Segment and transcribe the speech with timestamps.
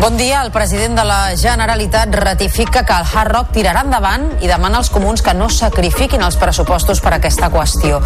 [0.00, 0.40] Bon dia.
[0.40, 4.88] El president de la Generalitat ratifica que el Hard Rock tirarà endavant i demana als
[4.88, 7.98] comuns que no sacrifiquin els pressupostos per aquesta qüestió.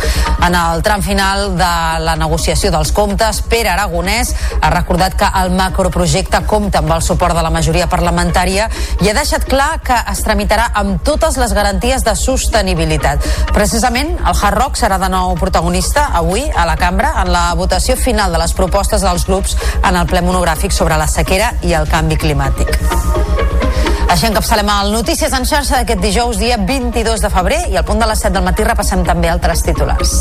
[0.43, 1.69] En el tram final de
[2.03, 7.39] la negociació dels comptes, Pere Aragonès ha recordat que el macroprojecte compta amb el suport
[7.39, 8.67] de la majoria parlamentària
[8.99, 13.23] i ha deixat clar que es tramitarà amb totes les garanties de sostenibilitat.
[13.55, 17.95] Precisament, el Hard Rock serà de nou protagonista avui a la cambra en la votació
[17.95, 19.55] final de les propostes dels grups
[19.85, 22.71] en el ple monogràfic sobre la sequera i el el canvi climàtic.
[24.09, 28.01] Així encapçalem el Notícies en xarxa d'aquest dijous, dia 22 de febrer, i al punt
[28.01, 30.15] de les 7 del matí repassem també altres titulars.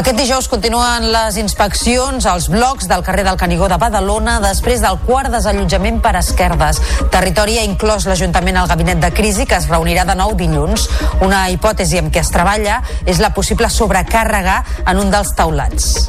[0.00, 4.96] Aquest dijous continuen les inspeccions als blocs del carrer del Canigó de Badalona després del
[5.04, 6.80] quart desallotjament per esquerdes.
[7.12, 10.88] Territori ha inclòs l'Ajuntament al gabinet de crisi que es reunirà de nou dilluns.
[11.20, 16.08] Una hipòtesi amb què es treballa és la possible sobrecàrrega en un dels taulats.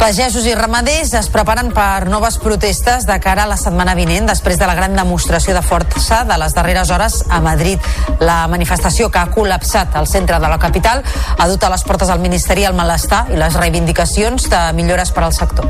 [0.00, 4.56] Pagesos i ramaders es preparen per noves protestes de cara a la setmana vinent després
[4.56, 7.84] de la gran demostració de força de les darreres hores a Madrid.
[8.24, 11.04] La manifestació que ha col·lapsat al centre de la capital
[11.36, 15.28] ha dut a les portes al Ministeri el malestar i les reivindicacions de millores per
[15.28, 15.68] al sector.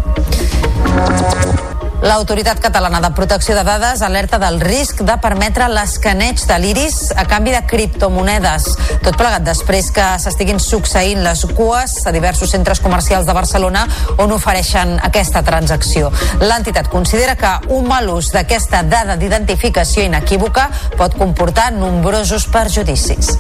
[2.01, 7.27] L'Autoritat Catalana de Protecció de Dades alerta del risc de permetre l'escaneig de l'iris a
[7.29, 8.71] canvi de criptomonedes.
[9.05, 13.85] Tot plegat després que s'estiguin succeint les cues a diversos centres comercials de Barcelona
[14.17, 16.09] on ofereixen aquesta transacció.
[16.41, 23.37] L'entitat considera que un mal ús d'aquesta dada d'identificació inequívoca pot comportar nombrosos perjudicis.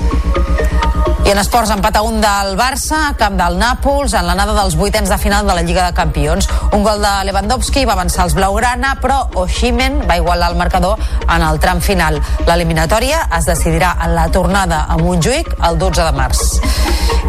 [1.21, 5.13] I en esports, empat a un del Barça, camp del Nàpols, en l'anada dels vuitens
[5.13, 6.49] de final de la Lliga de Campions.
[6.73, 11.43] Un gol de Lewandowski va avançar els Blaugrana, però Oshimen va igualar el marcador en
[11.47, 12.17] el tram final.
[12.49, 16.41] L'eliminatòria es decidirà en la tornada a Montjuïc el 12 de març.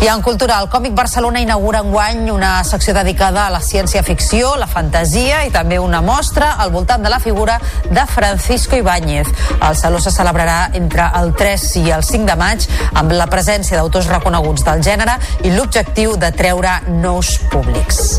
[0.01, 4.65] I en cultura, el Còmic Barcelona inaugura enguany una secció dedicada a la ciència-ficció, la
[4.65, 9.29] fantasia i també una mostra al voltant de la figura de Francisco Ibáñez.
[9.61, 12.65] El Saló se celebrarà entre el 3 i el 5 de maig
[12.95, 18.17] amb la presència d'autors autors reconeguts del gènere i l'objectiu de treure nous públics.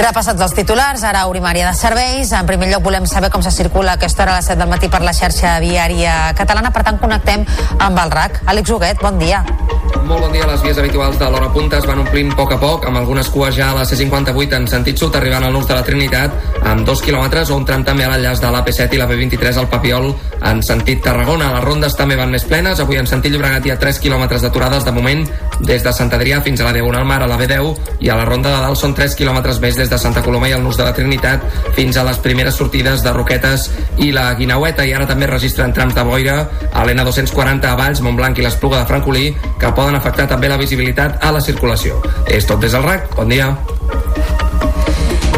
[0.00, 2.30] Repassats els titulars, ara obrim de serveis.
[2.32, 4.88] En primer lloc volem saber com se circula aquesta hora a les 7 del matí
[4.88, 6.72] per la xarxa viària catalana.
[6.72, 7.44] Per tant, connectem
[7.78, 8.40] amb el RAC.
[8.46, 9.44] Àlex Huguet, bon dia.
[10.06, 10.46] Molt bon dia.
[10.46, 13.28] Les vies habituals de l'hora punta es van omplint a poc a poc, amb algunes
[13.28, 16.32] cues ja a la C58 en sentit sud, arribant al nus de la Trinitat,
[16.66, 19.68] amb dos quilòmetres, o un tram també a l'enllaç de l'AP7 i la B23 al
[19.68, 20.08] Papiol
[20.40, 21.52] en sentit Tarragona.
[21.54, 22.80] Les rondes també van més plenes.
[22.80, 25.26] Avui en sentit Llobregat hi ha 3 quilòmetres d'aturades de moment
[25.60, 28.24] des de Sant Adrià fins a la Diagonal Mar a la B10 i a la
[28.24, 30.86] ronda de dalt són 3 quilòmetres més des de Santa Coloma i el nus de
[30.86, 31.44] la Trinitat
[31.76, 33.68] fins a les primeres sortides de Roquetes
[33.98, 36.38] i la Guinaueta i ara també registren trams de boira
[36.72, 41.20] a l'N240 a Valls, Montblanc i l'Espluga de Francolí que poden afectar també la visibilitat
[41.24, 42.00] a la circulació.
[42.26, 43.10] És tot des del RAC.
[43.18, 43.52] Bon dia.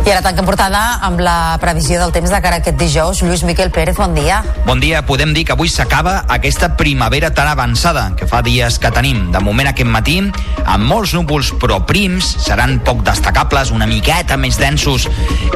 [0.03, 3.21] I ara tanquem portada amb la previsió del temps de cara a aquest dijous.
[3.23, 4.41] Lluís Miquel Pérez, bon dia.
[4.67, 5.05] Bon dia.
[5.07, 9.29] Podem dir que avui s'acaba aquesta primavera tan avançada que fa dies que tenim.
[9.31, 10.17] De moment aquest matí,
[10.67, 15.07] amb molts núvols però prims, seran poc destacables, una miqueta més densos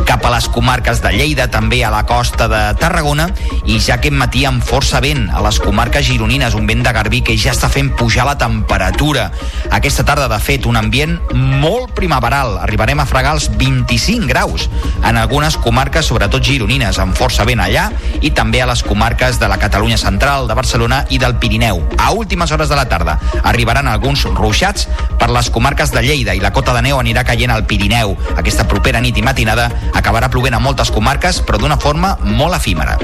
[0.07, 3.27] cap a les comarques de Lleida, també a la costa de Tarragona,
[3.67, 7.25] i ja aquest matí amb força vent a les comarques gironines, un vent de garbí
[7.27, 9.27] que ja està fent pujar la temperatura.
[9.75, 12.61] Aquesta tarda, de fet, un ambient molt primaveral.
[12.63, 14.69] Arribarem a fregar els 25 graus graus
[15.09, 17.87] en algunes comarques, sobretot gironines, amb força vent allà,
[18.21, 21.81] i també a les comarques de la Catalunya central, de Barcelona i del Pirineu.
[21.97, 26.43] A últimes hores de la tarda arribaran alguns ruixats per les comarques de Lleida i
[26.43, 28.17] la cota de neu anirà caient al Pirineu.
[28.37, 32.99] Aquesta propera nit i matinada acabarà plovent a moltes comarques, però d'una forma molt efímera.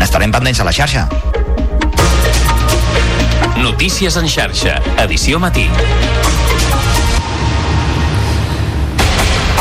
[0.00, 1.06] N'estarem pendents a la xarxa.
[3.62, 5.68] Notícies en xarxa, edició matí.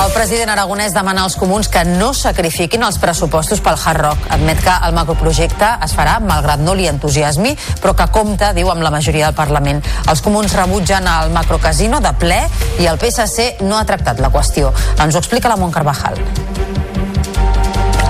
[0.02, 4.24] El president aragonès demana als comuns que no sacrifiquin els pressupostos pel Hard Rock.
[4.34, 7.54] Admet que el macroprojecte es farà malgrat no li entusiasmi,
[7.84, 9.86] però que compta, diu, amb la majoria del Parlament.
[10.10, 12.42] Els comuns rebutgen el macrocasino de ple
[12.82, 14.74] i el PSC no ha tractat la qüestió.
[14.98, 16.18] Ens ho explica la Mont Carvajal.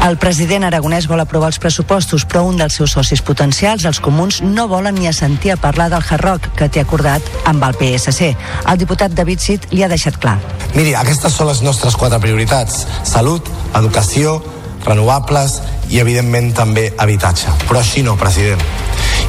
[0.01, 4.39] El president aragonès vol aprovar els pressupostos, però un dels seus socis potencials, els comuns,
[4.41, 8.31] no volen ni assentir a parlar del Hard Rock que té acordat amb el PSC.
[8.65, 10.39] El diputat David Cid li ha deixat clar.
[10.73, 12.87] Miri, aquestes són les nostres quatre prioritats.
[13.05, 13.45] Salut,
[13.77, 14.39] educació,
[14.87, 15.59] renovables
[15.91, 17.53] i, evidentment, també habitatge.
[17.69, 18.65] Però així no, president.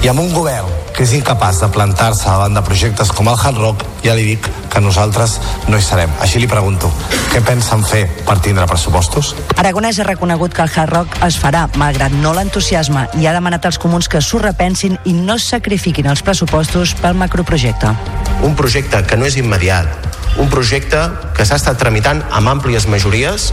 [0.00, 0.72] I amb un govern
[1.02, 4.44] que és incapaç de plantar-se davant de projectes com el Hard Rock, ja li dic
[4.70, 5.32] que nosaltres
[5.66, 6.12] no hi serem.
[6.22, 6.92] Així li pregunto,
[7.32, 9.32] què pensen fer per tindre pressupostos?
[9.58, 13.66] Aragonès ha reconegut que el Hard Rock es farà, malgrat no l'entusiasme, i ha demanat
[13.66, 17.96] als comuns que s'ho repensin i no sacrifiquin els pressupostos pel macroprojecte.
[18.46, 19.90] Un projecte que no és immediat,
[20.40, 20.98] un projecte
[21.36, 23.50] que s'ha estat tramitant amb àmplies majories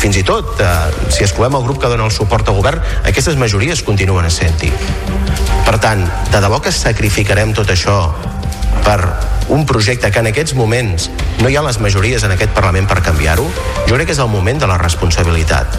[0.00, 0.68] fins i tot, eh,
[1.12, 4.72] si escovem el grup que dona el suport al govern, aquestes majories continuen a sentir.
[5.66, 6.02] Per tant,
[6.32, 8.14] de debò que sacrificarem tot això
[8.84, 8.98] per
[9.48, 11.08] un projecte que en aquests moments
[11.40, 13.46] no hi ha les majories en aquest Parlament per canviar-ho,
[13.88, 15.78] jo crec que és el moment de la responsabilitat.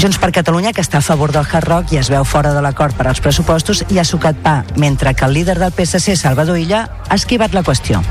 [0.00, 2.62] Junts per Catalunya, que està a favor del Hard Rock i es veu fora de
[2.62, 6.58] l'acord per als pressupostos, i ha sucat pa, mentre que el líder del PSC, Salvador
[6.58, 8.02] Illa, ha esquivat la qüestió.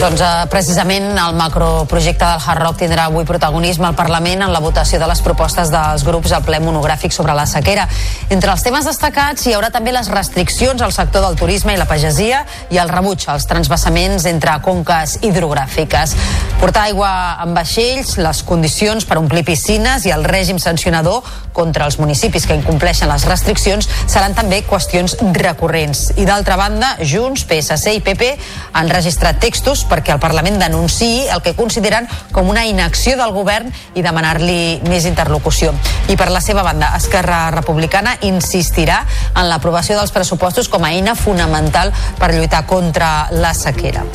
[0.00, 4.62] Doncs eh, precisament el macroprojecte del Hard Rock tindrà avui protagonisme al Parlament en la
[4.64, 7.84] votació de les propostes dels grups al ple monogràfic sobre la sequera.
[8.32, 11.84] Entre els temes destacats hi haurà també les restriccions al sector del turisme i la
[11.84, 16.16] pagesia i el rebuig als transvassaments entre conques hidrogràfiques.
[16.62, 17.10] Portar aigua
[17.44, 21.20] amb vaixells, les condicions per omplir piscines i el règim sancionador
[21.52, 26.06] contra els municipis que incompleixen les restriccions seran també qüestions recurrents.
[26.16, 28.32] I d'altra banda, Junts, PSC i PP
[28.80, 33.70] han registrat textos perquè el Parlament denunciï el que consideren com una inacció del govern
[33.94, 35.74] i demanar-li més interlocució.
[36.08, 39.02] I per la seva banda, Esquerra Republicana insistirà
[39.34, 44.06] en l'aprovació dels pressupostos com a eina fonamental per lluitar contra la sequera.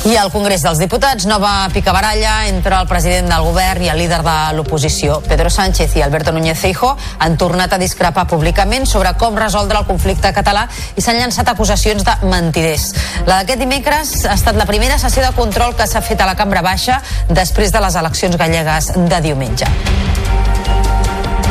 [0.00, 4.22] I al Congrés dels Diputats, nova picabaralla entre el president del govern i el líder
[4.24, 5.18] de l'oposició.
[5.28, 9.84] Pedro Sánchez i Alberto Núñez Feijo han tornat a discrepar públicament sobre com resoldre el
[9.84, 10.64] conflicte català
[10.96, 12.94] i s'han llançat acusacions de mentiders.
[13.26, 16.38] La d'aquest dimecres ha estat la primera sessió de control que s'ha fet a la
[16.38, 19.68] cambra baixa després de les eleccions gallegues de diumenge.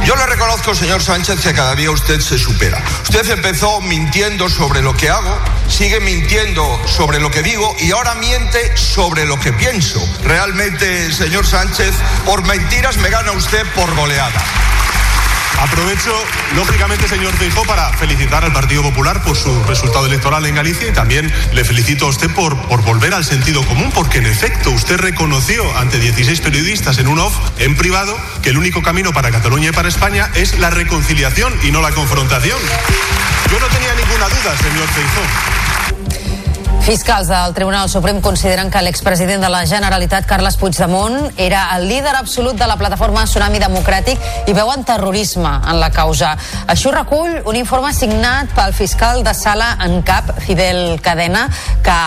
[0.09, 2.83] Yo le reconozco, señor Sánchez, que cada día usted se supera.
[3.03, 8.15] Usted empezó mintiendo sobre lo que hago, sigue mintiendo sobre lo que digo y ahora
[8.15, 10.03] miente sobre lo que pienso.
[10.23, 11.93] Realmente, señor Sánchez,
[12.25, 14.43] por mentiras me gana usted por goleada.
[15.59, 16.13] Aprovecho,
[16.55, 20.93] lógicamente, señor Feijó, para felicitar al Partido Popular por su resultado electoral en Galicia y
[20.93, 24.97] también le felicito a usted por, por volver al sentido común, porque en efecto usted
[24.97, 29.69] reconoció ante 16 periodistas en un off, en privado, que el único camino para Cataluña
[29.69, 32.59] y para España es la reconciliación y no la confrontación.
[33.51, 35.58] Yo no tenía ninguna duda, señor Feijó.
[36.89, 42.15] Fiscals del Tribunal Suprem consideren que l'expresident de la Generalitat, Carles Puigdemont, era el líder
[42.17, 44.17] absolut de la plataforma Tsunami Democràtic
[44.49, 46.31] i veuen terrorisme en la causa.
[46.65, 51.43] Això recull un informe signat pel fiscal de sala en cap, Fidel Cadena,
[51.85, 51.99] que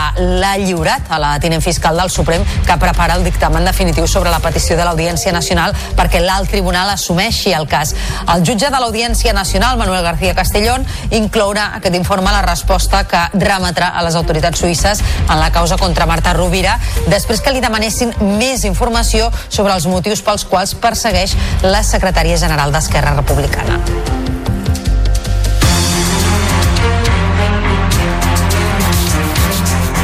[0.42, 4.42] l'ha lliurat a la tinent fiscal del Suprem, que prepara el dictamen definitiu sobre la
[4.42, 7.94] petició de l'Audiència Nacional perquè l'alt tribunal assumeixi el cas.
[8.26, 10.82] El jutge de l'Audiència Nacional, Manuel García Castellón,
[11.14, 14.71] inclourà aquest informe la resposta que remetrà a les autoritats suïsses
[15.28, 16.78] en la causa contra Marta Rovira
[17.08, 22.72] després que li demanessin més informació sobre els motius pels quals persegueix la secretària general
[22.72, 24.11] d'Esquerra Republicana.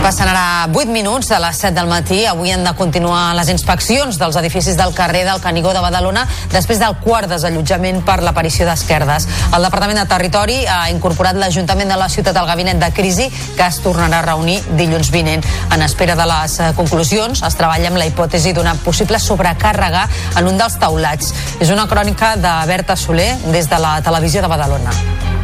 [0.03, 2.21] Passen ara 8 minuts de les 7 del matí.
[2.27, 6.23] Avui han de continuar les inspeccions dels edificis del carrer del Canigó de Badalona
[6.53, 9.27] després del quart desallotjament per l'aparició d'esquerdes.
[9.57, 13.27] El Departament de Territori ha incorporat l'Ajuntament de la ciutat al gabinet de crisi
[13.57, 15.43] que es tornarà a reunir dilluns vinent.
[15.75, 20.07] En espera de les eh, conclusions, es treballa amb la hipòtesi d'una possible sobrecàrrega
[20.39, 21.35] en un dels taulats.
[21.59, 25.38] És una crònica de Berta Soler des de la televisió de Badalona.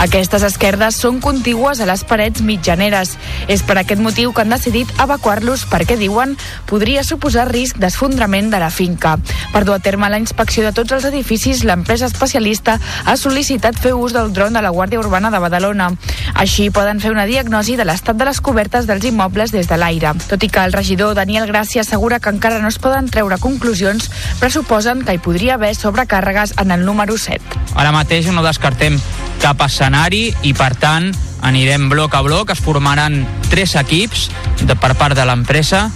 [0.00, 3.16] Aquestes esquerdes són contigües a les parets mitjaneres.
[3.50, 6.36] És per aquest motiu que han decidit evacuar-los perquè, diuen,
[6.70, 9.16] podria suposar risc d'esfondrament de la finca.
[9.52, 13.92] Per dur a terme la inspecció de tots els edificis, l'empresa especialista ha sol·licitat fer
[13.94, 15.90] ús del dron de la Guàrdia Urbana de Badalona.
[16.34, 20.14] Així poden fer una diagnosi de l'estat de les cobertes dels immobles des de l'aire.
[20.28, 24.10] Tot i que el regidor Daniel Gràcia assegura que encara no es poden treure conclusions,
[24.40, 27.40] pressuposen que hi podria haver sobrecàrregues en el número 7.
[27.74, 28.98] Ara mateix no descartem
[29.40, 31.08] cap escenari i, per tant,
[31.40, 34.28] anirem bloc a bloc, es formaran tres equips
[34.60, 35.86] de, per part de l'empresa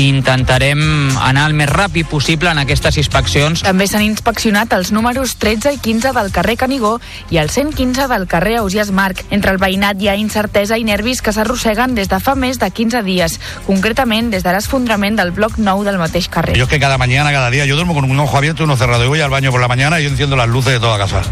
[0.00, 0.80] i intentarem
[1.22, 3.60] anar el més ràpid possible en aquestes inspeccions.
[3.62, 6.96] També s'han inspeccionat els números 13 i 15 del carrer Canigó
[7.30, 9.20] i el 115 del carrer Ausias Marc.
[9.28, 12.72] Entre el veïnat hi ha incertesa i nervis que s'arrosseguen des de fa més de
[12.72, 16.56] 15 dies, concretament des de l'esfondrament del bloc 9 del mateix carrer.
[16.56, 18.78] Yo es que cada mañana, cada día, yo duermo con un ojo abierto y uno
[18.78, 19.04] cerrado.
[19.04, 21.22] Yo voy al baño por la mañana y yo enciendo las luces de toda casa.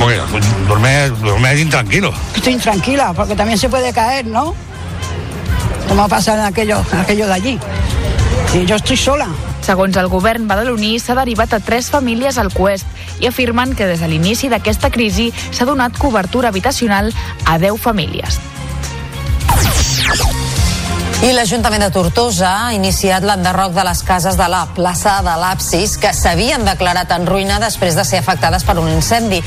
[0.00, 0.18] Porque
[0.66, 2.10] duerme, duerme intranquilo.
[2.34, 4.54] Estoy intranquila porque también se puede caer, ¿no?
[5.88, 7.58] Como pasa en aquello, en aquello de allí.
[8.54, 9.28] Y yo estoy sola.
[9.60, 12.88] Segons el govern badaloní, s'ha derivat a tres famílies al Cuest
[13.20, 17.12] i afirmen que des de l'inici d'aquesta crisi s'ha donat cobertura habitacional
[17.44, 18.40] a 10 famílies.
[21.20, 25.98] I l'Ajuntament de Tortosa ha iniciat l'enderroc de les cases de la plaça de l'Apsis
[26.00, 29.42] que s'havien declarat en ruïna després de ser afectades per un incendi.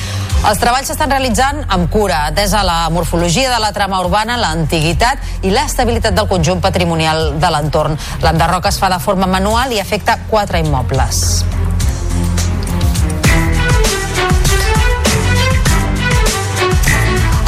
[0.46, 5.50] Els treballs s'estan realitzant amb cura, atesa la morfologia de la trama urbana, l'antiguitat i
[5.50, 7.98] l'estabilitat del conjunt patrimonial de l'entorn.
[8.22, 11.42] L'enderroc es fa de forma manual i afecta quatre immobles.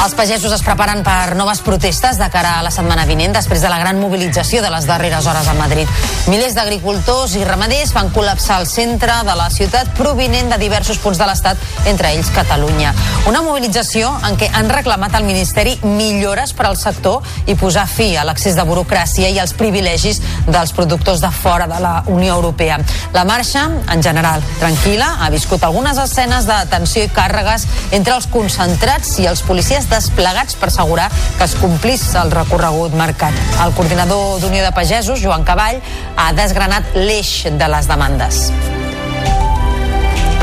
[0.05, 3.71] Els pagesos es preparen per noves protestes de cara a la setmana vinent després de
[3.71, 5.89] la gran mobilització de les darreres hores a Madrid.
[6.29, 11.17] Milers d'agricultors i ramaders van col·lapsar el centre de la ciutat provinent de diversos punts
[11.17, 11.57] de l'Estat,
[11.89, 12.91] entre ells Catalunya.
[13.25, 18.12] Una mobilització en què han reclamat al Ministeri millores per al sector i posar fi
[18.13, 22.77] a l'accés de burocràcia i als privilegis dels productors de fora de la Unió Europea.
[23.17, 28.29] La marxa, en general, tranquil·la, ha viscut algunes escenes de tensió i càrregues entre els
[28.29, 33.35] concentrats i els policies desplegats per assegurar que es complís el recorregut marcat.
[33.63, 35.81] El coordinador d'Unió de Pagesos, Joan Cavall,
[36.17, 38.49] ha desgranat l'eix de les demandes.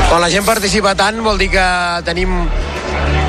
[0.09, 1.65] Quan la gent participa tant vol dir que
[2.05, 2.35] tenim,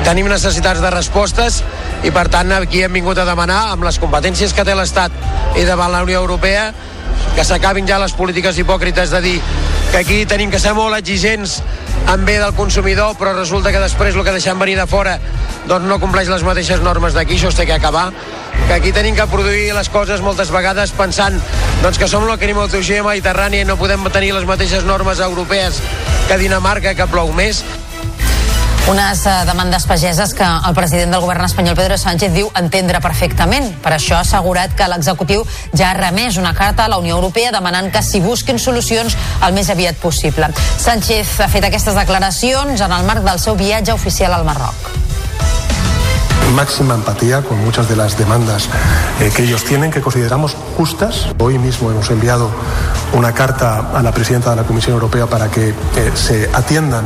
[0.05, 1.61] tenim necessitats de respostes
[2.05, 5.13] i per tant aquí hem vingut a demanar amb les competències que té l'Estat
[5.57, 6.67] i davant la Unió Europea
[7.35, 9.39] que s'acabin ja les polítiques hipòcrites de dir
[9.91, 11.61] que aquí tenim que ser molt exigents
[12.11, 15.17] en bé del consumidor, però resulta que després el que deixem venir de fora
[15.67, 18.11] doncs no compleix les mateixes normes d'aquí, això té que acabar.
[18.67, 21.35] Que aquí tenim que produir les coses moltes vegades pensant
[21.81, 25.81] doncs, que som la climatologia mediterrània i no podem tenir les mateixes normes europees
[26.27, 27.63] que Dinamarca, que plou més
[28.89, 33.71] unes eh, demandes pageses que el president del govern espanyol, Pedro Sánchez, diu entendre perfectament.
[33.81, 37.53] Per això ha assegurat que l'executiu ja ha remès una carta a la Unió Europea
[37.55, 40.51] demanant que s'hi busquin solucions el més aviat possible.
[40.77, 45.04] Sánchez ha fet aquestes declaracions en el marc del seu viatge oficial al Marroc.
[46.55, 48.69] Máxima empatía con muchas de las demandas
[49.19, 51.27] eh, que ellos tienen, que consideramos justas.
[51.37, 52.49] Hoy mismo hemos enviado
[53.13, 55.73] una carta a la presidenta de la Comisión Europea para que eh,
[56.13, 57.03] se atiendan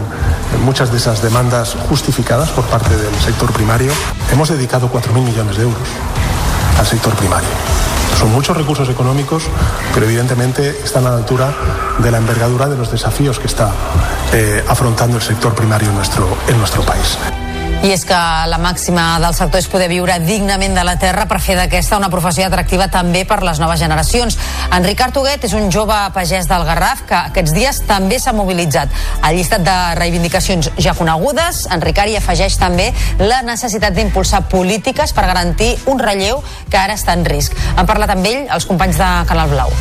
[0.64, 3.92] muchas de esas demandas justificadas por parte del sector primario.
[4.32, 5.88] Hemos dedicado 4.000 millones de euros
[6.78, 7.50] al sector primario.
[8.20, 9.44] Son muchos recursos económicos,
[9.94, 11.54] pero evidentemente están a la altura
[11.98, 13.72] de la envergadura de los desafíos que está
[14.32, 17.18] eh, afrontando el sector primario nuestro, en nuestro país.
[17.80, 18.18] I és que
[18.52, 22.10] la màxima del sector és poder viure dignament de la terra per fer d'aquesta una
[22.12, 24.36] professió atractiva també per les noves generacions.
[24.76, 28.92] En Ricard Huguet és un jove pagès del Garraf que aquests dies també s'ha mobilitzat.
[29.22, 32.90] Al llistat de reivindicacions ja conegudes, en Ricard hi afegeix també
[33.24, 37.56] la necessitat d'impulsar polítiques per garantir un relleu que ara està en risc.
[37.78, 39.74] Han parlat amb ell els companys de Canal Blau.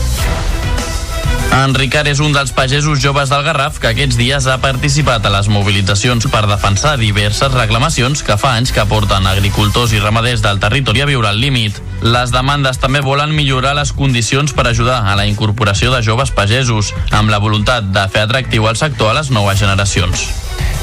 [1.57, 5.33] En Ricard és un dels pagesos joves del Garraf que aquests dies ha participat a
[5.33, 10.61] les mobilitzacions per defensar diverses reclamacions que fa anys que porten agricultors i ramaders del
[10.61, 11.81] territori a viure al límit.
[12.05, 16.93] Les demandes també volen millorar les condicions per ajudar a la incorporació de joves pagesos,
[17.11, 20.29] amb la voluntat de fer atractiu el sector a les noves generacions.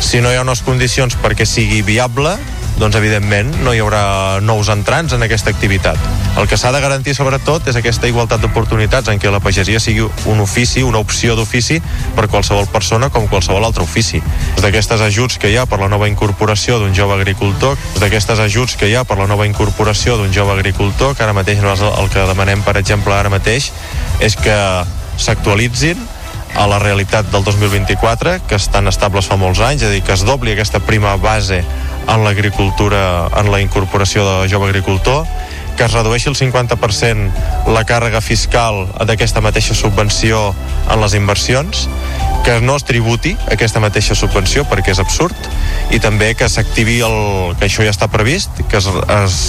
[0.01, 2.35] Si no hi ha unes condicions perquè sigui viable,
[2.79, 5.99] doncs evidentment no hi haurà nous entrants en aquesta activitat.
[6.35, 10.03] El que s'ha de garantir sobretot és aquesta igualtat d'oportunitats en què la pagesia sigui
[10.03, 11.79] un ofici, una opció d'ofici
[12.15, 14.19] per qualsevol persona com qualsevol altre ofici.
[14.59, 18.91] D'aquestes ajuts que hi ha per la nova incorporació d'un jove agricultor, d'aquestes ajuts que
[18.91, 22.61] hi ha per la nova incorporació d'un jove agricultor, que ara mateix el que demanem,
[22.63, 23.71] per exemple, ara mateix,
[24.19, 24.57] és que
[25.17, 25.99] s'actualitzin
[26.55, 30.15] a la realitat del 2024, que estan estables fa molts anys, és a dir, que
[30.15, 31.63] es dobli aquesta prima base
[32.07, 35.25] en l'agricultura, en la incorporació de jove agricultor,
[35.75, 40.53] que es redueixi el 50% la càrrega fiscal d'aquesta mateixa subvenció
[40.91, 41.89] en les inversions,
[42.45, 45.35] que no es tributi aquesta mateixa subvenció perquè és absurd
[45.91, 49.39] i també que s'activi el que això ja està previst, que es, es,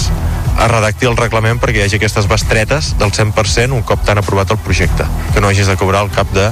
[0.57, 4.51] es redacti el reglament perquè hi hagi aquestes bestretes del 100% un cop tan aprovat
[4.51, 6.49] el projecte, que no hagis de cobrar al cap de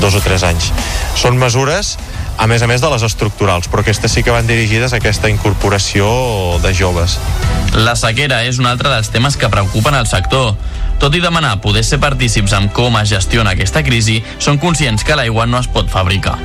[0.00, 0.70] dos o tres anys.
[1.18, 1.96] Són mesures
[2.40, 5.28] a més a més de les estructurals, però aquestes sí que van dirigides a aquesta
[5.28, 6.08] incorporació
[6.64, 7.18] de joves.
[7.76, 10.54] La sequera és un altre dels temes que preocupen el sector.
[11.00, 15.20] Tot i demanar poder ser partícips amb com es gestiona aquesta crisi, són conscients que
[15.20, 16.38] l'aigua no es pot fabricar.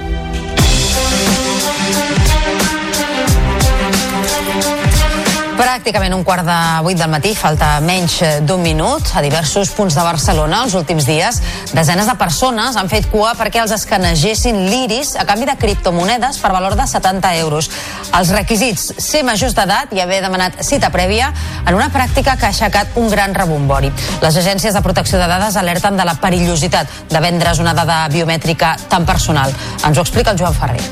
[5.55, 9.07] Pràcticament un quart de vuit del matí, falta menys d'un minut.
[9.15, 11.38] A diversos punts de Barcelona, els últims dies,
[11.71, 16.51] desenes de persones han fet cua perquè els escanegessin l'iris a canvi de criptomonedes per
[16.51, 17.71] valor de 70 euros.
[18.19, 21.31] Els requisits, ser majors d'edat i haver demanat cita prèvia
[21.63, 23.93] en una pràctica que ha aixecat un gran rebombori.
[24.25, 28.75] Les agències de protecció de dades alerten de la perillositat de vendre's una dada biomètrica
[28.91, 29.55] tan personal.
[29.88, 30.83] Ens ho explica el Joan Ferrer.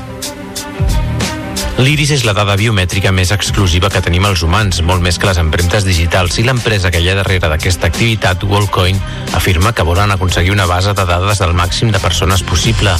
[1.84, 5.36] L'iris és la dada biomètrica més exclusiva que tenim els humans, molt més que les
[5.42, 8.96] empremtes digitals, i l'empresa que hi ha darrere d'aquesta activitat, Wallcoin,
[9.36, 12.94] afirma que volen aconseguir una base de dades del màxim de persones possible.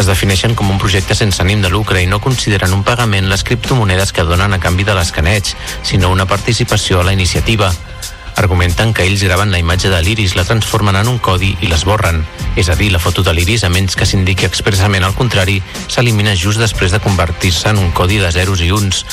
[0.00, 3.44] Es defineixen com un projecte sense ànim de lucre i no consideren un pagament les
[3.44, 5.52] criptomonedes que donen a canvi de l'escaneig,
[5.84, 7.68] sinó una participació a la iniciativa.
[8.36, 12.20] Argumenten que ells graven la imatge de l'iris, la transformen en un codi i l'esborren.
[12.56, 16.36] És a dir, la foto de l'iris, a menys que s'indiqui expressament al contrari, s'elimina
[16.36, 19.04] just després de convertir-se en un codi de zeros i uns.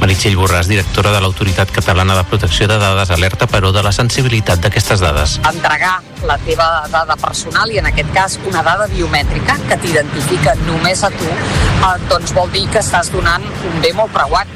[0.00, 4.64] Meritxell Borràs, directora de l'Autoritat Catalana de Protecció de Dades, alerta, però, de la sensibilitat
[4.64, 5.38] d'aquestes dades.
[5.52, 11.04] entregar la teva dada personal i en aquest cas una dada biomètrica que t'identifica només
[11.04, 14.48] a tu, eh, doncs vol dir que estàs donant un bé molt preuat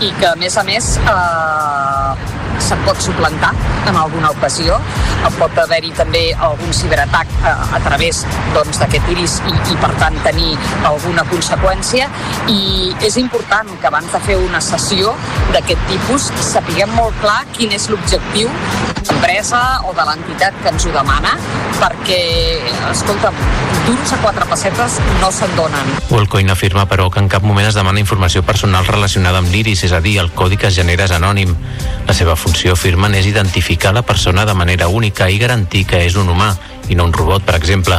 [0.00, 2.03] i que a més a més eh,
[2.64, 3.52] se't pot suplantar
[3.88, 4.80] en alguna ocasió
[5.38, 8.22] pot haver-hi també algun ciberatac eh, a través
[8.54, 10.52] doncs, d'aquest iris i, i per tant tenir
[10.84, 12.08] alguna conseqüència
[12.52, 15.14] i és important que abans de fer una sessió
[15.54, 18.52] d'aquest tipus sapiguem molt clar quin és l'objectiu
[19.04, 21.32] de l'empresa o de l'entitat que ens ho demana
[21.80, 22.18] perquè,
[22.90, 23.30] escolta,
[23.86, 25.92] duros a quatre pessetes no se'n donen.
[26.10, 29.92] Wallcoin afirma, però, que en cap moment es demana informació personal relacionada amb l'iris, és
[29.92, 31.54] a dir, el codi que es genera és anònim.
[32.06, 36.14] La seva funció, afirmen, és identificar la persona de manera única i garantir que és
[36.16, 36.54] un humà
[36.88, 37.98] i no un robot, per exemple.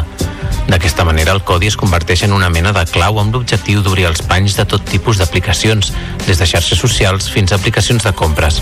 [0.68, 4.24] D'aquesta manera, el codi es converteix en una mena de clau amb l'objectiu d'obrir els
[4.26, 5.92] panys de tot tipus d'aplicacions,
[6.26, 8.62] des de xarxes socials fins a aplicacions de compres.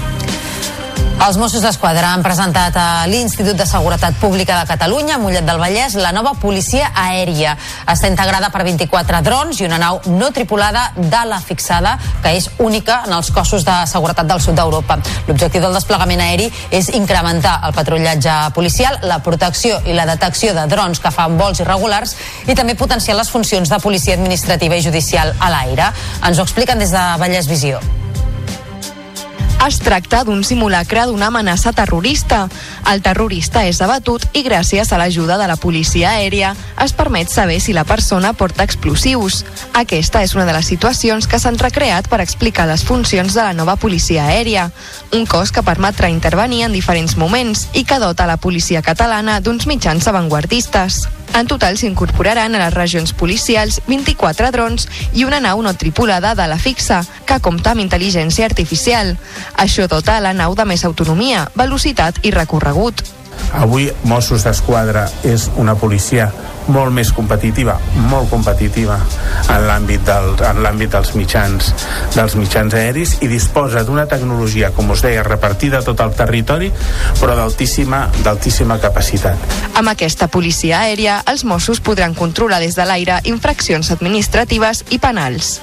[1.23, 5.93] Els Mossos d'Esquadra han presentat a l'Institut de Seguretat Pública de Catalunya, Mollet del Vallès,
[5.95, 7.53] la nova policia aèria.
[7.87, 13.05] Està integrada per 24 drons i una nau no tripulada d'ala fixada, que és única
[13.07, 14.99] en els cossos de seguretat del sud d'Europa.
[15.29, 20.67] L'objectiu del desplegament aeri és incrementar el patrullatge policial, la protecció i la detecció de
[20.67, 22.17] drons que fan vols irregulars
[22.51, 25.93] i també potenciar les funcions de policia administrativa i judicial a l'aire.
[26.19, 27.79] Ens ho expliquen des de Vallès Visió.
[29.63, 32.49] Es tracta d'un simulacre d'una amenaça terrorista.
[32.91, 36.49] El terrorista és abatut i gràcies a l'ajuda de la policia aèria
[36.83, 39.45] es permet saber si la persona porta explosius.
[39.71, 43.55] Aquesta és una de les situacions que s'han recreat per explicar les funcions de la
[43.55, 44.69] nova policia aèria,
[45.15, 49.67] un cos que permetrà intervenir en diferents moments i que dota la policia catalana d'uns
[49.67, 51.05] mitjans avantguardistes.
[51.33, 54.85] En total s'incorporaran a les regions policials 24 drons
[55.17, 59.15] i una nau no tripulada de la fixa, que compta amb intel·ligència artificial.
[59.57, 63.01] Això dota la nau de més autonomia, velocitat i recorregut.
[63.57, 66.29] Avui Mossos d'Esquadra és una policia
[66.67, 67.75] molt més competitiva,
[68.09, 68.97] molt competitiva
[69.49, 71.73] en l'àmbit del, en l'àmbit dels mitjans
[72.13, 76.71] dels mitjans aeris i disposa d'una tecnologia, com us deia, repartida a tot el territori,
[77.19, 79.57] però d'altíssima d'altíssima capacitat.
[79.79, 85.59] Amb aquesta policia aèria, els Mossos podran controlar des de l'aire infraccions administratives i penals.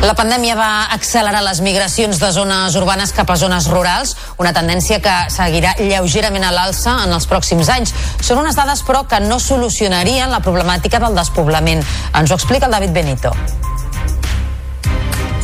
[0.00, 4.96] La pandèmia va accelerar les migracions de zones urbanes cap a zones rurals, una tendència
[5.04, 7.92] que seguirà lleugerament a l'alça en els pròxims anys.
[8.24, 11.84] Són unes dades, però, que no solucionarien la problemàtica del despoblament.
[12.14, 13.36] Ens ho explica el David Benito.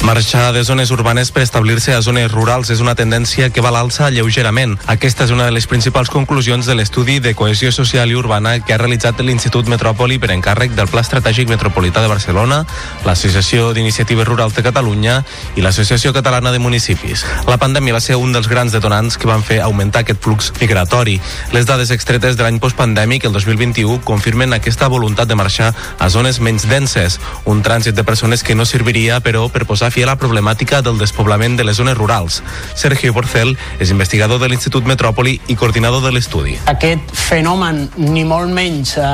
[0.07, 4.07] Marxar de zones urbanes per establir-se a zones rurals és una tendència que va l'alça
[4.15, 4.77] lleugerament.
[4.87, 8.71] Aquesta és una de les principals conclusions de l'estudi de cohesió social i urbana que
[8.71, 12.61] ha realitzat l'Institut Metròpoli per encàrrec del Pla Estratègic Metropolità de Barcelona,
[13.03, 15.17] l'Associació d'Iniciatives Rurals de Catalunya
[15.59, 17.27] i l'Associació Catalana de Municipis.
[17.51, 21.19] La pandèmia va ser un dels grans detonants que van fer augmentar aquest flux migratori.
[21.51, 26.39] Les dades extretes de l'any postpandèmic, el 2021, confirmen aquesta voluntat de marxar a zones
[26.39, 30.19] menys denses, un trànsit de persones que no serviria, però, per posar fi a la
[30.21, 32.43] problemàtica del despoblament de les zones rurals.
[32.77, 36.59] Sergio Porcel és investigador de l'Institut Metròpoli i coordinador de l'estudi.
[36.69, 39.07] Aquest fenomen ni molt menys eh,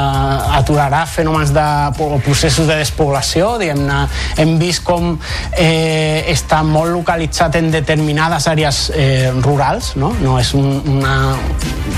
[0.59, 1.67] aturarà fenòmens de
[2.03, 4.01] o processos de despoblació, diguem-ne,
[4.43, 5.13] hem vist com
[5.55, 10.11] eh, està molt localitzat en determinades àrees eh, rurals, no?
[10.19, 11.15] no és un, una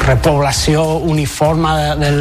[0.04, 2.20] repoblació uniforme de, del,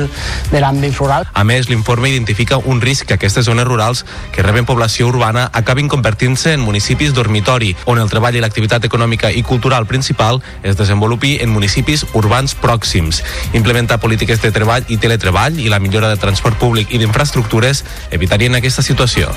[0.54, 1.28] de l'àmbit rural.
[1.34, 5.92] A més, l'informe identifica un risc que aquestes zones rurals que reben població urbana acabin
[5.92, 11.38] convertint-se en municipis dormitori, on el treball i l'activitat econòmica i cultural principal es desenvolupi
[11.42, 13.24] en municipis urbans pròxims.
[13.54, 18.56] Implementar polítiques de treball i teletreball i la millora de transport públic i d'infraestructures evitarien
[18.56, 19.34] aquesta situació.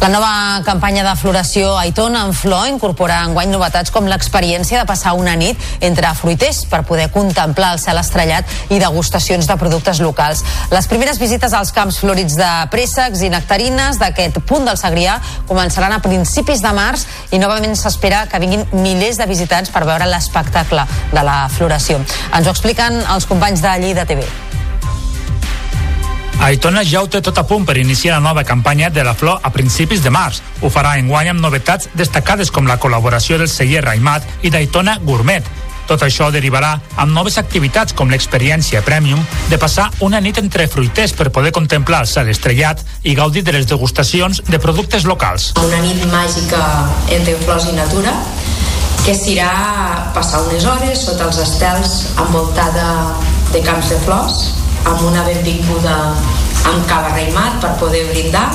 [0.00, 5.12] La nova campanya de floració Aitona en flor incorpora enguany novetats com l'experiència de passar
[5.12, 10.40] una nit entre fruiters per poder contemplar el cel estrellat i degustacions de productes locals.
[10.72, 15.18] Les primeres visites als camps florits de préssecs i nectarines d'aquest punt del Segrià
[15.50, 17.04] començaran a principis de març
[17.36, 22.00] i novament s'espera que vinguin milers de visitants per veure l'espectacle de la floració.
[22.32, 24.24] Ens ho expliquen els companys de Lleida TV.
[26.40, 29.42] Aitona ja ho té tot a punt per iniciar la nova campanya de la flor
[29.44, 30.38] a principis de març.
[30.64, 35.44] Ho farà enguany amb novetats destacades com la col·laboració del celler Raimat i d'Aitona Gourmet.
[35.90, 36.70] Tot això derivarà
[37.02, 42.00] amb noves activitats com l'experiència Premium de passar una nit entre fruiters per poder contemplar
[42.06, 45.50] el cel estrellat i gaudir de les degustacions de productes locals.
[45.60, 46.62] Una nit màgica
[47.10, 48.16] entre flors i natura
[49.04, 49.52] que s'irà
[50.16, 52.88] passar unes hores sota els estels envoltada
[53.52, 54.40] de camps de flors
[54.88, 55.96] amb una benvinguda
[56.70, 58.48] amb cava reimat per poder brindar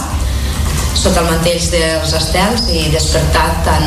[0.96, 3.86] sota el mantell dels estels i despertar tan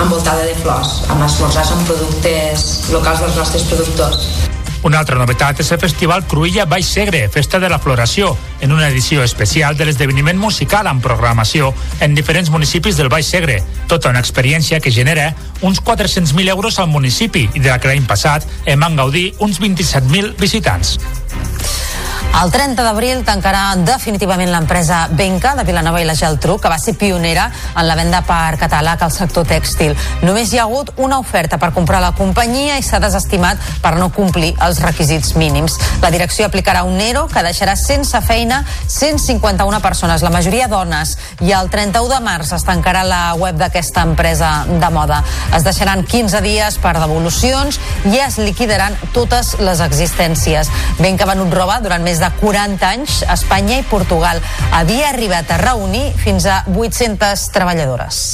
[0.00, 4.55] envoltada de flors amb esmorzars amb productes locals dels nostres productors.
[4.82, 8.88] Una altra novetat és el Festival Cruïlla Baix Segre, Festa de la Floració, en una
[8.88, 13.62] edició especial de l'esdeveniment musical amb programació en diferents municipis del Baix Segre.
[13.88, 18.06] Tota una experiència que genera uns 400.000 euros al municipi i de la que l'any
[18.06, 20.98] passat en van gaudir uns 27.000 visitants.
[22.36, 26.92] El 30 d'abril tancarà definitivament l'empresa Benca de Vilanova i la Geltrú, que va ser
[27.00, 29.94] pionera en la venda per català al sector tèxtil.
[30.20, 34.10] Només hi ha hagut una oferta per comprar la companyia i s'ha desestimat per no
[34.12, 35.76] complir els requisits mínims.
[36.02, 41.52] La direcció aplicarà un ERO que deixarà sense feina 151 persones, la majoria dones, i
[41.56, 45.22] el 31 de març es tancarà la web d'aquesta empresa de moda.
[45.56, 50.70] Es deixaran 15 dies per devolucions i es liquidaran totes les existències.
[51.00, 55.60] Benca ha venut roba durant més de 40 anys, Espanya i Portugal havia arribat a
[55.62, 58.24] reunir fins a 800 treballadores.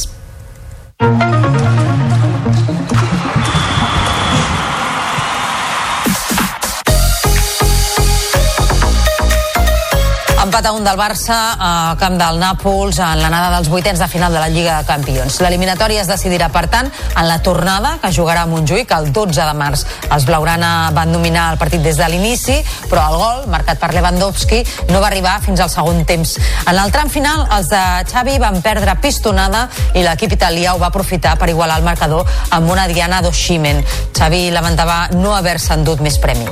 [10.53, 14.35] Empat a un del Barça a camp del Nàpols en l'anada dels vuitens de final
[14.37, 15.39] de la Lliga de Campions.
[15.41, 19.55] L'eliminatòria es decidirà, per tant, en la tornada que jugarà a Montjuïc el 12 de
[19.57, 19.87] març.
[20.13, 22.59] Els Blaugrana van dominar el partit des de l'inici,
[22.91, 24.61] però el gol, marcat per Lewandowski,
[24.93, 26.37] no va arribar fins al segon temps.
[26.67, 30.93] En el tram final, els de Xavi van perdre pistonada i l'equip italià ho va
[30.93, 33.81] aprofitar per igualar el marcador amb una Diana d'Oshimen.
[34.13, 36.45] Xavi lamentava no haver-se endut més premi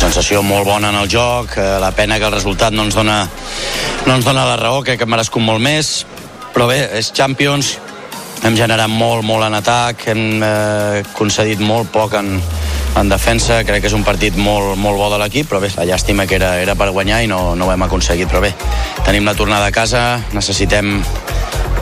[0.00, 3.20] sensació molt bona en el joc, eh, la pena que el resultat no ens dona,
[4.06, 6.06] no ens dona la raó, crec que hem merescut molt més,
[6.54, 7.76] però bé, és Champions,
[8.42, 12.32] hem generat molt, molt en atac, hem eh, concedit molt poc en,
[12.96, 15.86] en defensa, crec que és un partit molt, molt bo de l'equip, però bé, la
[15.92, 18.54] llàstima que era, era per guanyar i no, no ho hem aconseguit, però bé,
[19.04, 20.96] tenim la tornada a casa, necessitem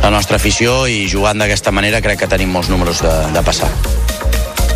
[0.03, 3.71] la nostra afició i jugant d'aquesta manera crec que tenim molts números de, de passar.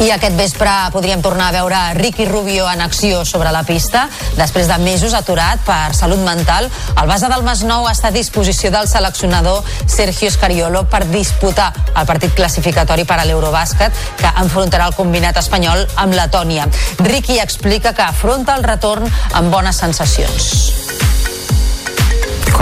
[0.00, 4.08] I aquest vespre podríem tornar a veure Ricky Rubio en acció sobre la pista.
[4.38, 8.88] Després de mesos aturat per salut mental, el base del Masnou està a disposició del
[8.88, 15.38] seleccionador Sergio Scariolo per disputar el partit classificatori per a l'Eurobàsquet que enfrontarà el combinat
[15.42, 16.68] espanyol amb Letònia.
[17.02, 20.82] Ricky explica que afronta el retorn amb bones sensacions.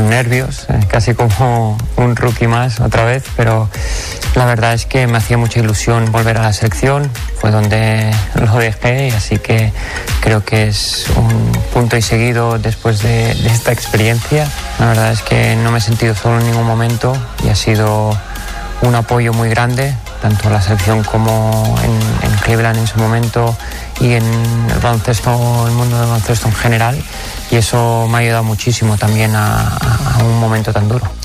[0.01, 3.69] con nervios, eh, casi como un rookie más otra vez, pero
[4.35, 8.57] la verdad es que me hacía mucha ilusión volver a la selección, fue donde lo
[8.57, 9.73] dejé así que
[10.21, 14.49] creo que es un punto y seguido después de, esta experiencia.
[14.79, 18.17] La verdad es que no me he sentido solo en ningún momento y ha sido
[18.83, 23.57] un apoyo muy grande, tanto en la selección como en, en Cleveland en su momento
[24.01, 24.25] y en
[24.71, 27.03] el baloncesto, el mundo del baloncesto en general.
[27.51, 29.79] Y eso me ha ayudado muchísimo también a
[30.23, 31.20] un momento tan duro.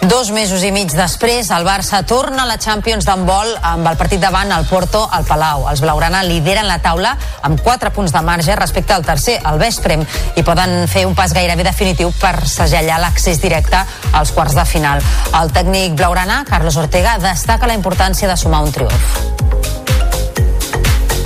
[0.00, 4.20] Dos mesos i mig després, el Barça torna a la Champions d'handbol amb el partit
[4.22, 5.64] davant al Porto al Palau.
[5.72, 10.04] Els Blaugrana lideren la taula amb 4 punts de marge respecte al tercer, el Vesprem,
[10.38, 13.82] i poden fer un pas gairebé definitiu per segellar l'accés directe
[14.12, 15.02] als quarts de final.
[15.34, 19.18] El tècnic Blaugrana, Carlos Ortega, destaca la importància de sumar un triomf.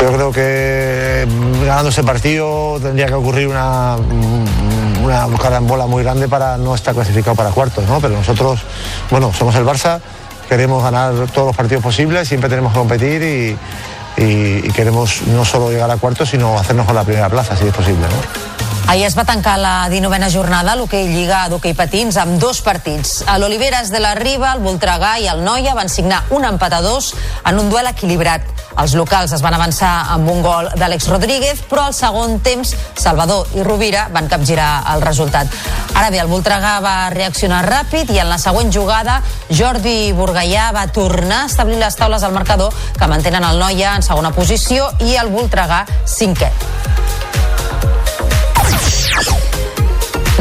[0.01, 1.29] Yo creo que
[1.61, 3.97] ganando ese partido tendría que ocurrir una,
[5.03, 8.01] una carambola muy grande para no estar clasificado para cuartos, ¿no?
[8.01, 8.61] Pero nosotros,
[9.11, 10.01] bueno, somos el Barça,
[10.49, 13.59] queremos ganar todos los partidos posibles, siempre tenemos que competir y,
[14.23, 17.75] y- queremos no solo llegar a cuartos, sino hacernos con la primera plaza, si es
[17.75, 18.72] posible, ¿no?
[18.89, 23.23] Ahir es va tancar la 19a jornada a l'hoquei Lliga d'hoquei patins amb dos partits.
[23.27, 26.81] A l'Oliveres de la Riba, el Voltregà i el Noia van signar un empat a
[26.85, 27.13] dos
[27.49, 28.45] en un duel equilibrat.
[28.83, 33.49] Els locals es van avançar amb un gol d'Àlex Rodríguez, però al segon temps Salvador
[33.57, 35.49] i Rovira van capgirar el resultat.
[35.95, 40.89] Ara bé, el Voltregà va reaccionar ràpid i en la següent jugada Jordi Burgaià va
[40.93, 45.17] tornar a establir les taules al marcador que mantenen el Noia en segona posició i
[45.21, 46.53] el Voltregà cinquè.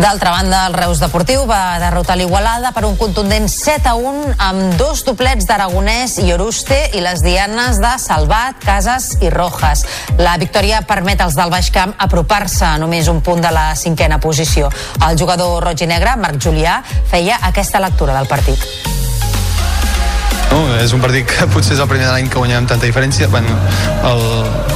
[0.01, 4.73] D'altra banda, el Reus Deportiu va derrotar l'Igualada per un contundent 7 a 1 amb
[4.79, 9.83] dos doblets d'Aragonès i Oruste i les dianes de Salvat, Casas i Rojas.
[10.17, 14.17] La victòria permet als del Baix Camp apropar-se a només un punt de la cinquena
[14.17, 14.71] posició.
[15.05, 16.79] El jugador roig i negre, Marc Julià,
[17.11, 18.57] feia aquesta lectura del partit.
[20.49, 23.29] No, és un partit que potser és el primer de l'any que guanyem tanta diferència.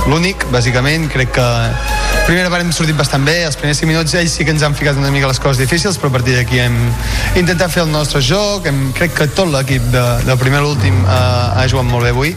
[0.06, 1.50] L'únic, bàsicament, crec que
[2.26, 4.74] primera part hem sortit bastant bé, els primers 5 minuts ells sí que ens han
[4.78, 6.80] ficat una mica les coses difícils, però a partir d'aquí hem
[7.38, 10.98] intentat fer el nostre joc, hem, crec que tot l'equip de, del primer a l'últim
[11.04, 12.34] eh, ha jugat molt bé avui,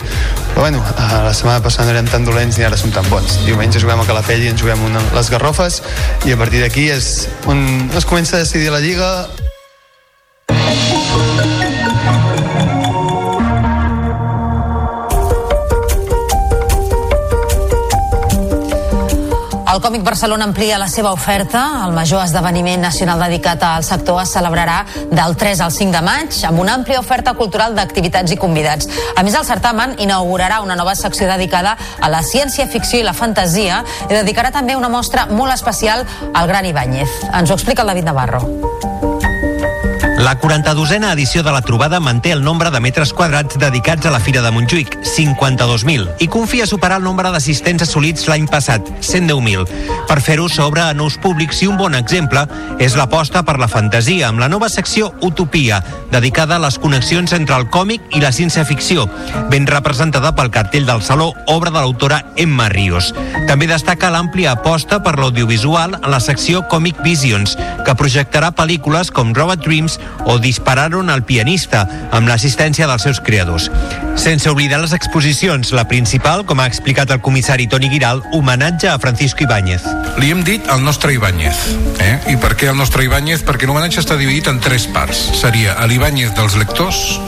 [0.52, 3.40] però bueno, eh, la setmana passada no érem tan dolents ni ara som tan bons.
[3.48, 5.80] Diumenge juguem a Calafell i ens juguem una, les Garrofes
[6.28, 9.12] i a partir d'aquí és on es comença a decidir la Lliga,
[19.68, 21.60] El Còmic Barcelona amplia la seva oferta.
[21.84, 24.78] El major esdeveniment nacional dedicat al sector es celebrarà
[25.10, 28.88] del 3 al 5 de maig amb una àmplia oferta cultural d'activitats i convidats.
[29.14, 33.82] A més, el certamen inaugurarà una nova secció dedicada a la ciència-ficció i la fantasia
[34.08, 37.28] i dedicarà també una mostra molt especial al Gran Ibáñez.
[37.28, 38.97] Ens ho explica el David Navarro.
[40.18, 44.18] La 42a edició de la trobada manté el nombre de metres quadrats dedicats a la
[44.18, 49.62] Fira de Montjuïc, 52.000, i confia superar el nombre d'assistents assolits l'any passat, 110.000.
[50.10, 52.42] Per fer-ho s'obre a nous públics i un bon exemple
[52.82, 55.78] és l'aposta per la fantasia, amb la nova secció Utopia,
[56.10, 59.06] dedicada a les connexions entre el còmic i la ciència-ficció,
[59.52, 63.12] ben representada pel cartell del Saló, obra de l'autora Emma Ríos.
[63.46, 67.54] També destaca l'àmplia aposta per l'audiovisual en la secció Comic Visions,
[67.86, 73.70] que projectarà pel·lícules com Robot Dreams o Dispararon al pianista, amb l'assistència dels seus creadors.
[74.18, 78.98] Sense oblidar les exposicions, la principal, com ha explicat el comissari Toni Giral, homenatge a
[78.98, 79.86] Francisco Ibáñez.
[80.18, 81.60] Li hem dit el nostre Ibáñez.
[82.02, 82.16] Eh?
[82.34, 83.44] I per què el nostre Ibáñez?
[83.46, 85.20] Perquè l'homenatge està dividit en tres parts.
[85.38, 87.20] Seria l'Ibáñez dels lectors,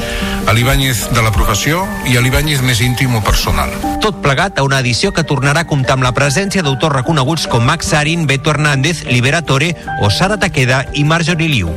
[0.50, 3.70] l'Ibáñez de la professió i l'Ibáñez més íntim o personal.
[4.02, 7.64] Tot plegat a una edició que tornarà a comptar amb la presència d'autors reconeguts com
[7.64, 11.70] Max Sarin, Beto Hernández, Liberatore o Sara Taqueda i Marjorie Liu.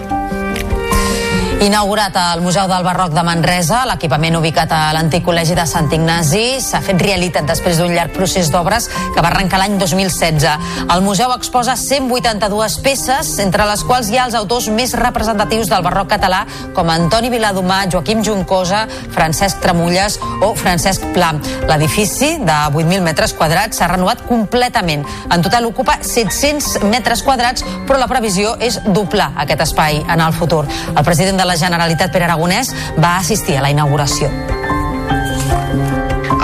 [1.63, 6.57] Inaugurat al Museu del Barroc de Manresa, l'equipament ubicat a l'antic col·legi de Sant Ignasi
[6.59, 10.43] s'ha fet realitat després d'un llarg procés d'obres que va arrencar l'any 2016.
[10.91, 15.85] El museu exposa 182 peces, entre les quals hi ha els autors més representatius del
[15.85, 16.41] barroc català,
[16.75, 18.83] com Antoni Viladomà, Joaquim Juncosa,
[19.15, 21.31] Francesc Tramulles o Francesc Pla.
[21.71, 25.07] L'edifici, de 8.000 metres quadrats, s'ha renovat completament.
[25.31, 30.35] En total ocupa 700 metres quadrats, però la previsió és doblar aquest espai en el
[30.35, 30.65] futur.
[30.91, 34.31] El president de la Generalitat, Pere Aragonès, va assistir a la inauguració.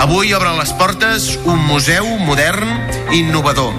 [0.00, 2.70] Avui obre les portes un museu modern
[3.12, 3.74] i innovador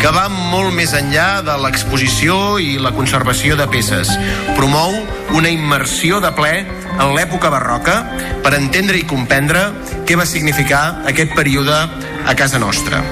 [0.00, 4.10] que va molt més enllà de l'exposició i la conservació de peces.
[4.56, 4.96] Promou
[5.36, 7.98] una immersió de ple en l'època barroca
[8.44, 9.68] per entendre i comprendre
[10.08, 13.04] què va significar aquest període a casa nostra.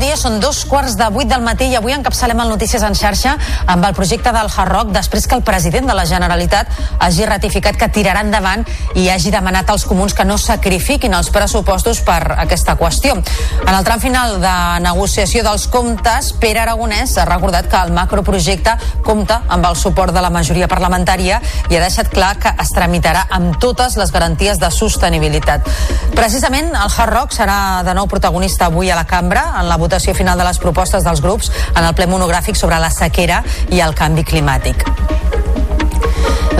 [0.00, 3.34] Dia, són dos quarts de vuit del matí i avui encapçalem el Notícies en xarxa
[3.68, 6.70] amb el projecte del Hard Rock després que el president de la Generalitat
[7.04, 8.64] hagi ratificat que tirarà endavant
[8.96, 13.18] i hagi demanat als comuns que no sacrifiquin els pressupostos per aquesta qüestió.
[13.66, 14.54] En el tram final de
[14.86, 20.24] negociació dels comptes, Pere Aragonès ha recordat que el macroprojecte compta amb el suport de
[20.24, 24.72] la majoria parlamentària i ha deixat clar que es tramitarà amb totes les garanties de
[24.72, 25.68] sostenibilitat.
[26.16, 29.89] Precisament, el Hard Rock serà de nou protagonista avui a la cambra en la votació
[30.14, 33.94] final de les propostes dels grups en el ple monogràfic sobre la sequera i el
[33.94, 34.86] canvi climàtic.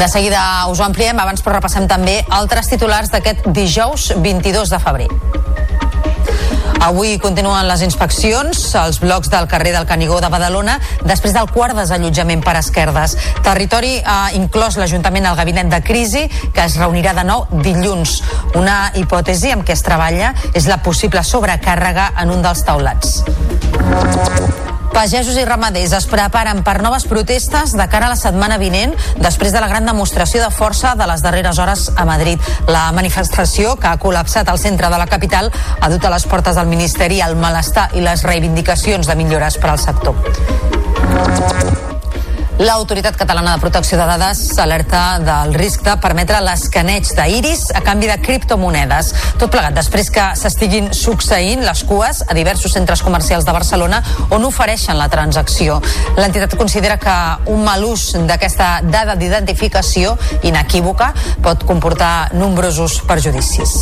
[0.00, 0.40] De seguida
[0.72, 5.08] us ho ampliem, abans però repassem també altres titulars d'aquest dijous 22 de febrer.
[6.80, 11.76] Avui continuen les inspeccions als blocs del carrer del Canigó de Badalona després del quart
[11.76, 13.18] desallotjament per esquerdes.
[13.44, 18.22] Territori ha inclòs l'Ajuntament al gabinet de crisi que es reunirà de nou dilluns.
[18.56, 24.69] Una hipòtesi amb què es treballa és la possible sobrecàrrega en un dels taulats.
[24.90, 29.54] Pagesos i ramaders es preparen per noves protestes de cara a la setmana vinent després
[29.54, 32.42] de la gran demostració de força de les darreres hores a Madrid.
[32.68, 36.58] La manifestació, que ha col·lapsat al centre de la capital, ha dut a les portes
[36.58, 40.18] del Ministeri el malestar i les reivindicacions de millores per al sector.
[42.60, 48.10] L'Autoritat Catalana de Protecció de Dades alerta del risc de permetre l'escaneig d'iris a canvi
[48.10, 49.14] de criptomonedes.
[49.40, 54.02] Tot plegat després que s'estiguin succeint les cues a diversos centres comercials de Barcelona
[54.36, 55.80] on ofereixen la transacció.
[56.20, 57.16] L'entitat considera que
[57.48, 63.78] un mal ús d'aquesta dada d'identificació inequívoca pot comportar nombrosos perjudicis.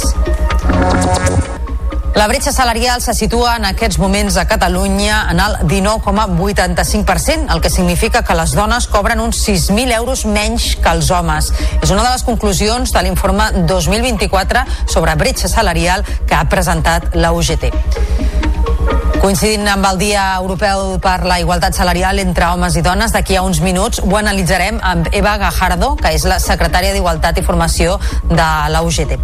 [2.15, 7.71] La bretxa salarial se situa en aquests moments a Catalunya en el 19,85%, el que
[7.71, 11.53] significa que les dones cobren uns 6.000 euros menys que els homes.
[11.83, 17.33] És una de les conclusions de l'informe 2024 sobre bretxa salarial que ha presentat la
[17.33, 18.48] UGT.
[19.19, 23.43] Coincidint amb el Dia Europeu per la Igualtat Salarial entre homes i dones, d'aquí a
[23.43, 27.99] uns minuts ho analitzarem amb Eva Gajardo, que és la secretària d'Igualtat i Formació
[28.31, 29.17] de la UGT.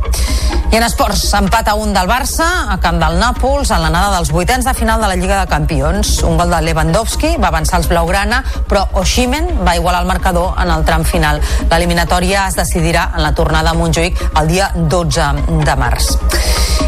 [0.74, 4.33] I en esports, empat a un del Barça, a camp del Nàpols, en l'anada dels
[4.35, 6.16] vuitens de final de la Lliga de Campions.
[6.26, 10.74] Un gol de Lewandowski va avançar els blaugrana, però Oshimen va igualar el marcador en
[10.74, 11.38] el tram final.
[11.70, 15.30] L'eliminatòria es decidirà en la tornada a Montjuïc el dia 12
[15.62, 16.16] de març.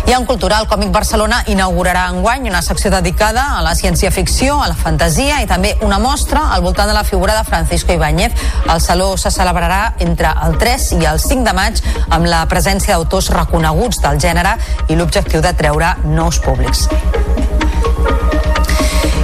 [0.07, 4.77] I en Cultural Còmic Barcelona inaugurarà enguany una secció dedicada a la ciència-ficció, a la
[4.77, 8.33] fantasia i també una mostra al voltant de la figura de Francisco Ibáñez.
[8.73, 12.97] El Saló se celebrarà entre el 3 i el 5 de maig amb la presència
[12.97, 14.57] d'autors reconeguts del gènere
[14.89, 16.89] i l'objectiu de treure nous públics.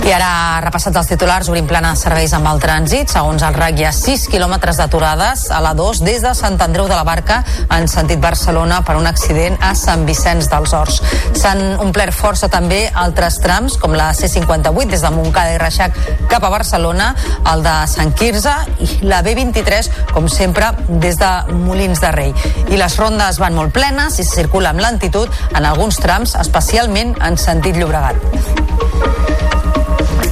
[0.02, 3.12] I ara, repassats els titulars, obrim plana serveis amb el trànsit.
[3.12, 6.88] Segons el RAC, hi ha 6 quilòmetres d'aturades a la 2 des de Sant Andreu
[6.90, 7.36] de la Barca
[7.76, 10.98] en sentit Barcelona per un accident a Sant Vicenç dels Horts.
[11.38, 15.94] S'han omplert força també altres trams, com la C58 des de Montcada i Reixac
[16.32, 17.12] cap a Barcelona,
[17.52, 21.30] el de Sant Quirze i la B23, com sempre, des de
[21.62, 22.34] Molins de Rei.
[22.74, 27.38] I les rondes van molt plenes i circula amb lentitud en alguns trams, especialment en
[27.38, 28.18] sentit Llobregat.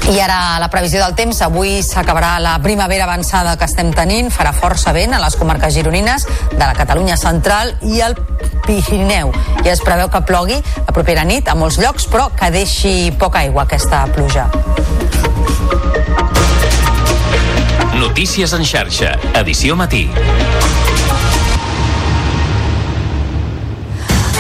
[0.09, 1.43] I ara la previsió del temps.
[1.45, 4.31] Avui s'acabarà la primavera avançada que estem tenint.
[4.33, 8.17] Farà força vent a les comarques gironines de la Catalunya central i el
[8.67, 9.33] Pirineu.
[9.65, 13.45] I es preveu que plogui la propera nit a molts llocs, però que deixi poca
[13.45, 14.49] aigua aquesta pluja.
[18.01, 20.07] Notícies en xarxa, edició matí.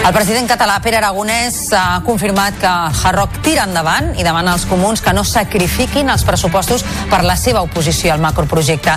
[0.00, 4.64] El president català Pere Aragonès ha confirmat que Hard Rock tira endavant i demana als
[4.64, 8.94] comuns que no sacrifiquin els pressupostos per la seva oposició al macroprojecte.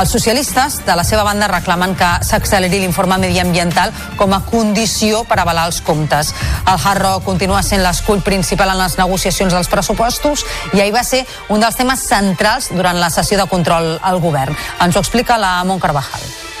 [0.00, 5.42] Els socialistes, de la seva banda, reclamen que s'acceleri l'informe mediambiental com a condició per
[5.44, 6.32] avalar els comptes.
[6.64, 11.04] El Hard Rock continua sent l'escull principal en les negociacions dels pressupostos i ahir va
[11.04, 14.56] ser un dels temes centrals durant la sessió de control al govern.
[14.80, 16.55] Ens ho explica la Mont Carvajal.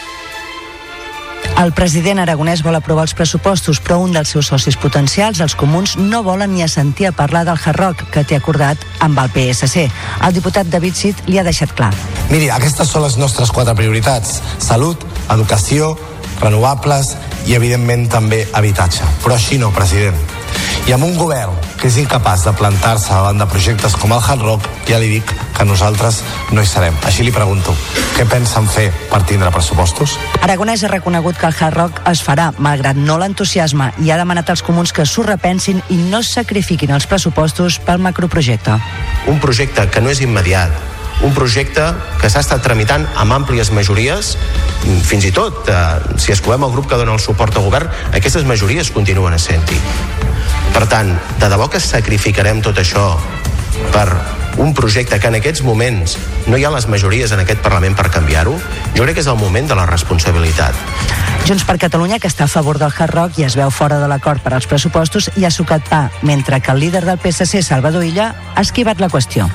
[1.56, 5.94] El president aragonès vol aprovar els pressupostos, però un dels seus socis potencials, els comuns,
[5.96, 9.86] no volen ni assentir a parlar del Hard Rock que té acordat amb el PSC.
[10.28, 11.94] El diputat David Cid li ha deixat clar.
[12.28, 14.42] Miri, aquestes són les nostres quatre prioritats.
[14.60, 15.94] Salut, educació,
[16.42, 19.08] renovables i, evidentment, també habitatge.
[19.24, 20.35] Però així no, president.
[20.86, 24.44] I amb un govern que és incapaç de plantar-se davant de projectes com el Hard
[24.46, 26.20] Rock, ja li dic que nosaltres
[26.54, 26.94] no hi serem.
[27.08, 27.74] Així li pregunto,
[28.14, 30.14] què pensen fer per tindre pressupostos?
[30.46, 34.52] Aragonès ha reconegut que el Hard Rock es farà, malgrat no l'entusiasme, i ha demanat
[34.54, 38.78] als comuns que s'ho repensin i no sacrifiquin els pressupostos pel macroprojecte.
[39.26, 40.70] Un projecte que no és immediat,
[41.26, 41.82] un projecte
[42.20, 44.36] que s'ha estat tramitant amb àmplies majories,
[45.02, 48.46] fins i tot, eh, si escovem el grup que dona el suport al govern, aquestes
[48.46, 49.82] majories continuen essent-hi.
[50.74, 53.14] Per tant, de debò que sacrificarem tot això
[53.92, 54.08] per
[54.58, 58.08] un projecte que en aquests moments no hi ha les majories en aquest Parlament per
[58.12, 58.56] canviar-ho,
[58.96, 60.74] jo crec que és el moment de la responsabilitat.
[61.46, 64.08] Junts per Catalunya, que està a favor del Hard Rock i es veu fora de
[64.10, 68.04] l'acord per als pressupostos, i ha sucat pa, mentre que el líder del PSC, Salvador
[68.04, 69.46] Illa, ha esquivat la qüestió.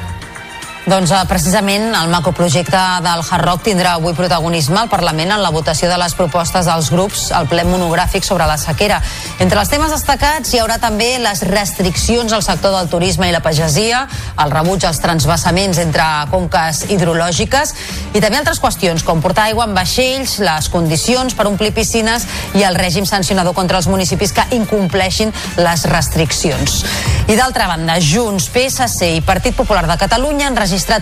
[0.82, 5.52] Doncs eh, precisament el macroprojecte del Hard Rock tindrà avui protagonisme al Parlament en la
[5.54, 8.98] votació de les propostes dels grups al ple monogràfic sobre la sequera.
[9.38, 13.44] Entre els temes destacats hi haurà també les restriccions al sector del turisme i la
[13.46, 14.08] pagesia,
[14.42, 17.76] el rebuig als transvassaments entre conques hidrològiques
[18.16, 22.26] i també altres qüestions com portar aigua en vaixells, les condicions per omplir piscines
[22.58, 25.30] i el règim sancionador contra els municipis que incompleixin
[25.62, 26.82] les restriccions.
[27.30, 30.58] I d'altra banda, Junts, PSC i Partit Popular de Catalunya han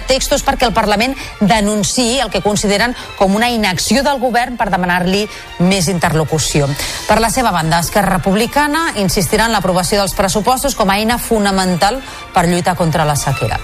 [0.07, 5.25] textos perquè el Parlament denunciï el que consideren com una inacció del govern per demanar-li
[5.59, 6.69] més interlocució.
[7.07, 12.01] Per la seva banda, Esquerra Republicana insistirà en l'aprovació dels pressupostos com a eina fonamental
[12.33, 13.59] per lluitar contra la sequera.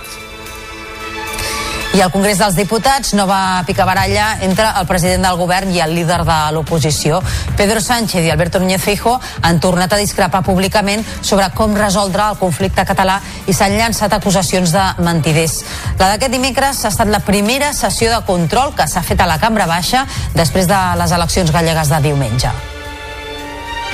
[1.95, 6.25] I al Congrés dels Diputats, nova picabaralla entre el president del govern i el líder
[6.27, 7.21] de l'oposició.
[7.55, 12.41] Pedro Sánchez i Alberto Núñez Feijo han tornat a discrepar públicament sobre com resoldre el
[12.41, 15.61] conflicte català i s'han llançat acusacions de mentiders.
[15.95, 19.39] La d'aquest dimecres ha estat la primera sessió de control que s'ha fet a la
[19.39, 20.03] Cambra Baixa
[20.35, 22.74] després de les eleccions gallegues de diumenge.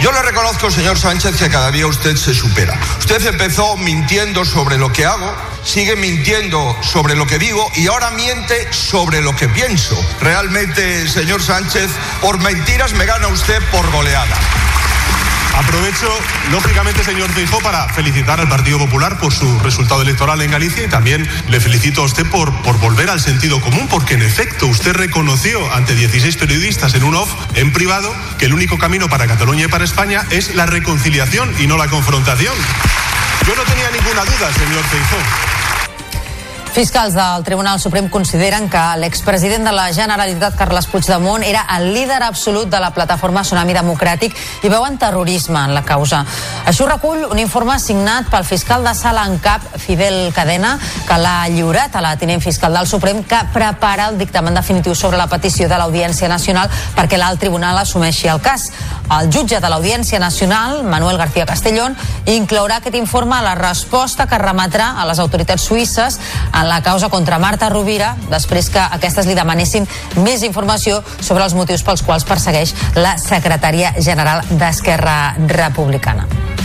[0.02, 2.76] Yo le reconozco, señor Sánchez, que cada día usted se supera.
[2.98, 5.32] Usted empezó mintiendo sobre lo que hago,
[5.64, 9.96] sigue mintiendo sobre lo que digo y ahora miente sobre lo que pienso.
[10.20, 14.36] Realmente, señor Sánchez, por mentiras me gana usted por goleada.
[15.58, 16.08] Aprovecho,
[16.52, 20.88] lógicamente, señor Feijó, para felicitar al Partido Popular por su resultado electoral en Galicia y
[20.88, 24.94] también le felicito a usted por, por volver al sentido común, porque en efecto usted
[24.94, 29.66] reconoció ante 16 periodistas en un off, en privado, que el único camino para Cataluña
[29.66, 32.56] y para España es la reconciliación y no la confrontación.
[33.46, 35.71] Yo no tenía ninguna duda, señor Feijó.
[36.72, 42.22] Fiscals del Tribunal Suprem consideren que l'expresident de la Generalitat, Carles Puigdemont, era el líder
[42.24, 46.22] absolut de la plataforma Tsunami Democràtic i veuen terrorisme en la causa.
[46.72, 51.50] Això recull un informe signat pel fiscal de sala en cap, Fidel Cadena, que l'ha
[51.52, 55.68] lliurat a la tinent fiscal del Suprem, que prepara el dictamen definitiu sobre la petició
[55.68, 58.70] de l'Audiència Nacional perquè l'alt tribunal assumeixi el cas.
[59.12, 62.00] El jutge de l'Audiència Nacional, Manuel García Castellón,
[62.32, 66.22] inclourà aquest informe a la resposta que remetrà a les autoritats suïsses
[66.62, 69.88] en la causa contra Marta Rovira després que aquestes li demanessin
[70.22, 76.61] més informació sobre els motius pels quals persegueix la secretària general d'Esquerra Republicana.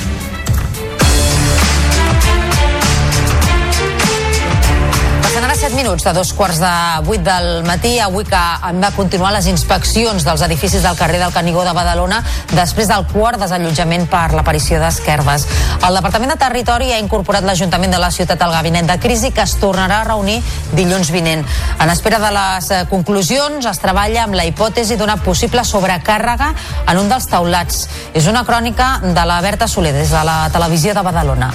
[5.56, 6.70] 7 minuts de dos quarts de
[7.06, 11.32] 8 del matí, avui que han de continuar les inspeccions dels edificis del carrer del
[11.32, 12.18] Canigó de Badalona
[12.50, 15.46] després del quart desallotjament per l'aparició d'esquerdes.
[15.80, 19.46] El Departament de Territori ha incorporat l'Ajuntament de la ciutat al gabinet de crisi que
[19.48, 20.42] es tornarà a reunir
[20.76, 21.46] dilluns vinent.
[21.80, 26.52] En espera de les eh, conclusions, es treballa amb la hipòtesi d'una possible sobrecàrrega
[26.84, 27.86] en un dels taulats.
[28.12, 31.52] És una crònica de la Berta Soler des de la televisió de Badalona.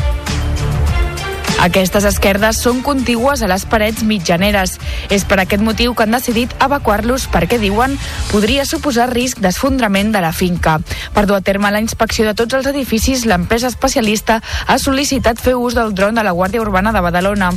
[1.61, 4.79] Aquestes esquerdes són contigües a les parets mitjaneres.
[5.13, 7.93] És per aquest motiu que han decidit evacuar-los perquè, diuen,
[8.31, 10.79] podria suposar risc d'esfondrament de la finca.
[11.13, 15.53] Per dur a terme la inspecció de tots els edificis, l'empresa especialista ha sol·licitat fer
[15.53, 17.51] ús del dron de la Guàrdia Urbana de Badalona.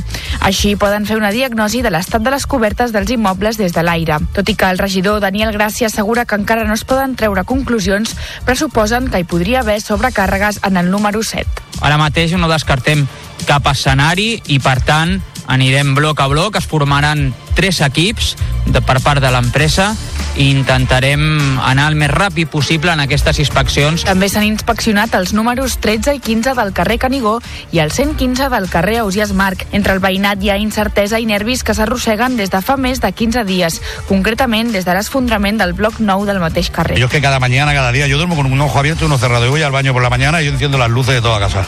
[0.45, 4.21] Així poden fer una diagnosi de l'estat de les cobertes dels immobles des de l'aire.
[4.37, 8.13] Tot i que el regidor Daniel Gràcia assegura que encara no es poden treure conclusions,
[8.45, 11.49] pressuposen que hi podria haver sobrecàrregues en el número 7.
[11.81, 13.07] Ara mateix no descartem
[13.45, 18.99] cap escenari i, per tant, anirem bloc a bloc, es formaran tres equips de, per
[19.03, 19.93] part de l'empresa
[20.35, 21.21] i intentarem
[21.63, 24.03] anar el més ràpid possible en aquestes inspeccions.
[24.07, 27.37] També s'han inspeccionat els números 13 i 15 del carrer Canigó
[27.71, 29.63] i el 115 del carrer Ausias Marc.
[29.71, 33.11] Entre el veïnat hi ha incertesa i nervis que s'arrosseguen des de fa més de
[33.11, 33.79] 15 dies,
[34.09, 36.99] concretament des de l'esfondrament del bloc 9 del mateix carrer.
[36.99, 39.17] Yo es que cada mañana, cada día, yo duermo con un ojo abierto y uno
[39.17, 39.45] cerrado.
[39.45, 41.65] Yo voy al baño por la mañana y yo enciendo las luces de toda casa.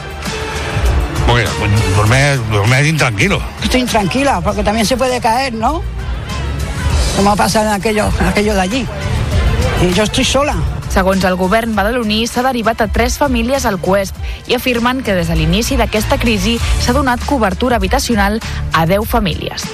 [1.28, 3.42] Porque pues, duerme, duerme intranquilo.
[3.62, 5.84] Estoy intranquila porque también se puede caer, ¿no?
[7.18, 8.88] Como pasa en aquello, en aquello de allí.
[9.84, 10.56] Y yo estoy sola.
[10.90, 14.16] Segons el govern badaloní, s'ha derivat a tres famílies al Cuest
[14.48, 18.40] i afirmen que des de l'inici d'aquesta crisi s'ha donat cobertura habitacional
[18.72, 19.68] a 10 famílies.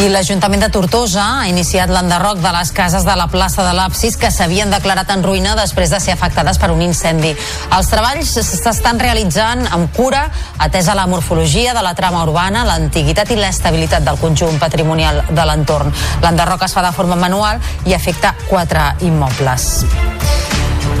[0.00, 4.14] I l'Ajuntament de Tortosa ha iniciat l'enderroc de les cases de la plaça de l'Apsis
[4.16, 7.34] que s'havien declarat en ruïna després de ser afectades per un incendi.
[7.76, 10.22] Els treballs s'estan realitzant amb cura,
[10.56, 15.92] atesa la morfologia de la trama urbana, l'antiguitat i l'estabilitat del conjunt patrimonial de l'entorn.
[16.24, 19.68] L'enderroc es fa de forma manual i afecta quatre immobles.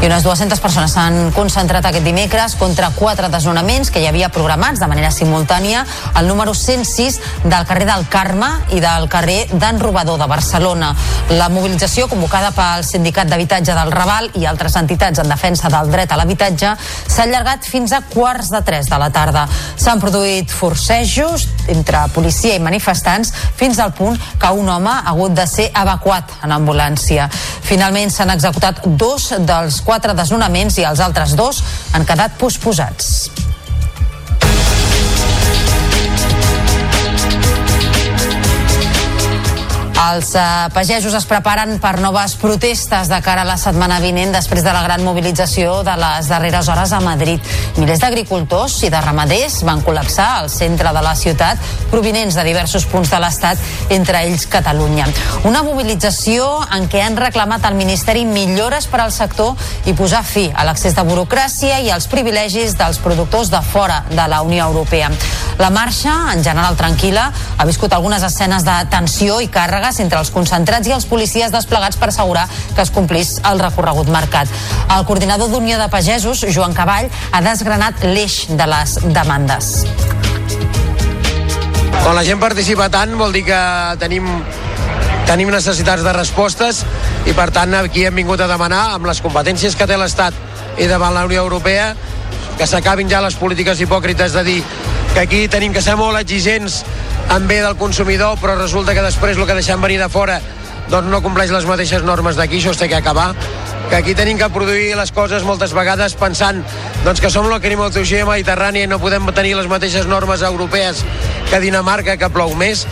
[0.00, 4.80] I unes 200 persones s'han concentrat aquest dimecres contra quatre desnonaments que hi havia programats
[4.80, 5.82] de manera simultània
[6.16, 10.94] al número 106 del carrer del Carme i del carrer d'en Robador de Barcelona.
[11.36, 16.08] La mobilització convocada pel Sindicat d'Habitatge del Raval i altres entitats en defensa del dret
[16.08, 19.44] a l'habitatge s'ha allargat fins a quarts de tres de la tarda.
[19.76, 25.36] S'han produït forcejos entre policia i manifestants fins al punt que un home ha hagut
[25.36, 27.28] de ser evacuat en ambulància.
[27.68, 31.64] Finalment s'han executat dos dels quatre desnonaments i els altres dos
[31.96, 33.49] han quedat posposats.
[40.00, 40.42] Els eh,
[40.72, 44.80] pagesos es preparen per noves protestes de cara a la setmana vinent després de la
[44.86, 47.50] gran mobilització de les darreres hores a Madrid.
[47.76, 51.60] Milers d'agricultors i de ramaders van col·lapsar al centre de la ciutat
[51.92, 53.60] provinents de diversos punts de l'Estat,
[53.92, 55.04] entre ells Catalunya.
[55.44, 59.52] Una mobilització en què han reclamat al Ministeri millores per al sector
[59.84, 64.26] i posar fi a l'accés de burocràcia i als privilegis dels productors de fora de
[64.32, 65.12] la Unió Europea.
[65.60, 67.26] La marxa, en general tranquil·la,
[67.58, 69.50] ha viscut algunes escenes de tensió i
[69.90, 74.08] càrregues entre els concentrats i els policies desplegats per assegurar que es complís el recorregut
[74.08, 74.48] marcat.
[74.96, 79.86] El coordinador d'Unió de Pagesos, Joan Cavall, ha desgranat l'eix de les demandes.
[82.02, 83.60] Quan la gent participa tant vol dir que
[84.00, 84.26] tenim
[85.26, 86.84] tenim necessitats de respostes
[87.26, 90.34] i per tant aquí hem vingut a demanar amb les competències que té l'Estat
[90.78, 91.92] i davant la Unió Europea
[92.58, 94.58] que s'acabin ja les polítiques hipòcrites de dir
[95.14, 96.82] que aquí tenim que ser molt exigents
[97.34, 100.40] en bé del consumidor però resulta que després el que deixem venir de fora
[100.90, 103.32] doncs no compleix les mateixes normes d'aquí, això es té que acabar
[103.90, 106.62] que aquí tenim que produir les coses moltes vegades pensant
[107.04, 111.02] doncs, que som la climatologia mediterrània i no podem tenir les mateixes normes europees
[111.50, 112.84] que Dinamarca, que plou més.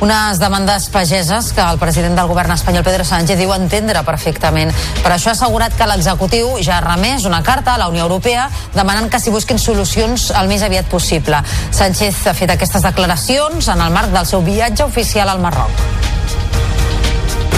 [0.00, 4.72] Unes demandes pageses que el president del govern espanyol, Pedro Sánchez, diu entendre perfectament.
[5.02, 8.48] Per això ha assegurat que l'executiu ja ha remès una carta a la Unió Europea
[8.74, 11.40] demanant que s'hi busquin solucions el més aviat possible.
[11.70, 15.84] Sánchez ha fet aquestes declaracions en el marc del seu viatge oficial al Marroc.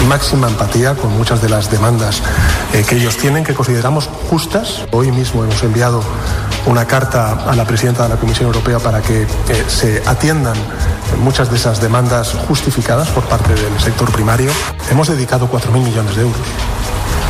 [0.07, 2.21] máxima empatía con muchas de las demandas
[2.73, 4.85] eh, que ellos tienen, que consideramos justas.
[4.91, 6.01] Hoy mismo hemos enviado
[6.67, 9.27] una carta a la presidenta de la Comisión Europea para que eh,
[9.67, 10.55] se atiendan
[11.19, 14.51] muchas de esas demandas justificadas por parte del sector primario.
[14.91, 16.41] Hemos dedicado 4.000 millones de euros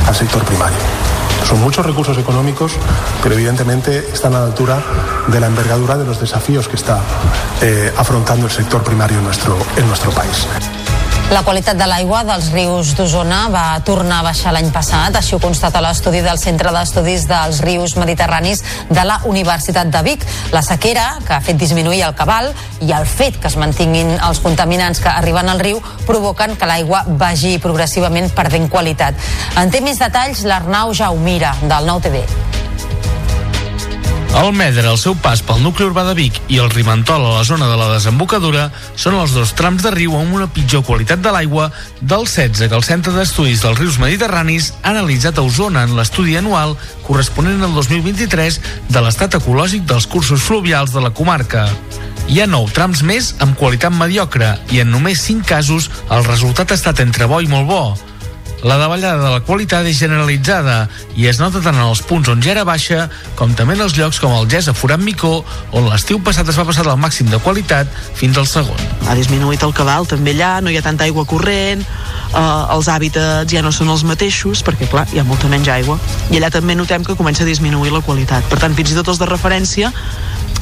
[0.08, 0.78] al sector primario.
[1.48, 2.74] Son muchos recursos económicos,
[3.22, 4.82] pero evidentemente están a la altura
[5.28, 7.00] de la envergadura de los desafíos que está
[7.62, 10.48] eh, afrontando el sector primario nuestro, en nuestro país.
[11.28, 15.40] La qualitat de l'aigua dels rius d'Osona va tornar a baixar l'any passat, així ho
[15.44, 20.24] constata l'estudi del Centre d'Estudis dels Rius Mediterranis de la Universitat de Vic.
[20.56, 24.40] La sequera, que ha fet disminuir el cabal, i el fet que es mantinguin els
[24.40, 29.20] contaminants que arriben al riu provoquen que l'aigua vagi progressivament perdent qualitat.
[29.60, 32.24] En té més detalls l'Arnau Jaumira, del Nou TV.
[34.38, 37.46] El Medre, al seu pas pel nucli urbà de Vic i el Rimentol a la
[37.48, 41.32] zona de la desembocadura són els dos trams de riu amb una pitjor qualitat de
[41.34, 41.72] l'aigua
[42.02, 46.38] del 16 que el Centre d'Estudis dels Rius Mediterranis ha analitzat a Osona en l'estudi
[46.38, 46.76] anual
[47.08, 48.60] corresponent al 2023
[48.94, 51.66] de l'estat ecològic dels cursos fluvials de la comarca.
[52.30, 56.70] Hi ha nou trams més amb qualitat mediocre i en només 5 casos el resultat
[56.70, 57.82] ha estat entre bo i molt bo.
[58.66, 62.42] La davallada de la qualitat és generalitzada i es nota tant en els punts on
[62.42, 63.04] ja era baixa
[63.38, 65.44] com també en els llocs com el Gès a Forat Micó
[65.78, 68.82] on l'estiu passat es va passar del màxim de qualitat fins al segon.
[69.06, 73.54] Ha disminuït el cabal també allà, no hi ha tanta aigua corrent, eh, els hàbitats
[73.54, 76.00] ja no són els mateixos perquè clar, hi ha molta menys aigua
[76.32, 78.50] i allà també notem que comença a disminuir la qualitat.
[78.50, 79.94] Per tant, fins i tot els de referència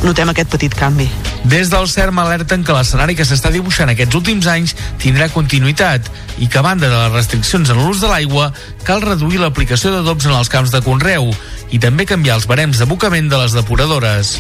[0.04, 1.08] notem aquest petit canvi.
[1.46, 6.10] Des del CERM alerten que l'escenari que s'està dibuixant aquests últims anys tindrà continuïtat
[6.42, 8.50] i que a banda de les restriccions en l'ús de l'aigua
[8.84, 11.30] cal reduir l'aplicació d'adobs en els camps de conreu
[11.72, 14.40] i també canviar els barems d'abocament de les depuradores.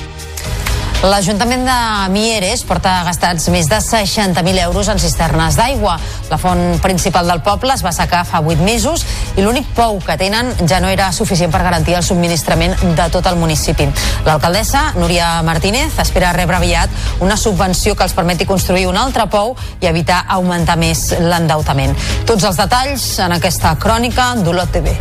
[1.05, 1.73] L'Ajuntament de
[2.09, 5.99] Mieres porta gastats més de 60.000 euros en cisternes d'aigua.
[6.31, 9.03] La font principal del poble es va secar fa 8 mesos
[9.37, 13.29] i l'únic pou que tenen ja no era suficient per garantir el subministrament de tot
[13.29, 13.85] el municipi.
[14.25, 19.53] L'alcaldessa, Núria Martínez, espera rebre aviat una subvenció que els permeti construir un altre pou
[19.83, 21.93] i evitar augmentar més l'endeutament.
[22.25, 24.97] Tots els detalls en aquesta crònica d'Olot TV.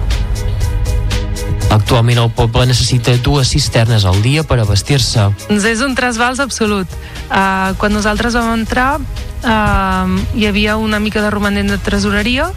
[1.74, 5.26] Actualment el poble necessita dues cisternes al dia per abastir-se.
[5.51, 6.91] És un trasbals absolut.
[7.24, 12.51] Uh, quan nosaltres vam entrar uh, hi havia una mica de romanent de tresoreria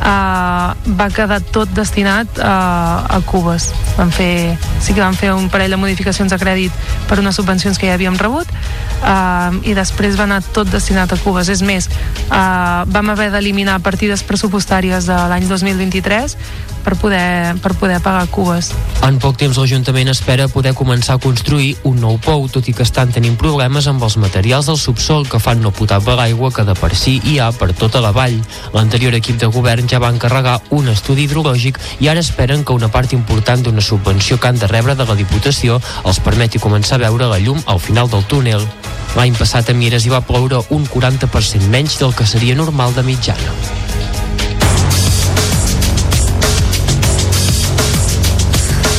[0.00, 3.70] uh, va quedar tot destinat uh, a cubes.
[3.98, 6.74] Vam fer, sí que vam fer un parell de modificacions a crèdit
[7.08, 11.20] per unes subvencions que ja havíem rebut uh, i després va anar tot destinat a
[11.22, 11.50] cubes.
[11.52, 11.88] És més,
[12.28, 16.38] uh, vam haver d'eliminar partides pressupostàries de l'any 2023
[16.84, 18.70] per poder, per poder pagar cubes.
[19.04, 22.84] En poc temps l'Ajuntament espera poder començar a construir un nou pou, tot i que
[22.84, 26.76] estan tenint problemes amb els materials del subsol que fan no potable l'aigua que de
[26.78, 28.36] per si hi ha per tota la vall.
[28.76, 32.92] L'anterior equip de govern ja va encarregar un estudi hidrològic i ara esperen que una
[32.92, 37.06] part important d'una subvenció que han de rebre de la Diputació els permeti començar a
[37.06, 38.68] veure la llum al final del túnel.
[39.14, 43.06] L'any passat a Mieres hi va ploure un 40% menys del que seria normal de
[43.06, 43.52] mitjana.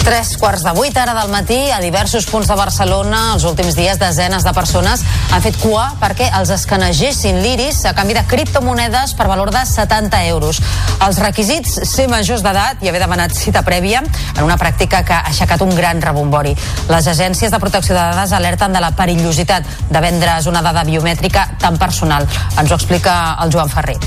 [0.05, 3.97] Tres quarts de vuit ara del matí a diversos punts de Barcelona els últims dies
[3.97, 5.01] desenes de persones
[5.33, 10.19] han fet cua perquè els escanegessin l'iris a canvi de criptomonedes per valor de 70
[10.27, 10.61] euros.
[11.07, 15.25] Els requisits ser majors d'edat i haver demanat cita prèvia en una pràctica que ha
[15.33, 16.53] aixecat un gran rebombori.
[16.93, 21.49] Les agències de protecció de dades alerten de la perillositat de vendre's una dada biomètrica
[21.57, 22.29] tan personal.
[22.59, 23.97] Ens ho explica el Joan Ferrer.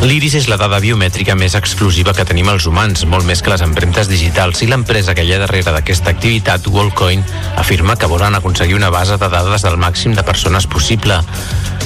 [0.00, 3.60] L'iris és la dada biomètrica més exclusiva que tenim els humans, molt més que les
[3.60, 7.20] empremtes digitals, i l'empresa que hi ha darrere d'aquesta activitat, Wallcoin,
[7.60, 11.20] afirma que volen aconseguir una base de dades del màxim de persones possible.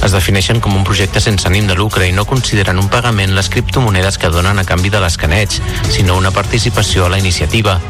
[0.06, 3.50] Es defineixen com un projecte sense ànim de lucre i no consideren un pagament les
[3.50, 5.58] criptomonedes que donen a canvi de l'escaneig,
[5.90, 7.80] sinó una participació a la iniciativa.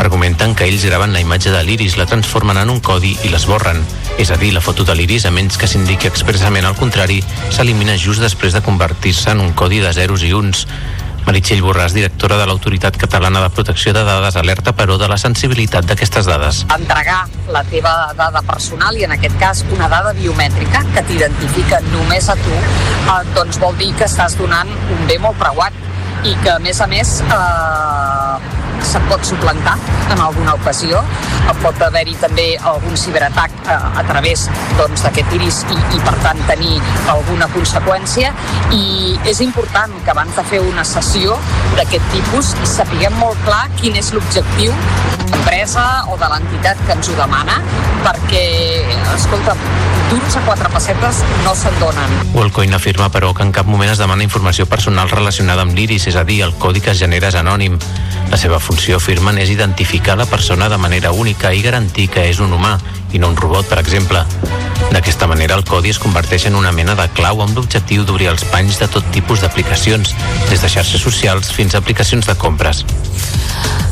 [0.00, 3.84] Argumenten que ells graven la imatge de l'iris, la transformen en un codi i l'esborren.
[4.18, 7.20] És a dir, la foto de l'iris, a menys que s'indiqui expressament al contrari,
[7.52, 10.64] s'elimina just després de convertir-se en un codi de zeros i uns.
[11.26, 15.84] Meritxell Borràs, directora de l'Autoritat Catalana de Protecció de Dades, alerta, però, de la sensibilitat
[15.84, 16.62] d'aquestes dades.
[16.72, 17.18] Entregar
[17.52, 22.38] la teva dada personal i, en aquest cas, una dada biomètrica que t'identifica només a
[22.40, 25.76] tu, eh, doncs vol dir que estàs donant un bé molt preuat
[26.24, 28.19] i que, a més a més, eh,
[28.86, 29.76] se't pot suplantar
[30.10, 31.02] en alguna ocasió.
[31.60, 34.46] Pot haver-hi també algun ciberatac a, a través
[34.78, 36.78] doncs, d'aquest iris i, i, per tant, tenir
[37.10, 38.32] alguna conseqüència.
[38.76, 41.36] I és important que abans de fer una sessió
[41.76, 47.08] d'aquest tipus sapiguem molt clar quin és l'objectiu de l'empresa o de l'entitat que ens
[47.08, 47.60] ho demana,
[48.04, 48.42] perquè,
[49.14, 49.54] escolta,
[50.10, 52.14] d'uns a quatre pessetes no se'n donen.
[52.34, 56.16] Wallcoin afirma, però, que en cap moment es demana informació personal relacionada amb l'iris, és
[56.16, 57.78] a dir, el codi que es genera és anònim.
[58.30, 62.38] La seva funció, afirmen, és identificar la persona de manera única i garantir que és
[62.38, 62.76] un humà
[63.12, 64.24] i no un robot, per exemple.
[64.90, 68.46] D'aquesta manera, el codi es converteix en una mena de clau amb l'objectiu d'obrir els
[68.50, 70.14] panys de tot tipus d'aplicacions,
[70.48, 72.84] des de xarxes socials fins a aplicacions de compres.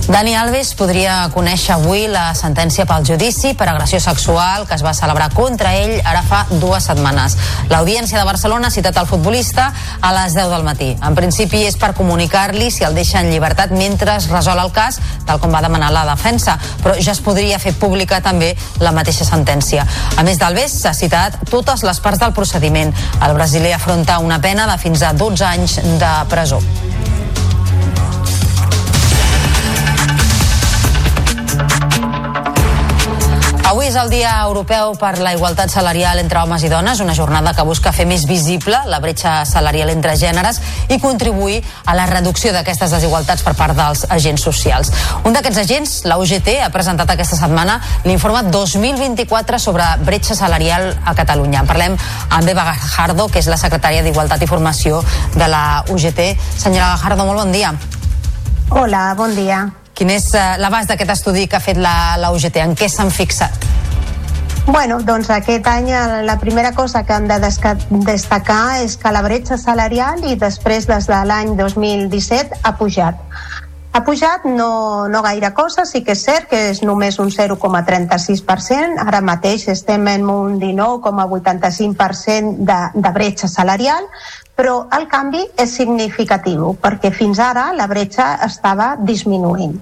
[0.08, 4.94] Dani Alves podria conèixer avui la sentència pel judici per agressió sexual que es va
[4.96, 7.34] celebrar contra ell ara fa dues setmanes.
[7.68, 9.66] L'Audiència de Barcelona ha citat el futbolista
[10.00, 10.88] a les 10 del matí.
[11.04, 14.96] En principi és per comunicar-li si el deixa en llibertat mentre es resol el cas,
[15.28, 19.07] tal com va demanar la defensa, però ja es podria fer pública també la mateixa
[19.12, 19.86] sentència.
[20.16, 22.92] A més d'Alves, s'ha citat totes les parts del procediment.
[23.24, 26.60] El brasiler afronta una pena de fins a 12 anys de presó.
[33.88, 37.64] És el Dia Europeu per la Igualtat Salarial entre homes i dones, una jornada que
[37.64, 40.58] busca fer més visible la bretxa salarial entre gèneres
[40.92, 44.92] i contribuir a la reducció d'aquestes desigualtats per part dels agents socials.
[45.24, 51.16] Un d'aquests agents, la UGT, ha presentat aquesta setmana l'informe 2024 sobre bretxa salarial a
[51.16, 51.64] Catalunya.
[51.64, 51.96] En parlem
[52.28, 55.00] amb Eva Gajardo, que és la secretària d'Igualtat i Formació
[55.32, 56.34] de la UGT.
[56.58, 57.72] Senyora Gajardo, molt bon dia.
[58.68, 59.64] Hola, bon dia.
[59.98, 62.60] Quin és eh, l'abast d'aquest estudi que ha fet la, la UGT?
[62.62, 63.66] En què s'han fixat?
[64.68, 67.40] Bueno, doncs aquest any eh, la primera cosa que hem de
[68.06, 73.18] destacar és que la bretxa salarial i després des de l'any 2017 ha pujat.
[73.90, 79.02] Ha pujat no, no gaire cosa, sí que és cert que és només un 0,36%,
[79.02, 84.06] ara mateix estem en un 19,85% de, de bretxa salarial,
[84.58, 89.76] però el canvi és significatiu perquè fins ara la bretxa estava disminuint.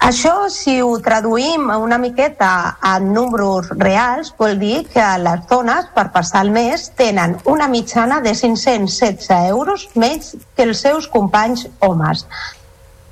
[0.00, 2.48] Això, si ho traduïm una miqueta
[2.80, 8.22] a números reals, vol dir que les dones, per passar el mes, tenen una mitjana
[8.24, 12.24] de 516 euros menys que els seus companys homes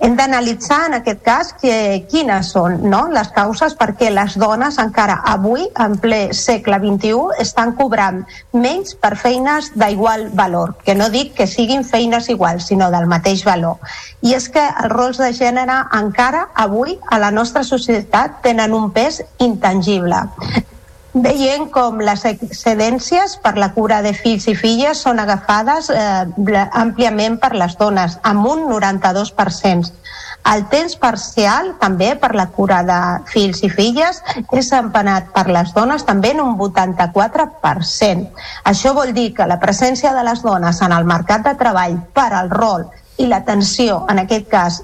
[0.01, 1.75] hem d'analitzar en aquest cas que,
[2.11, 3.01] quines són no?
[3.13, 8.23] les causes perquè les dones encara avui, en ple segle XXI, estan cobrant
[8.55, 13.45] menys per feines d'igual valor, que no dic que siguin feines iguals, sinó del mateix
[13.49, 13.83] valor.
[14.23, 18.91] I és que els rols de gènere encara avui a la nostra societat tenen un
[18.95, 20.27] pes intangible
[21.15, 27.39] veient com les excedències per la cura de fills i filles són agafades eh, àmpliament
[27.41, 29.93] per les dones, amb un 92%.
[30.49, 32.99] El temps parcial, també per la cura de
[33.29, 34.23] fills i filles,
[34.57, 38.29] és empanat per les dones també en un 84%.
[38.71, 42.31] Això vol dir que la presència de les dones en el mercat de treball per
[42.33, 42.87] al rol
[43.19, 44.81] i l'atenció, en aquest cas,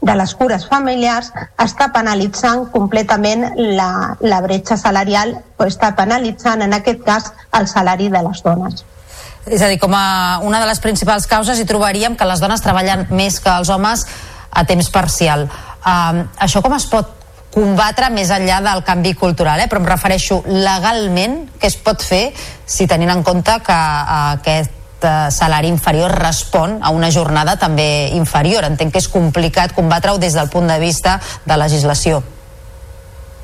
[0.00, 6.76] de les cures familiars està penalitzant completament la, la bretxa salarial o està penalitzant en
[6.76, 8.84] aquest cas el salari de les dones.
[9.48, 12.62] És a dir, com a una de les principals causes hi trobaríem que les dones
[12.62, 14.04] treballen més que els homes
[14.50, 15.48] a temps parcial.
[15.82, 17.14] Uh, això com es pot
[17.54, 19.68] combatre més enllà del canvi cultural, eh?
[19.70, 22.28] però em refereixo legalment què es pot fer
[22.66, 28.64] si tenint en compte que uh, aquest salari inferior respon a una jornada també inferior.
[28.64, 32.22] Entenc que és complicat combatre-ho des del punt de vista de legislació.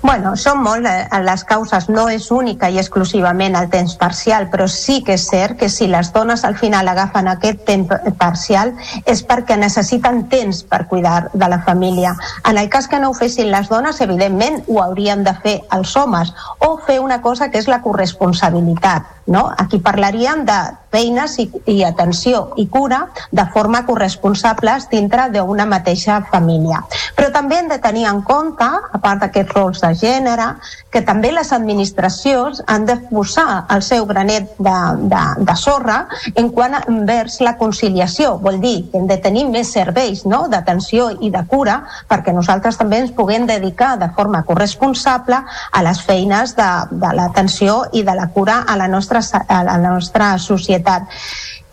[0.05, 4.67] Bueno, són molt eh, les causes, no és única i exclusivament el temps parcial, però
[4.69, 8.75] sí que és cert que si les dones al final agafen aquest temps parcial
[9.09, 12.13] és perquè necessiten temps per cuidar de la família.
[12.45, 15.97] En el cas que no ho fessin les dones, evidentment ho haurien de fer els
[15.97, 19.09] homes o fer una cosa que és la corresponsabilitat.
[19.27, 19.49] No?
[19.59, 20.59] Aquí parlaríem de
[20.95, 26.85] feines i, i atenció i cura de forma corresponsables dintre d'una mateixa família.
[27.17, 30.53] Però també hem de tenir en compte, a part d'aquests rols de gènere,
[30.95, 34.77] que també les administracions han de posar el seu granet de,
[35.11, 36.05] de, de sorra
[36.35, 38.37] en quant a envers la conciliació.
[38.45, 40.45] Vol dir que hem de tenir més serveis no?
[40.53, 45.41] d'atenció i de cura perquè nosaltres també ens puguem dedicar de forma corresponsable
[45.73, 49.77] a les feines de, de l'atenció i de la cura a la nostra, a la
[49.83, 51.11] nostra societat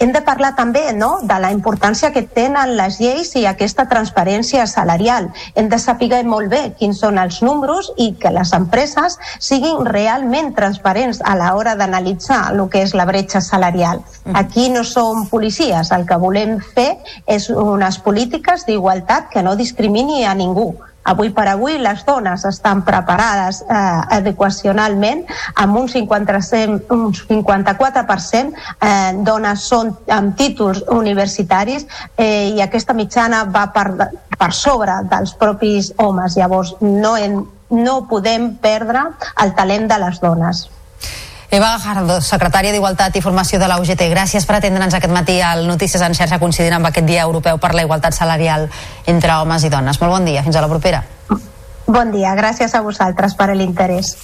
[0.02, 4.66] hem de parlar també no, de la importància que tenen les lleis i aquesta transparència
[4.66, 5.30] salarial.
[5.54, 10.56] Hem de saber molt bé quins són els números i que les empreses siguin realment
[10.58, 14.02] transparents a l'hora d'analitzar el que és la bretxa salarial.
[14.26, 14.36] Mm.
[14.42, 16.96] Aquí no som policies, el que volem fer
[17.28, 20.72] és unes polítiques d'igualtat que no discrimini a ningú
[21.04, 23.78] Avui per avui les dones estan preparades eh,
[24.18, 25.24] adequacionalment
[25.64, 26.42] amb un, 50,
[26.94, 33.88] un 54% eh, dones són amb títols universitaris eh, i aquesta mitjana va per,
[34.38, 36.38] per sobre dels propis homes.
[36.38, 37.42] Llavors no, en,
[37.72, 39.08] no podem perdre
[39.42, 40.68] el talent de les dones.
[41.52, 45.66] Eva Gajardo, secretària d'Igualtat i Formació de la UGT, gràcies per atendre'ns aquest matí al
[45.68, 48.70] Notícies en xarxa coincidint amb aquest Dia Europeu per la Igualtat Salarial
[49.12, 50.00] entre homes i dones.
[50.00, 51.04] Molt bon dia, fins a la propera.
[51.92, 54.16] Bon dia, gràcies a vosaltres per l'interès.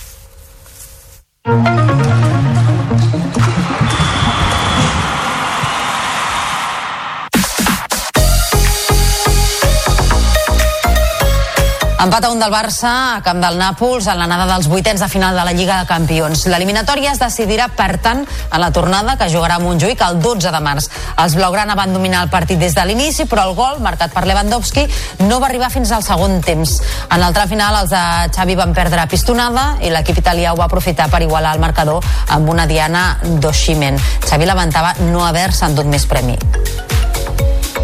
[11.97, 15.33] Empat a un del Barça a camp del Nàpols en l'anada dels vuitens de final
[15.33, 16.43] de la Lliga de Campions.
[16.45, 20.59] L'eliminatòria es decidirà, per tant, en la tornada que jugarà a Montjuïc el 12 de
[20.61, 20.91] març.
[21.23, 24.85] Els blaugrana van dominar el partit des de l'inici, però el gol, marcat per Lewandowski,
[25.25, 26.75] no va arribar fins al segon temps.
[27.09, 28.03] En el tram final, els de
[28.35, 32.05] Xavi van perdre a pistonada i l'equip italià ho va aprofitar per igualar el marcador
[32.29, 33.97] amb una diana d'Oximen.
[34.29, 36.37] Xavi lamentava no haver-se endut més premi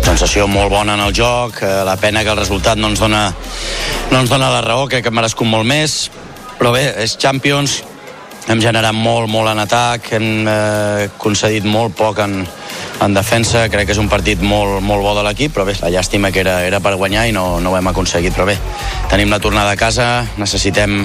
[0.04, 3.26] sensació molt bona en el joc, eh, la pena que el resultat no ens dona,
[4.12, 6.12] no ens dona la raó, crec que hem merescut molt més,
[6.64, 7.82] Però bé, és Champions,
[8.48, 12.38] hem generat molt, molt en atac, hem eh, concedit molt poc en,
[13.04, 15.92] en defensa, crec que és un partit molt, molt bo de l'equip, però bé, la
[15.92, 18.58] llàstima que era, era per guanyar i no, no ho hem aconseguit, però bé,
[19.12, 21.02] tenim la tornada a casa, necessitem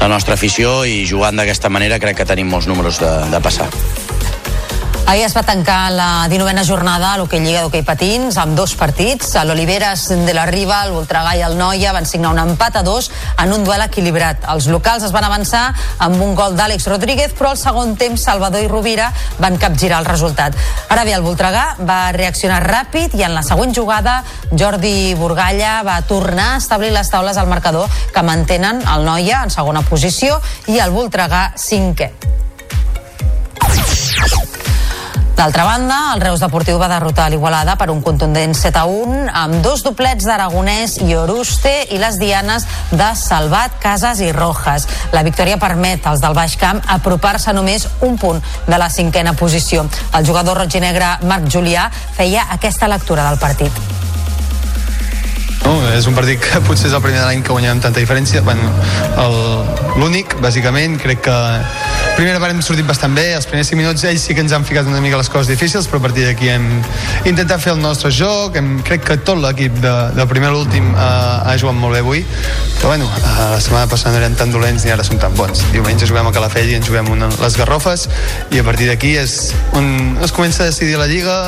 [0.00, 3.70] la nostra afició i jugant d'aquesta manera crec que tenim molts números de, de passar.
[5.06, 9.34] Ahir es va tancar la 19a jornada a l'Hockey Lliga d'Hockey Patins amb dos partits.
[9.36, 12.82] A l'Oliveres de la Riba, el Voltregà i el Noia van signar un empat a
[12.82, 13.10] dos
[13.42, 14.46] en un duel equilibrat.
[14.48, 15.66] Els locals es van avançar
[16.06, 19.10] amb un gol d'Àlex Rodríguez, però al segon temps Salvador i Rovira
[19.44, 20.56] van capgirar el resultat.
[20.88, 24.22] Ara bé, el Voltregà va reaccionar ràpid i en la següent jugada
[24.56, 29.52] Jordi Burgalla va tornar a establir les taules al marcador que mantenen el Noia en
[29.52, 30.40] segona posició
[30.72, 32.14] i el Voltregà cinquè.
[35.34, 39.56] D'altra banda, el Reus Deportiu va derrotar l'Igualada per un contundent 7 a 1 amb
[39.64, 44.86] dos doblets d'Aragonès i Oruste i les dianes de Salvat, Casas i Rojas.
[45.10, 49.88] La victòria permet als del Baix Camp apropar-se només un punt de la cinquena posició.
[50.14, 53.82] El jugador roig i negre Marc Julià feia aquesta lectura del partit.
[55.64, 58.42] No, és un partit que potser és el primer de l'any que guanyem tanta diferència.
[58.46, 58.70] Bueno,
[59.98, 61.38] l'únic, bàsicament, crec que
[62.14, 64.64] primera part hem sortit bastant bé, els primers 5 minuts ells sí que ens han
[64.66, 66.68] ficat una mica les coses difícils, però a partir d'aquí hem
[67.26, 70.92] intentat fer el nostre joc, hem, crec que tot l'equip de, del primer a l'últim
[70.92, 72.22] eh, ha jugat molt bé avui,
[72.78, 75.66] però bueno, eh, la setmana passada no eren tan dolents ni ara són tan bons.
[75.74, 78.06] Diumenge juguem a Calafell i ens juguem una, les Garrofes
[78.54, 81.38] i a partir d'aquí és on es comença a decidir la Lliga,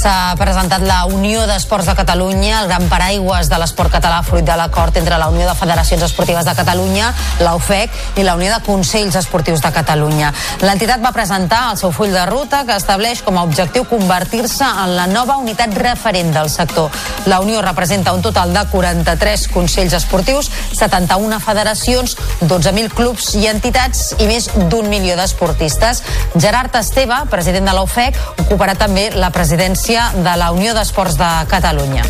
[0.00, 4.54] S'ha presentat la Unió d'Esports de Catalunya, el gran paraigües de l'esport català fruit de
[4.56, 7.10] l'acord entre la Unió de Federacions Esportives de Catalunya,
[7.44, 10.30] la UFEC i la Unió de Consells Esportius de Catalunya.
[10.64, 14.94] L'entitat va presentar el seu full de ruta que estableix com a objectiu convertir-se en
[14.96, 16.88] la nova unitat referent del sector.
[17.28, 20.48] La Unió representa un total de 43 consells esportius,
[20.80, 26.00] 71 federacions, 12.000 clubs i entitats i més d'un milió d'esportistes.
[26.38, 31.28] Gerard Esteve, president de la UFEC, ocuparà també la presidència de la Unió d'Esports de
[31.50, 32.04] Catalunya.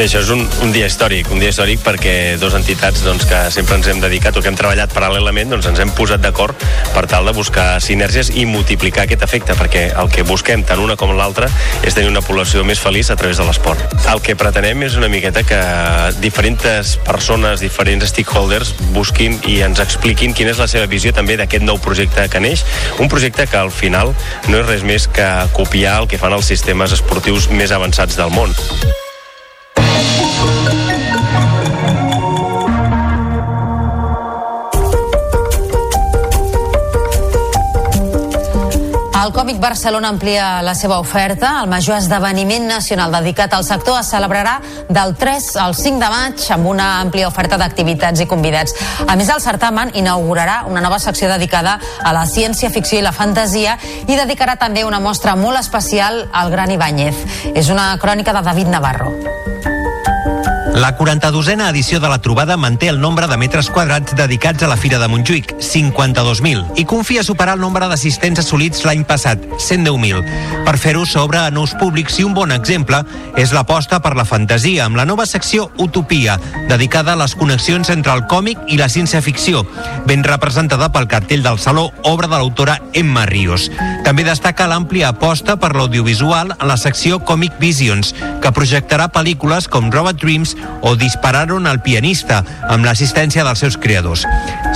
[0.00, 3.36] Bé, això és un, un dia històric, un dia històric perquè dos entitats doncs, que
[3.52, 6.62] sempre ens hem dedicat o que hem treballat paral·lelament doncs, ens hem posat d'acord
[6.94, 10.96] per tal de buscar sinergies i multiplicar aquest efecte, perquè el que busquem tant una
[10.96, 11.50] com l'altra
[11.84, 13.92] és tenir una població més feliç a través de l'esport.
[14.08, 15.60] El que pretenem és una miqueta que
[16.24, 21.68] diferents persones, diferents stakeholders busquin i ens expliquin quina és la seva visió també d'aquest
[21.68, 22.64] nou projecte que neix,
[23.04, 24.16] un projecte que al final
[24.48, 28.32] no és res més que copiar el que fan els sistemes esportius més avançats del
[28.32, 28.56] món.
[39.30, 41.60] El Còmic Barcelona amplia la seva oferta.
[41.60, 44.56] El major esdeveniment nacional dedicat al sector es celebrarà
[44.88, 48.74] del 3 al 5 de maig amb una àmplia oferta d'activitats i convidats.
[49.06, 53.76] A més, el certamen inaugurarà una nova secció dedicada a la ciència-ficció i la fantasia
[54.08, 57.52] i dedicarà també una mostra molt especial al Gran Ibáñez.
[57.54, 59.14] És una crònica de David Navarro.
[60.80, 64.78] La 42a edició de la trobada manté el nombre de metres quadrats dedicats a la
[64.80, 70.24] Fira de Montjuïc, 52.000, i confia superar el nombre d'assistents assolits l'any passat, 110.000.
[70.64, 73.02] Per fer-ho s'obre a nous públics i un bon exemple
[73.36, 76.38] és l'aposta per la fantasia, amb la nova secció Utopia,
[76.70, 79.66] dedicada a les connexions entre el còmic i la ciència-ficció,
[80.08, 83.68] ben representada pel cartell del Saló, obra de l'autora Emma Ríos.
[84.08, 89.92] També destaca l'àmplia aposta per l'audiovisual en la secció Comic Visions, que projectarà pel·lícules com
[89.92, 94.26] Robot Dreams o Dispararon al pianista, amb l'assistència dels seus creadors.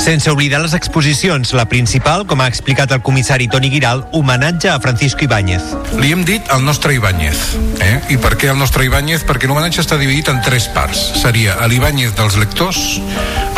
[0.01, 4.81] Sense oblidar les exposicions, la principal, com ha explicat el comissari Toni Giral, homenatge a
[4.81, 5.63] Francisco Ibáñez.
[6.01, 7.45] Li hem dit el nostre Ibáñez.
[7.85, 8.01] Eh?
[8.15, 9.25] I per què el nostre Ibáñez?
[9.29, 11.05] Perquè l'homenatge està dividit en tres parts.
[11.21, 12.81] Seria l'Ibáñez dels lectors,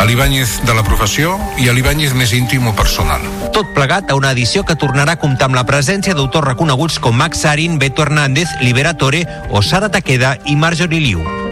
[0.05, 3.23] l'Ibáñez de la professió i l'Ibáñez més íntim o personal.
[3.55, 7.17] Tot plegat a una edició que tornarà a comptar amb la presència d'autors reconeguts com
[7.17, 11.46] Max Sarin, Beto Hernández, Liberatore o Sara Taqueda i Marjorie Liu.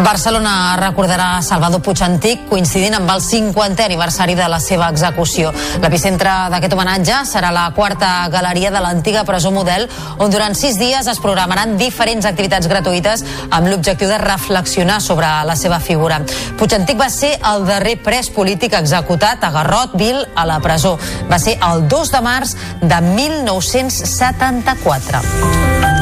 [0.00, 5.52] Barcelona recordarà Salvador Puig Antic coincidint amb el 50è aniversari de la seva execució.
[5.82, 9.84] L'epicentre d'aquest homenatge serà la quarta galeria de l'antiga presó model
[10.16, 15.56] on durant sis dies es programaran diferents activitats gratuïtes amb l'objectiu de reflexionar sobre la
[15.60, 16.22] seva figura.
[16.56, 20.96] Puig Antic va ser el darrer pres polític executat a Garrot Vil a la presó.
[21.28, 26.01] Va ser el 2 de març de 1974.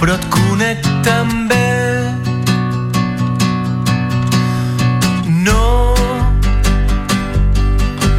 [0.00, 1.64] però et conec tan bé.
[5.46, 5.94] No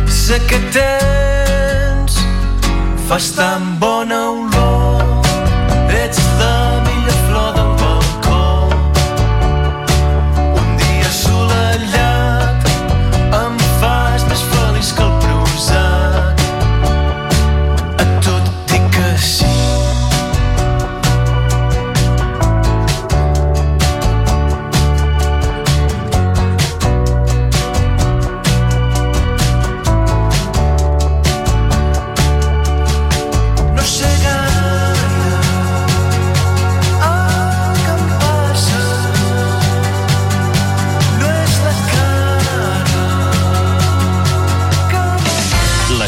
[0.10, 2.20] sé què tens,
[3.08, 4.57] fas tan bona olor,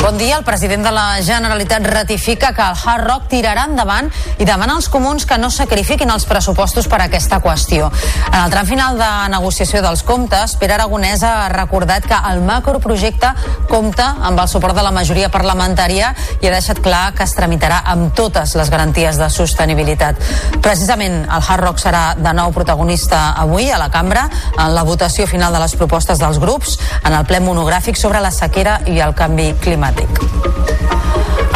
[0.00, 0.38] Bon dia.
[0.38, 4.06] El president de la Generalitat ratifica que el Hard Rock tirarà endavant
[4.40, 7.90] i demana als comuns que no sacrifiquin els pressupostos per a aquesta qüestió.
[8.30, 13.34] En el tram final de negociació dels comptes, Pere Aragonès ha recordat que el macroprojecte
[13.68, 17.82] compta amb el suport de la majoria parlamentària i ha deixat clar que es tramitarà
[17.92, 20.16] amb totes les garanties de sostenibilitat.
[20.64, 25.28] Precisament el Hard Rock serà de nou protagonista avui a la cambra en la votació
[25.28, 29.12] final de les propostes dels grups en el ple monogràfic sobre la sequera i el
[29.12, 29.89] canvi climàtic.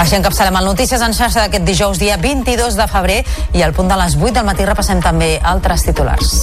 [0.04, 3.20] Així encapçalem el Notícies en xarxa d'aquest dijous dia 22 de febrer
[3.54, 6.34] i al punt de les 8 del matí repassem també altres titulars.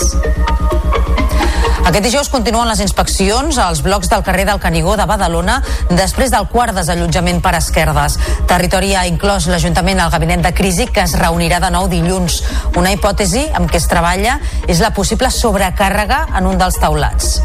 [1.82, 5.58] Aquest dijous continuen les inspeccions als blocs del carrer del Canigó de Badalona
[5.90, 8.16] després del quart desallotjament per esquerdes.
[8.48, 12.44] Territori ha inclòs l'Ajuntament al gabinet de crisi que es reunirà de nou dilluns.
[12.78, 17.42] Una hipòtesi amb què es treballa és la possible sobrecàrrega en un dels taulats.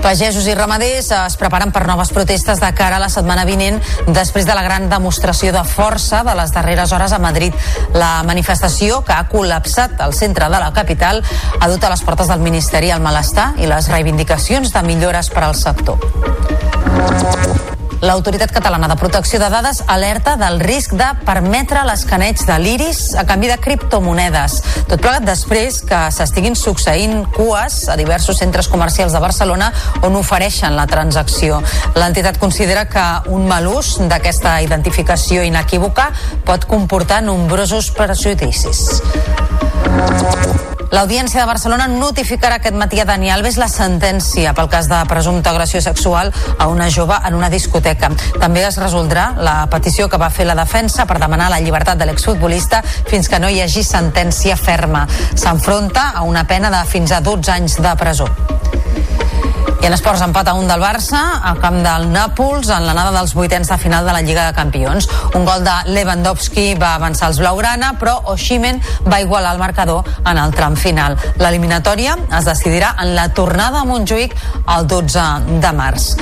[0.00, 3.76] Pagesos i ramaders es preparen per noves protestes de cara a la setmana vinent
[4.08, 7.54] després de la gran demostració de força de les darreres hores a Madrid.
[7.92, 11.20] La manifestació, que ha col·lapsat el centre de la capital,
[11.60, 15.44] ha dut a les portes del Ministeri el malestar i les reivindicacions de millores per
[15.44, 16.00] al sector.
[18.00, 23.26] L'Autoritat Catalana de Protecció de Dades alerta del risc de permetre l'escaneig de l'iris a
[23.28, 24.54] canvi de criptomonedes.
[24.88, 29.68] Tot plegat després que s'estiguin succeint cues a diversos centres comercials de Barcelona
[30.00, 31.60] on ofereixen la transacció.
[32.00, 36.08] L'entitat considera que un mal ús d'aquesta identificació inequívoca
[36.48, 39.02] pot comportar nombrosos prejudicis.
[40.90, 45.52] L'Audiència de Barcelona notificarà aquest matí a Dani Alves la sentència pel cas de presumpta
[45.52, 47.89] agressió sexual a una jove en una discoteca.
[48.40, 52.08] També es resoldrà la petició que va fer la defensa per demanar la llibertat de
[52.08, 55.06] l'exfutbolista fins que no hi hagi sentència ferma.
[55.34, 58.28] S'enfronta a una pena de fins a 12 anys de presó.
[59.80, 63.32] I en esports empat a un del Barça al camp del Nàpols en l'anada dels
[63.32, 65.08] vuitens de final de la Lliga de Campions.
[65.34, 70.38] Un gol de Lewandowski va avançar els blaugrana, però Oshimen va igualar el marcador en
[70.38, 71.16] el tram final.
[71.40, 74.36] L'eliminatòria es decidirà en la tornada a Montjuïc
[74.76, 75.26] el 12
[75.64, 76.12] de març.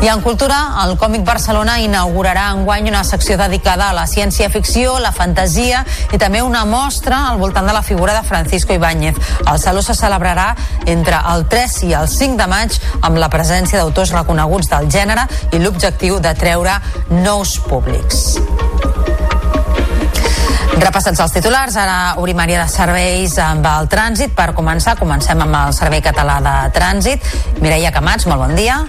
[0.00, 5.10] I en cultura, el Còmic Barcelona inaugurarà enguany una secció dedicada a la ciència-ficció, la
[5.12, 5.82] fantasia
[6.14, 9.18] i també una mostra al voltant de la figura de Francisco Ibáñez.
[9.44, 10.54] El Saló se celebrarà
[10.86, 15.26] entre el 3 i el 5 de maig amb la presència d'autors reconeguts del gènere
[15.52, 16.76] i l'objectiu de treure
[17.10, 18.38] nous públics.
[20.80, 24.32] Repassats els titulars, ara obrim de serveis amb el trànsit.
[24.34, 27.20] Per començar, comencem amb el Servei Català de Trànsit.
[27.60, 28.80] Mireia Camats, molt bon dia.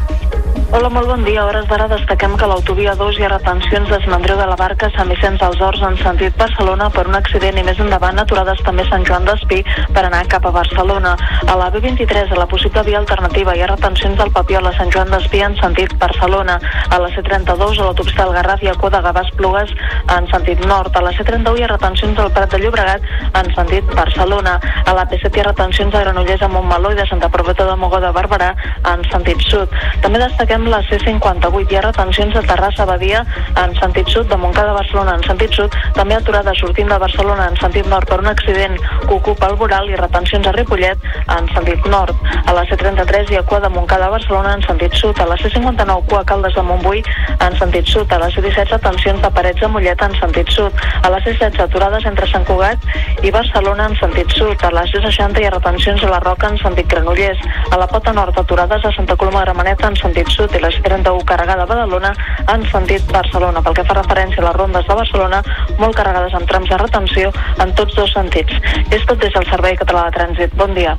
[0.72, 1.41] Hola, molt bon dia.
[1.41, 4.55] A hores d'ara destaquem que a l'autovia 2 hi ha retencions de Andreu de la
[4.55, 8.22] Barca a Sant Vicenç dels Horts en sentit Barcelona per un accident i més endavant
[8.24, 9.57] aturades també a Sant Joan d'Espí
[9.91, 11.17] per anar cap a Barcelona.
[11.43, 14.93] A la B23, a la possible via alternativa, hi ha retencions del Papiol a Sant
[14.95, 16.55] Joan d'Espí en sentit Barcelona.
[16.88, 19.76] A la C32, a l'autopista del Garraf hi ha cua de Gavàs Plugues
[20.15, 20.95] en sentit nord.
[20.95, 23.11] A la C31 hi ha retencions del Prat de Llobregat
[23.41, 24.55] en sentit Barcelona.
[24.86, 27.76] A la P7 hi ha retencions de Granollers a Montmeló i de Santa Profeta de
[27.76, 28.53] Mogó de Barberà
[28.95, 29.80] en sentit sud.
[29.99, 31.72] També destaquem la C58.
[31.72, 33.22] Hi ha retencions de Terrassa a Badia
[33.62, 37.47] en sentit sud, de Montcada a Barcelona en sentit sud, també aturada sortint de Barcelona
[37.49, 41.07] en sentit nord per un accident que ocupa el Boral i retencions a Ripollet
[41.38, 42.16] en sentit nord.
[42.45, 45.20] A la C33 hi ha cua de Montcada a Barcelona en sentit sud.
[45.20, 47.03] A la C59 cua a Caldes de Montbui
[47.39, 48.12] en sentit sud.
[48.12, 50.86] A la C17 retencions de Parets de Mollet en sentit sud.
[51.03, 54.57] A la C16 aturades entre Sant Cugat i Barcelona en sentit sud.
[54.62, 57.41] A la C60 hi ha retencions a la Roca en sentit Granollers.
[57.72, 60.71] A la Pota Nord aturades a Santa Coloma de Gramenet en sentit sud i la
[60.73, 62.13] C31 carregada a Badalona
[62.53, 63.61] en sentit Barcelona.
[63.61, 65.41] Pel que fa referència a les rondes de Barcelona,
[65.79, 67.31] molt carregades amb trams de retenció
[67.63, 68.59] en tots dos sentits.
[68.91, 70.55] És tot des del Servei Català de Trànsit.
[70.59, 70.97] Bon dia.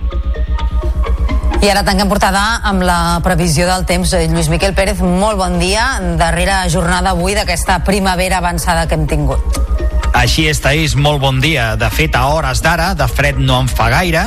[1.62, 4.10] I ara tanquem portada amb la previsió del temps.
[4.18, 6.00] Eh, Lluís Miquel Pérez, molt bon dia.
[6.18, 9.60] Darrera jornada avui d'aquesta primavera avançada que hem tingut.
[10.12, 11.72] Així és, Taís, molt bon dia.
[11.78, 14.26] De fet, a hores d'ara, de fred no en fa gaire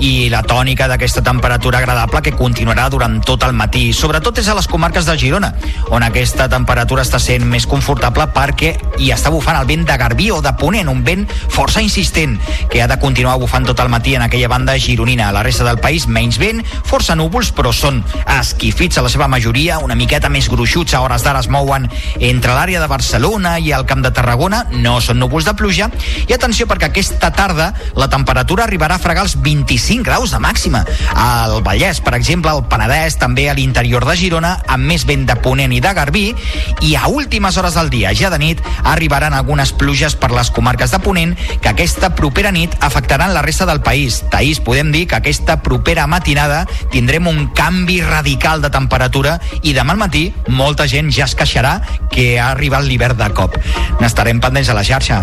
[0.00, 3.92] i la tònica d'aquesta temperatura agradable que continuarà durant tot el matí.
[3.94, 5.52] Sobretot és a les comarques de Girona,
[5.94, 10.30] on aquesta temperatura està sent més confortable perquè hi està bufant el vent de Garbí
[10.34, 12.38] o de Ponent, un vent força insistent
[12.70, 15.28] que ha de continuar bufant tot el matí en aquella banda gironina.
[15.28, 18.02] A la resta del país, menys vent, força núvols, però són
[18.38, 21.88] esquifits a la seva majoria, una miqueta més gruixuts a hores d'ara es mouen
[22.20, 25.90] entre l'àrea de Barcelona i el Camp de Tarragona, no són núvols de pluja,
[26.26, 30.84] i atenció perquè aquesta tarda la temperatura arribarà a fregar els 25 graus de màxima.
[31.14, 35.36] Al Vallès, per exemple, al Penedès, també a l'interior de Girona, amb més vent de
[35.44, 36.24] Ponent i de Garbí,
[36.82, 40.92] i a últimes hores del dia, ja de nit, arribaran algunes pluges per les comarques
[40.92, 44.22] de Ponent que aquesta propera nit afectaran la resta del país.
[44.30, 49.94] Taís, podem dir que aquesta propera matinada tindrem un canvi radical de temperatura i demà
[49.94, 51.76] al matí molta gent ja es queixarà
[52.10, 53.58] que ha arribat l'hivern de cop.
[54.00, 55.22] N'estarem pendents a la xarxa.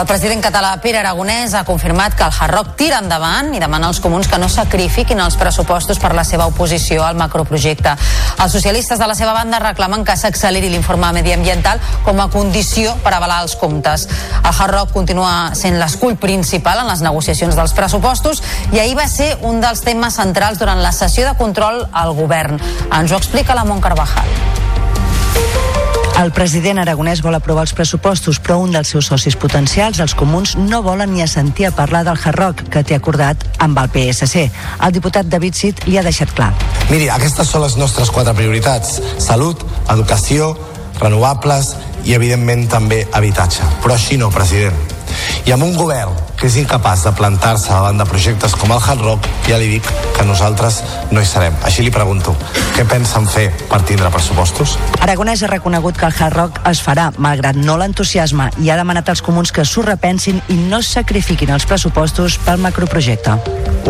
[0.00, 3.98] El president català Pere Aragonès ha confirmat que el Hard tira endavant i demana als
[4.00, 7.92] comuns que no sacrifiquin els pressupostos per la seva oposició al macroprojecte.
[8.40, 13.12] Els socialistes de la seva banda reclamen que s'acceleri l'informe mediambiental com a condició per
[13.12, 14.06] avalar els comptes.
[14.40, 18.40] El Hard Rock continua sent l'escull principal en les negociacions dels pressupostos
[18.72, 22.56] i ahir va ser un dels temes centrals durant la sessió de control al govern.
[22.88, 24.59] Ens ho explica la Mont Carvajal.
[26.20, 30.52] El president aragonès vol aprovar els pressupostos, però un dels seus socis potencials, els comuns,
[30.60, 34.44] no volen ni assentir a parlar del Hard Rock que té acordat amb el PSC.
[34.84, 36.50] El diputat David Cid li ha deixat clar.
[36.90, 38.98] Miri, aquestes són les nostres quatre prioritats.
[39.16, 40.52] Salut, educació,
[41.00, 41.72] renovables
[42.04, 43.64] i, evidentment, també habitatge.
[43.80, 44.99] Però així no, president.
[45.46, 49.02] I amb un govern que és incapaç de plantar-se davant de projectes com el Hard
[49.04, 51.56] Rock, ja li dic que nosaltres no hi serem.
[51.68, 52.34] Així li pregunto,
[52.76, 54.78] què pensen fer per tindre pressupostos?
[55.00, 59.12] Aragonès ha reconegut que el Hard Rock es farà, malgrat no l'entusiasme, i ha demanat
[59.12, 63.36] als comuns que s'ho repensin i no sacrifiquin els pressupostos pel macroprojecte.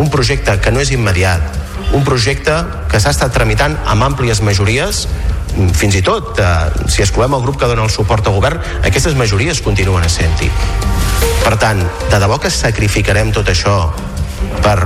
[0.01, 1.61] Un projecte que no és immediat,
[1.95, 2.53] un projecte
[2.91, 5.05] que s'ha estat tramitant amb àmplies majories
[5.73, 9.15] fins i tot, eh, si excloem el grup que dona el suport al govern, aquestes
[9.15, 10.49] majories continuen sent-hi.
[11.43, 13.91] Per tant, de debò que sacrificarem tot això
[14.61, 14.77] per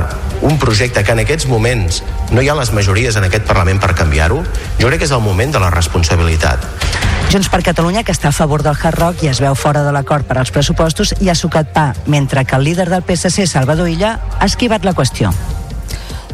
[0.41, 3.95] un projecte que en aquests moments no hi ha les majories en aquest Parlament per
[3.95, 4.41] canviar-ho,
[4.79, 6.65] jo crec que és el moment de la responsabilitat.
[7.31, 9.91] Junts per Catalunya, que està a favor del Hard Rock i es veu fora de
[9.95, 13.89] l'acord per als pressupostos, i ha sucat pa, mentre que el líder del PSC, Salvador
[13.89, 15.33] Illa, ha esquivat la qüestió.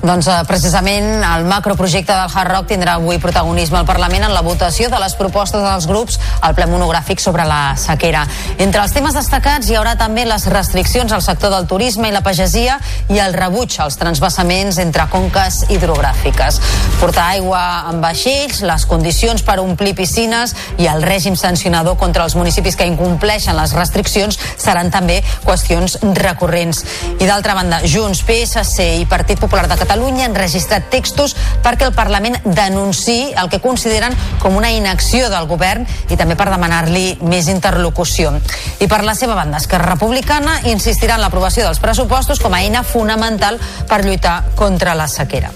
[0.02, 4.41] Doncs eh, precisament el macroprojecte del Hard Rock tindrà avui protagonisme al Parlament en la
[4.41, 8.24] votació de les propostes dels grups al ple monogràfic sobre la sequera.
[8.58, 12.24] Entre els temes destacats hi haurà també les restriccions al sector del turisme i la
[12.26, 12.80] pagesia
[13.14, 16.58] i el rebuig als transvassaments entre conques hidrogràfiques.
[16.97, 22.34] Portar aigua en vaixells, les condicions per omplir piscines i el règim sancionador contra els
[22.39, 26.82] municipis que incompleixen les restriccions seran també qüestions recurrents.
[27.22, 31.84] I d'altra banda, Junts, PSC i Partit Popular de Catalunya Catalunya han registrat textos perquè
[31.84, 37.18] el Parlament denunciï el que consideren com una inacció del govern i també per demanar-li
[37.28, 38.32] més interlocució.
[38.80, 42.88] I per la seva banda, Esquerra Republicana insistirà en l'aprovació dels pressupostos com a eina
[42.88, 43.59] fonamental
[43.92, 45.51] per lluitar contra la sequera.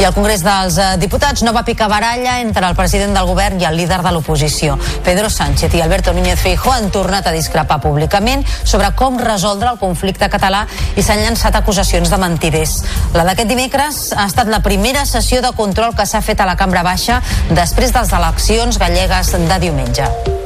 [0.00, 3.60] I al Congrés dels eh, Diputats no va picar baralla entre el president del govern
[3.60, 4.78] i el líder de l'oposició.
[5.04, 9.82] Pedro Sánchez i Alberto Núñez Feijóo han tornat a discrepar públicament sobre com resoldre el
[9.82, 10.64] conflicte català
[10.96, 12.80] i s'han llançat acusacions de mentiders.
[13.12, 16.56] La d'aquest dimecres ha estat la primera sessió de control que s'ha fet a la
[16.56, 17.20] Cambra Baixa
[17.52, 20.39] després de les eleccions gallegues de diumenge.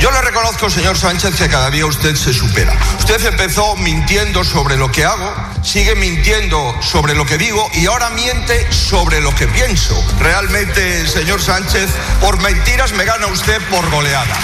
[0.00, 2.72] Yo le reconozco, señor Sánchez, que cada día usted se supera.
[2.98, 8.10] Usted empezó mintiendo sobre lo que hago, sigue mintiendo sobre lo que digo y ahora
[8.10, 10.00] miente sobre lo que pienso.
[10.20, 14.36] Realmente, señor Sánchez, por mentiras me gana usted por goleada.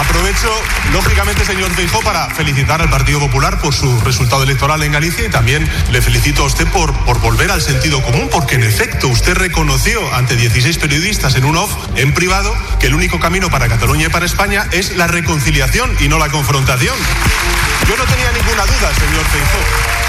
[0.00, 0.48] Aprovecho,
[0.94, 5.28] lógicamente, señor Feijóo, para felicitar al Partido Popular por su resultado electoral en Galicia y
[5.28, 9.34] también le felicito a usted por, por volver al sentido común, porque en efecto usted
[9.34, 14.06] reconoció ante 16 periodistas en un off, en privado, que el único camino para Cataluña
[14.06, 16.96] y para España es la reconciliación y no la confrontación.
[17.86, 20.00] Yo no tenía ninguna duda, señor Feijóo.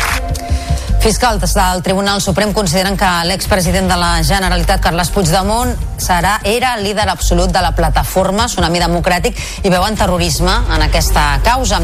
[1.01, 6.83] Fiscals del Tribunal Suprem consideren que l'expresident de la Generalitat, Carles Puigdemont, serà, era el
[6.83, 11.81] líder absolut de la plataforma Tsunami Democràtic i veuen terrorisme en aquesta causa.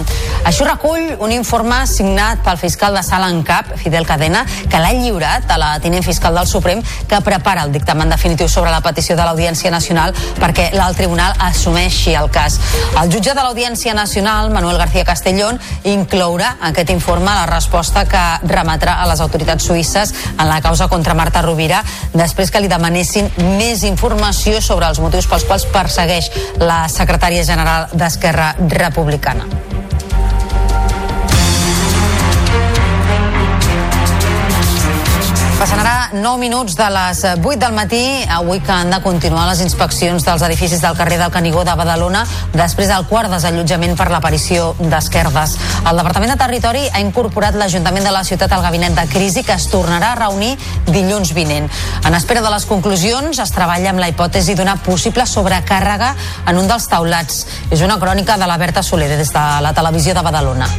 [0.48, 4.94] Això recull un informe signat pel fiscal de sala en cap, Fidel Cadena, que l'ha
[4.98, 9.15] lliurat a la tinent fiscal del Suprem, que prepara el dictamen definitiu sobre la petició
[9.15, 12.60] de l'Audiència Nacional perquè l'alt tribunal assumeixi el cas.
[13.02, 18.98] El jutge de l'Audiència Nacional, Manuel García Castellón, inclourà aquest informe la resposta que remetrà
[19.03, 21.84] a les autoritats suïsses en la causa contra Marta Rovira
[22.14, 23.30] després que li demanessin
[23.60, 24.06] més informació
[24.61, 26.31] sobre els motius pels quals persegueix
[26.61, 29.76] la secretària general d'Esquerra Republicana.
[35.57, 39.63] Passen ara 9 minuts de les 8 del matí, avui que han de continuar les
[39.65, 42.21] inspeccions dels edificis del carrer del Canigó de Badalona
[42.53, 45.55] després del quart desallotjament per l'aparició d'esquerdes.
[45.81, 49.57] El Departament de Territori ha incorporat l'Ajuntament de la ciutat al gabinet de crisi que
[49.57, 50.53] es tornarà a reunir
[50.85, 51.65] dilluns vinent.
[52.05, 56.13] En espera de les conclusions es treballa amb la hipòtesi d'una possible sobrecàrrega
[56.45, 57.47] en un dels taulats.
[57.71, 60.69] És una crònica de la Berta Soler des de la televisió de Badalona.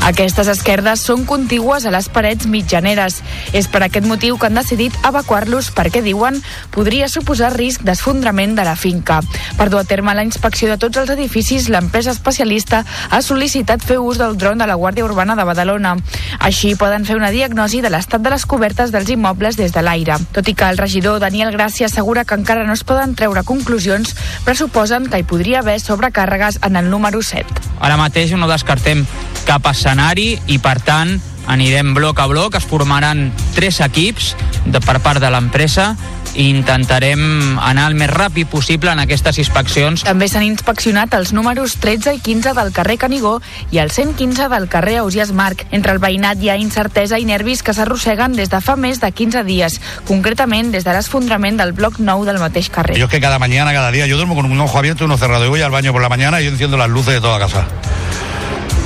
[0.00, 3.18] Aquestes esquerdes són contigües a les parets mitjaneres.
[3.52, 6.38] És per aquest motiu que han decidit evacuar-los perquè, diuen,
[6.72, 9.20] podria suposar risc d'esfondrament de la finca.
[9.58, 13.98] Per dur a terme la inspecció de tots els edificis, l'empresa especialista ha sol·licitat fer
[14.00, 15.96] ús del dron de la Guàrdia Urbana de Badalona.
[16.40, 20.16] Així poden fer una diagnosi de l'estat de les cobertes dels immobles des de l'aire.
[20.32, 24.16] Tot i que el regidor Daniel Gràcia assegura que encara no es poden treure conclusions,
[24.48, 27.44] pressuposen que hi podria haver sobrecàrregues en el número 7.
[27.80, 29.04] Ara mateix no descartem
[29.46, 31.16] cap escenari i per tant
[31.50, 34.36] anirem bloc a bloc, es formaran tres equips
[34.70, 35.96] de, per part de l'empresa
[36.38, 40.04] i intentarem anar el més ràpid possible en aquestes inspeccions.
[40.06, 43.40] També s'han inspeccionat els números 13 i 15 del carrer Canigó
[43.74, 45.66] i el 115 del carrer Ausias Marc.
[45.74, 49.10] Entre el veïnat hi ha incertesa i nervis que s'arrosseguen des de fa més de
[49.10, 52.94] 15 dies, concretament des de l'esfondrament del bloc 9 del mateix carrer.
[52.94, 55.18] Yo es que cada mañana, cada día, yo duermo con un ojo abierto y uno
[55.18, 55.46] cerrado.
[55.46, 57.66] Yo voy al baño por la mañana y yo enciendo las luces de toda casa.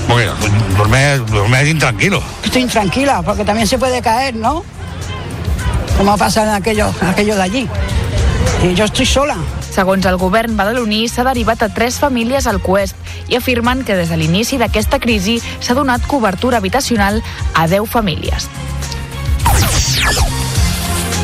[0.07, 0.31] Porque
[0.77, 2.23] duerme, duerme intranquilo.
[2.45, 4.65] Estoy intranquila porque también se puede caer, ¿no?
[5.97, 7.69] Como ha pasado en aquello, en aquello de allí.
[8.63, 9.37] Y yo estoy sola.
[9.75, 12.95] Segons el govern badaloní, s'ha derivat a tres famílies al Cuest
[13.29, 17.23] i afirmen que des de l'inici d'aquesta crisi s'ha donat cobertura habitacional
[17.55, 18.47] a 10 famílies.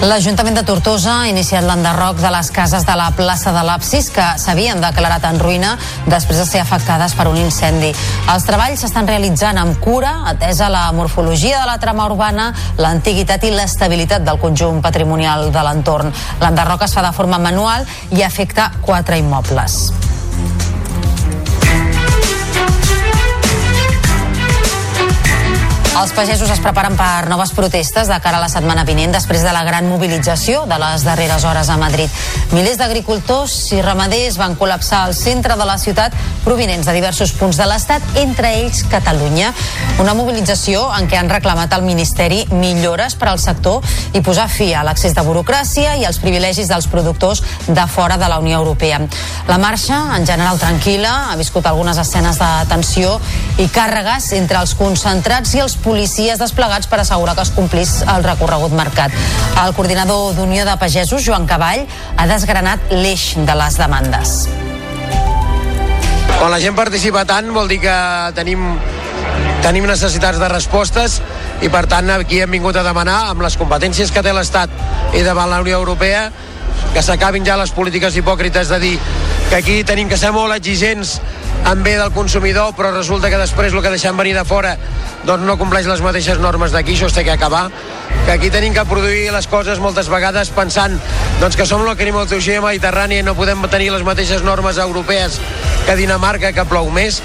[0.01, 4.25] L'Ajuntament de Tortosa ha iniciat l'enderroc de les cases de la plaça de l'Apsis que
[4.41, 5.75] s'havien declarat en ruïna
[6.07, 7.91] després de ser afectades per un incendi.
[8.33, 12.49] Els treballs s'estan realitzant amb cura, atesa la morfologia de la trama urbana,
[12.81, 16.17] l'antiguitat i l'estabilitat del conjunt patrimonial de l'entorn.
[16.41, 17.85] L'enderroc es fa de forma manual
[18.17, 19.83] i afecta quatre immobles.
[26.01, 29.51] Els pagesos es preparen per noves protestes de cara a la setmana vinent després de
[29.53, 32.09] la gran mobilització de les darreres hores a Madrid.
[32.55, 37.61] Milers d'agricultors i ramaders van col·lapsar al centre de la ciutat provinents de diversos punts
[37.61, 39.51] de l'Estat, entre ells Catalunya.
[40.01, 43.85] Una mobilització en què han reclamat al Ministeri millores per al sector
[44.17, 48.33] i posar fi a l'accés de burocràcia i als privilegis dels productors de fora de
[48.33, 49.03] la Unió Europea.
[49.53, 53.19] La marxa, en general tranquil·la, ha viscut algunes escenes de tensió
[53.61, 58.23] i càrregues entre els concentrats i els policies desplegats per assegurar que es complís el
[58.23, 59.15] recorregut marcat.
[59.59, 61.83] El coordinador d'Unió de Pagesos, Joan Cavall,
[62.17, 64.35] ha desgranat l'eix de les demandes.
[66.37, 67.97] Quan la gent participa tant vol dir que
[68.39, 68.63] tenim,
[69.65, 71.19] tenim necessitats de respostes
[71.61, 74.71] i per tant aquí hem vingut a demanar amb les competències que té l'Estat
[75.19, 76.29] i davant la Unió Europea
[76.95, 78.95] que s'acabin ja les polítiques hipòcrites de dir
[79.51, 81.19] que aquí tenim que ser molt exigents
[81.71, 84.77] en bé del consumidor, però resulta que després el que deixem venir de fora
[85.27, 87.69] doncs no compleix les mateixes normes d'aquí, això es té que acabar
[88.25, 90.97] que aquí tenim que produir les coses moltes vegades pensant
[91.41, 95.41] doncs, que som la climatologia mediterrània i no podem tenir les mateixes normes europees
[95.87, 97.23] que Dinamarca, que plou més.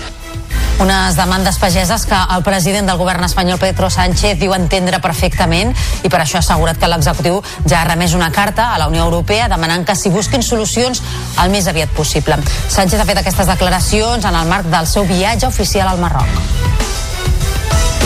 [0.79, 5.71] Unes demandes pageses que el president del govern espanyol, Pedro Sánchez, diu entendre perfectament
[6.03, 9.05] i per això ha assegurat que l'executiu ja ha remès una carta a la Unió
[9.07, 11.01] Europea demanant que s'hi busquin solucions
[11.41, 12.37] el més aviat possible.
[12.67, 16.27] Sánchez ha fet aquestes declaracions en el marc del seu viatge oficial al Marroc.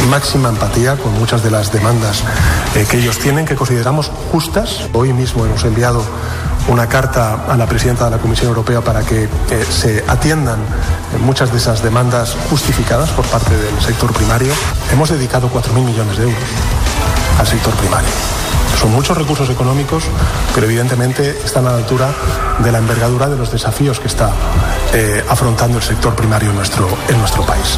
[0.09, 2.23] máxima empatía con muchas de las demandas
[2.75, 4.87] eh, que ellos tienen, que consideramos justas.
[4.93, 6.03] Hoy mismo hemos enviado
[6.69, 9.29] una carta a la presidenta de la Comisión Europea para que eh,
[9.69, 14.53] se atiendan eh, muchas de esas demandas justificadas por parte del sector primario.
[14.91, 16.39] Hemos dedicado 4.000 millones de euros
[17.39, 18.09] al sector primario.
[18.79, 20.03] Son muchos recursos económicos,
[20.53, 22.13] pero evidentemente están a la altura
[22.59, 24.31] de la envergadura de los desafíos que está
[24.93, 27.77] eh, afrontando el sector primario nuestro, en nuestro país.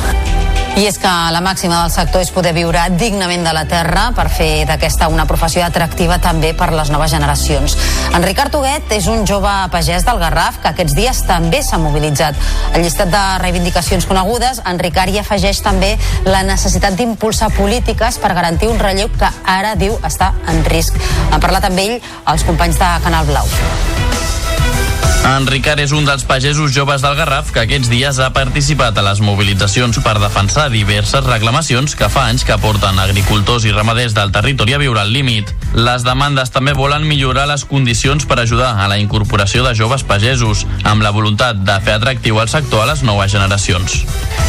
[0.71, 4.29] I és que la màxima del sector és poder viure dignament de la terra per
[4.31, 7.75] fer d'aquesta una professió atractiva també per les noves generacions.
[8.15, 12.39] En Ricard Huguet és un jove pagès del Garraf que aquests dies també s'ha mobilitzat.
[12.71, 15.91] Al llistat de reivindicacions conegudes, en Ricard hi afegeix també
[16.25, 20.95] la necessitat d'impulsar polítiques per garantir un relleu que ara diu està en risc.
[21.31, 23.53] Han parlat amb ell els companys de Canal Blau.
[25.21, 29.03] En Ricard és un dels pagesos joves del Garraf que aquests dies ha participat a
[29.05, 34.33] les mobilitzacions per defensar diverses reclamacions que fa anys que porten agricultors i ramaders del
[34.33, 35.53] territori a viure al límit.
[35.77, 40.65] Les demandes també volen millorar les condicions per ajudar a la incorporació de joves pagesos,
[40.83, 44.01] amb la voluntat de fer atractiu el sector a les noves generacions.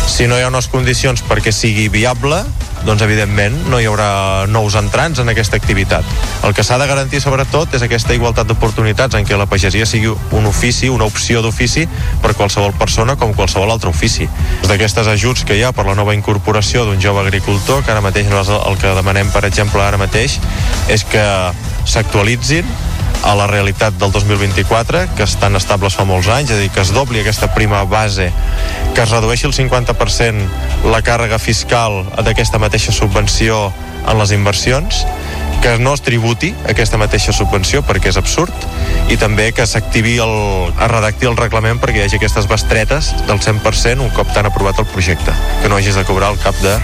[0.08, 2.42] Si no hi ha unes condicions perquè sigui viable,
[2.86, 6.06] doncs evidentment no hi haurà nous entrants en aquesta activitat.
[6.46, 10.10] El que s'ha de garantir sobretot és aquesta igualtat d'oportunitats en què la pagesia sigui
[10.10, 11.86] un ofici, una opció d'ofici
[12.22, 14.28] per qualsevol persona com qualsevol altre ofici.
[14.68, 18.30] D'aquestes ajuts que hi ha per la nova incorporació d'un jove agricultor, que ara mateix
[18.32, 20.38] el que demanem, per exemple, ara mateix,
[20.88, 21.22] és que
[21.84, 22.66] s'actualitzin
[23.22, 26.82] a la realitat del 2024, que estan estables fa molts anys, és a dir, que
[26.82, 28.30] es dobli aquesta prima base,
[28.94, 33.70] que es redueixi el 50% la càrrega fiscal d'aquesta mateixa subvenció
[34.08, 35.04] en les inversions,
[35.62, 38.64] que no es tributi aquesta mateixa subvenció perquè és absurd
[39.14, 40.34] i també que s'activi el,
[40.72, 44.82] es redacti el reglament perquè hi hagi aquestes bestretes del 100% un cop t'han aprovat
[44.82, 45.30] el projecte
[45.62, 46.74] que no hagis de cobrar al cap de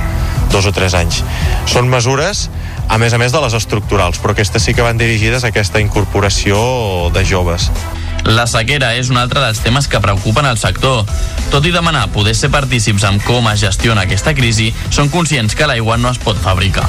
[0.52, 1.20] dos o tres anys.
[1.68, 2.46] Són mesures
[2.88, 5.80] a més a més de les estructurals, però aquestes sí que van dirigides a aquesta
[5.80, 6.58] incorporació
[7.14, 7.68] de joves.
[8.28, 11.04] La sequera és un altre dels temes que preocupen el sector.
[11.52, 15.68] Tot i demanar poder ser partícips amb com es gestiona aquesta crisi, són conscients que
[15.70, 16.88] l'aigua no es pot fabricar.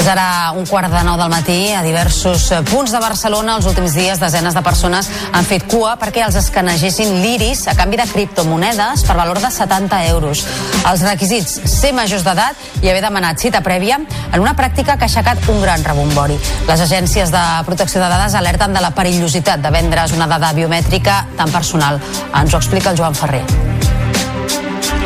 [0.00, 1.74] És ara un quart de nou del matí.
[1.76, 5.92] A diversos eh, punts de Barcelona, els últims dies, desenes de persones han fet cua
[6.00, 10.46] perquè els escanegessin l'iris a canvi de criptomonedes per valor de 70 euros.
[10.88, 15.10] Els requisits, ser majors d'edat i haver demanat cita prèvia en una pràctica que ha
[15.10, 16.38] aixecat un gran rebombori.
[16.70, 21.26] Les agències de protecció de dades alerten de la perillositat de vendre's una dada biomètrica
[21.36, 22.00] tan personal.
[22.30, 23.44] Ens ho explica el Joan Ferrer.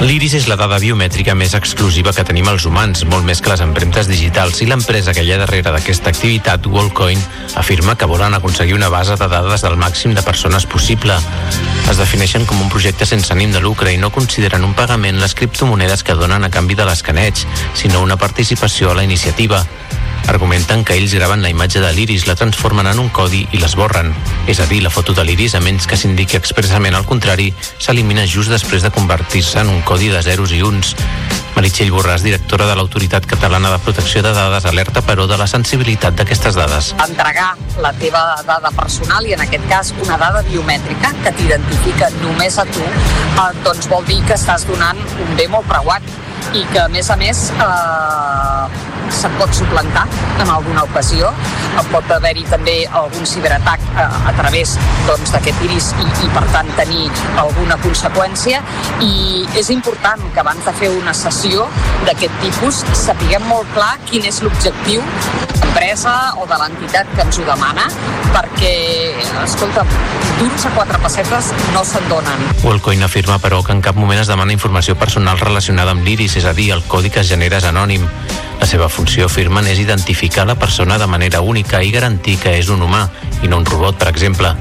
[0.02, 3.62] L'iris és la dada biomètrica més exclusiva que tenim els humans, molt més que les
[3.62, 7.22] empremtes digitals, i l'empresa que hi ha darrere d'aquesta activitat, Wallcoin,
[7.60, 11.16] afirma que volen aconseguir una base de dades del màxim de persones possible.
[11.90, 15.38] Es defineixen com un projecte sense ànim de lucre i no consideren un pagament les
[15.38, 17.46] criptomonedes que donen a canvi de l'escaneig,
[17.78, 19.62] sinó una participació a la iniciativa.
[20.28, 24.14] Argumenten que ells graven la imatge de l'iris, la transformen en un codi i l'esborren.
[24.48, 28.26] És a dir, la foto de l'iris, a menys que s'indiqui expressament al contrari, s'elimina
[28.26, 30.94] just després de convertir-se en un codi de zeros i uns.
[31.54, 36.16] Meritxell Borràs, directora de l'Autoritat Catalana de Protecció de Dades, alerta, però, de la sensibilitat
[36.18, 36.94] d'aquestes dades.
[37.04, 42.58] entregar la teva dada personal i en aquest cas una dada biomètrica que t'identifica només
[42.58, 46.02] a tu, eh, doncs vol dir que estàs donant un bé molt preuat
[46.54, 48.83] i que a més a més eh,
[49.14, 50.06] se't pot suplantar
[50.42, 51.32] en alguna ocasió
[51.92, 54.76] pot haver-hi també algun ciberatac eh, a través
[55.08, 57.08] doncs, d'aquest iris i, i per tant tenir
[57.42, 58.62] alguna conseqüència
[59.04, 61.68] i és important que abans de fer una sessió
[62.06, 67.38] d'aquest tipus sapiguem molt clar quin és l'objectiu de l'empresa o de l'entitat que ens
[67.38, 67.88] ho demana
[68.30, 68.70] perquè,
[69.42, 69.82] escolta,
[70.38, 72.46] d'uns a quatre pessetes no se'n donen.
[72.62, 76.46] Wellcoin afirma, però, que en cap moment es demana informació personal relacionada amb l'iris, és
[76.46, 78.06] a dir, el codi que es genera és anònim.
[78.60, 82.68] La seva funció, afirmen, és identificar la persona de manera única i garantir que és
[82.68, 83.08] un humà
[83.42, 84.54] i no un robot, per exemple.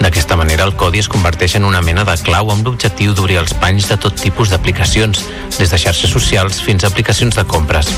[0.00, 3.54] D'aquesta manera, el codi es converteix en una mena de clau amb l'objectiu d'obrir els
[3.54, 5.24] panys de tot tipus d'aplicacions,
[5.58, 7.92] des de xarxes socials fins a aplicacions de compres.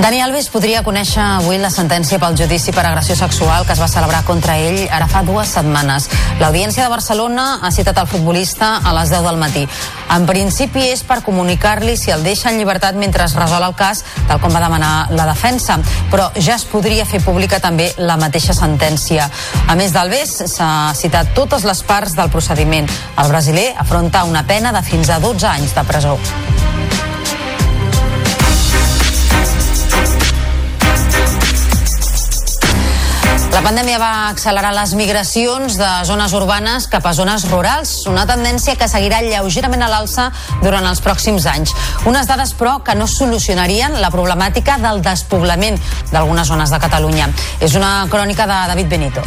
[0.00, 3.88] Dani Alves podria conèixer avui la sentència pel judici per agressió sexual que es va
[3.90, 6.06] celebrar contra ell ara fa dues setmanes.
[6.40, 9.66] L'Audiència de Barcelona ha citat el futbolista a les 10 del matí.
[10.16, 14.00] En principi és per comunicar-li si el deixa en llibertat mentre es resol el cas,
[14.26, 15.78] tal com va demanar la defensa.
[16.10, 19.28] Però ja es podria fer pública també la mateixa sentència.
[19.66, 22.88] A més d'Alves, s'ha citat totes les parts del procediment.
[23.18, 26.18] El brasiler afronta una pena de fins a 12 anys de presó.
[33.50, 38.76] La pandèmia va accelerar les migracions de zones urbanes cap a zones rurals, una tendència
[38.78, 40.28] que seguirà lleugerament a l'alça
[40.62, 41.74] durant els pròxims anys.
[42.06, 45.80] Unes dades, però, que no solucionarien la problemàtica del despoblament
[46.12, 47.26] d'algunes zones de Catalunya.
[47.58, 49.26] És una crònica de David Benito.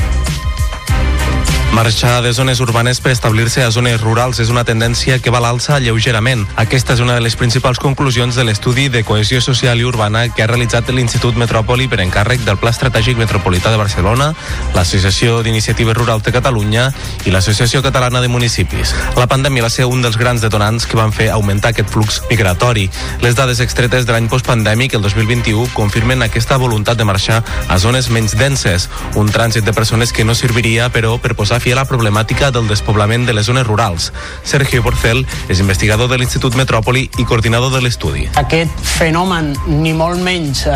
[1.74, 5.42] Marxar de zones urbanes per establir-se a zones rurals és una tendència que va a
[5.42, 6.44] l'alça lleugerament.
[6.62, 10.44] Aquesta és una de les principals conclusions de l'estudi de cohesió social i urbana que
[10.44, 14.28] ha realitzat l'Institut Metròpoli per encàrrec del Pla Estratègic Metropolità de Barcelona,
[14.76, 16.92] l'Associació d'Iniciatives Rurals de Catalunya
[17.26, 18.94] i l'Associació Catalana de Municipis.
[19.18, 22.86] La pandèmia va ser un dels grans detonants que van fer augmentar aquest flux migratori.
[23.26, 28.14] Les dades extretes de l'any postpandèmic, el 2021, confirmen aquesta voluntat de marxar a zones
[28.14, 31.86] menys denses, un trànsit de persones que no serviria, però, per posar fi a la
[31.88, 34.10] problemàtica del despoblament de les zones rurals.
[34.44, 38.26] Sergio Porcel és investigador de l'Institut Metròpoli i coordinador de l'estudi.
[38.42, 40.74] Aquest fenomen ni molt menys eh,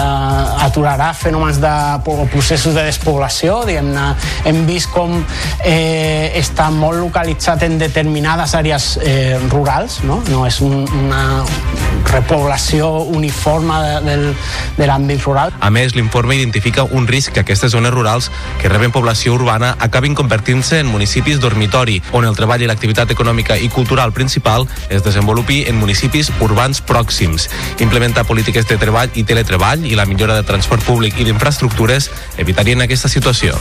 [0.63, 1.73] aturarà fenòmens de
[2.07, 4.05] o processos de despoblació, diguem-ne,
[4.47, 5.17] hem vist com
[5.65, 10.21] eh, està molt localitzat en determinades àrees eh, rurals, no?
[10.31, 11.43] no és un, una
[12.07, 14.25] repoblació uniforme de, del,
[14.77, 15.51] de l'àmbit rural.
[15.59, 18.31] A més, l'informe identifica un risc que aquestes zones rurals
[18.61, 23.57] que reben població urbana acabin convertint-se en municipis dormitori, on el treball i l'activitat econòmica
[23.57, 27.49] i cultural principal es desenvolupi en municipis urbans pròxims.
[27.83, 32.81] Implementar polítiques de treball i teletreball i la millora de transport públic i d'infraestructures evitarien
[32.81, 33.57] aquesta situació.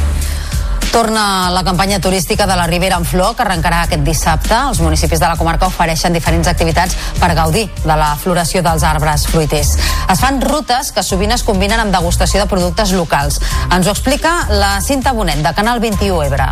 [0.93, 4.55] Torna la campanya turística de la Ribera en Flor, que arrencarà aquest dissabte.
[4.57, 9.27] Els municipis de la comarca ofereixen diferents activitats per gaudir de la floració dels arbres
[9.29, 9.75] fruiters.
[10.09, 13.43] Es fan rutes que sovint es combinen amb degustació de productes locals.
[13.69, 16.49] Ens ho explica la Cinta Bonet, de Canal 21 Ebre.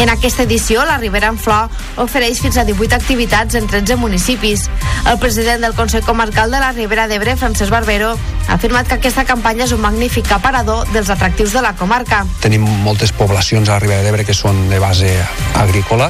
[0.00, 1.68] En aquesta edició, la Ribera en Flor
[2.00, 4.62] ofereix fins a 18 activitats en 13 municipis.
[5.10, 8.14] El president del Consell Comarcal de la Ribera d'Ebre, Francesc Barbero,
[8.46, 12.22] ha afirmat que aquesta campanya és un magnífic aparador dels atractius de la comarca.
[12.40, 15.12] Tenim moltes poblacions a la Ribera d'Ebre que són de base
[15.60, 16.08] agrícola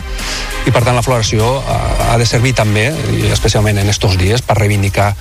[0.68, 4.46] i per tant la floració eh, ha de servir també, i especialment en estos dies,
[4.46, 5.16] per reivindicar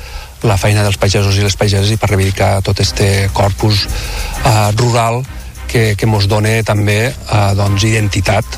[0.46, 5.24] la feina dels pagesos i les pageses i per reivindicar tot este corpus eh, rural
[5.70, 8.58] que, que mos dona també eh, doncs, identitat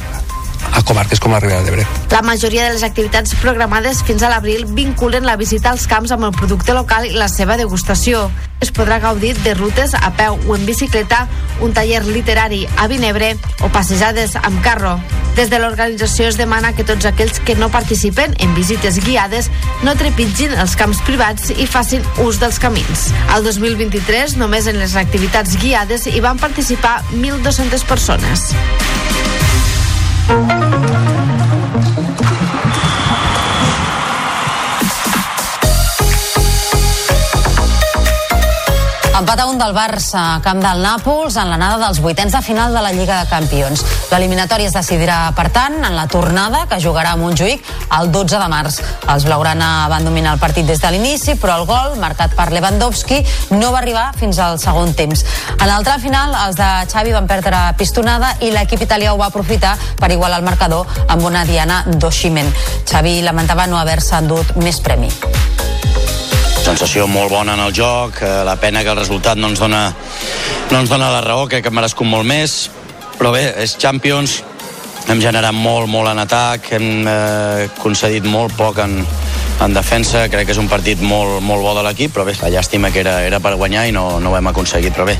[0.73, 1.85] a comarques com la Ribera d'Ebre.
[2.11, 6.27] La majoria de les activitats programades fins a l'abril vinculen la visita als camps amb
[6.27, 8.29] el producte local i la seva degustació.
[8.61, 11.25] Es podrà gaudir de rutes a peu o en bicicleta,
[11.65, 13.33] un taller literari a Vinebre
[13.65, 14.99] o passejades amb carro.
[15.35, 19.49] Des de l'organització es demana que tots aquells que no participen en visites guiades
[19.81, 23.07] no trepitgin els camps privats i facin ús dels camins.
[23.31, 28.51] Al 2023, només en les activitats guiades hi van participar 1.200 persones.
[30.27, 30.90] Thank you.
[39.21, 42.73] Empat a un del Barça a camp del Nàpols en l'anada dels vuitens de final
[42.73, 43.83] de la Lliga de Campions.
[44.09, 47.69] L'eliminatori es decidirà, per tant, en la tornada que jugarà a Montjuïc
[47.99, 48.79] el 12 de març.
[49.13, 53.21] Els blaugrana van dominar el partit des de l'inici, però el gol, marcat per Lewandowski,
[53.53, 55.21] no va arribar fins al segon temps.
[55.59, 59.29] En el tram final, els de Xavi van perdre pistonada i l'equip italià ho va
[59.29, 62.49] aprofitar per igualar el marcador amb una diana d'Oximen.
[62.89, 65.13] Xavi lamentava no haver-se endut més premi
[66.71, 69.89] sensació molt bona en el joc, eh, la pena que el resultat no ens dona,
[70.71, 72.69] no ens dona la raó, crec que hem merescut molt més,
[73.17, 74.37] però bé, és Champions,
[75.11, 79.01] hem generat molt, molt en atac, hem eh, concedit molt poc en,
[79.65, 82.53] en defensa, crec que és un partit molt, molt bo de l'equip, però bé, la
[82.53, 85.17] llàstima que era, era per guanyar i no, no ho hem aconseguit, però bé,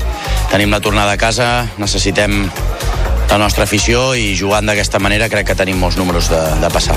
[0.54, 2.46] tenim la tornada a casa, necessitem
[3.28, 6.96] la nostra afició i jugant d'aquesta manera crec que tenim molts números de, de passar.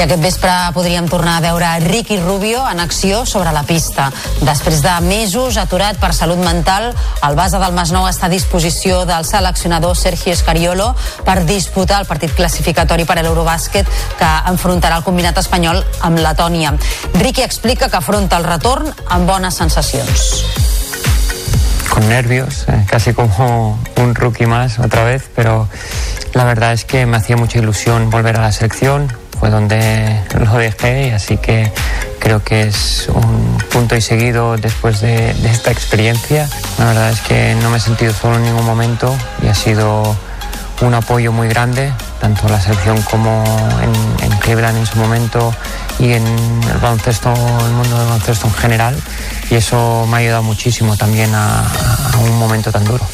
[0.00, 4.06] I aquest vespre podríem tornar a veure Ricky Rubio en acció sobre la pista.
[4.40, 6.86] Després de mesos aturat per salut mental,
[7.28, 10.94] el base del Masnou està a disposició del seleccionador Sergio Escariolo
[11.26, 16.72] per disputar el partit classificatori per a l'Eurobàsquet que enfrontarà el combinat espanyol amb Letònia.
[17.20, 20.30] Ricky explica que afronta el retorn amb bones sensacions.
[21.90, 25.68] con nervios, eh, casi como un rookie más otra vez, pero
[26.32, 30.54] la verdad es que me hacía mucha ilusión volver a la selección, fue donde lo
[30.58, 31.72] dejé así que
[32.18, 36.46] creo que es un punto y seguido después de, esta experiencia.
[36.78, 40.14] La verdad es que no me he sentido solo en ningún momento y ha sido
[40.82, 41.90] un apoyo muy grande,
[42.20, 43.42] tanto la selección como
[43.82, 45.54] en, en Cleveland en su momento
[45.98, 48.96] y en el baloncesto, el mundo del baloncesto en general.
[49.50, 51.64] Y eso me ha ayudado muchísimo también a
[52.22, 53.06] un momento tan duro.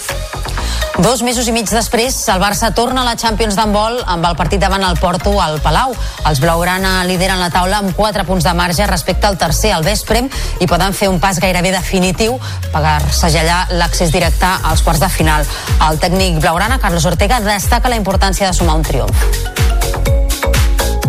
[0.96, 4.62] Dos mesos i mig després, el Barça torna a la Champions d'handbol amb el partit
[4.62, 5.92] davant el Porto al Palau.
[6.24, 10.30] Els blaugrana lideren la taula amb 4 punts de marge respecte al tercer al Vesprem
[10.58, 12.38] i poden fer un pas gairebé definitiu
[12.72, 15.44] per segellar l'accés directe als quarts de final.
[15.90, 19.28] El tècnic blaugrana, Carlos Ortega, destaca la importància de sumar un triomf.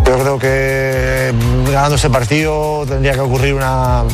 [0.04, 1.34] Yo creo que
[1.66, 4.04] ganando ese partido tendría que ocurrir una,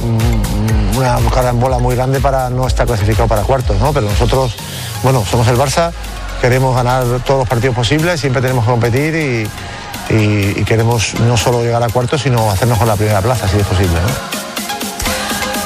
[0.97, 3.93] una carambola muy grande para no estar clasificado para cuartos, ¿no?
[3.93, 4.55] Pero nosotros,
[5.03, 5.91] bueno, somos el Barça,
[6.41, 11.63] queremos ganar todos los partidos posibles, siempre tenemos que competir y, y- queremos no solo
[11.63, 14.44] llegar a cuartos, sino hacernos con la primera plaza, si es posible, ¿no?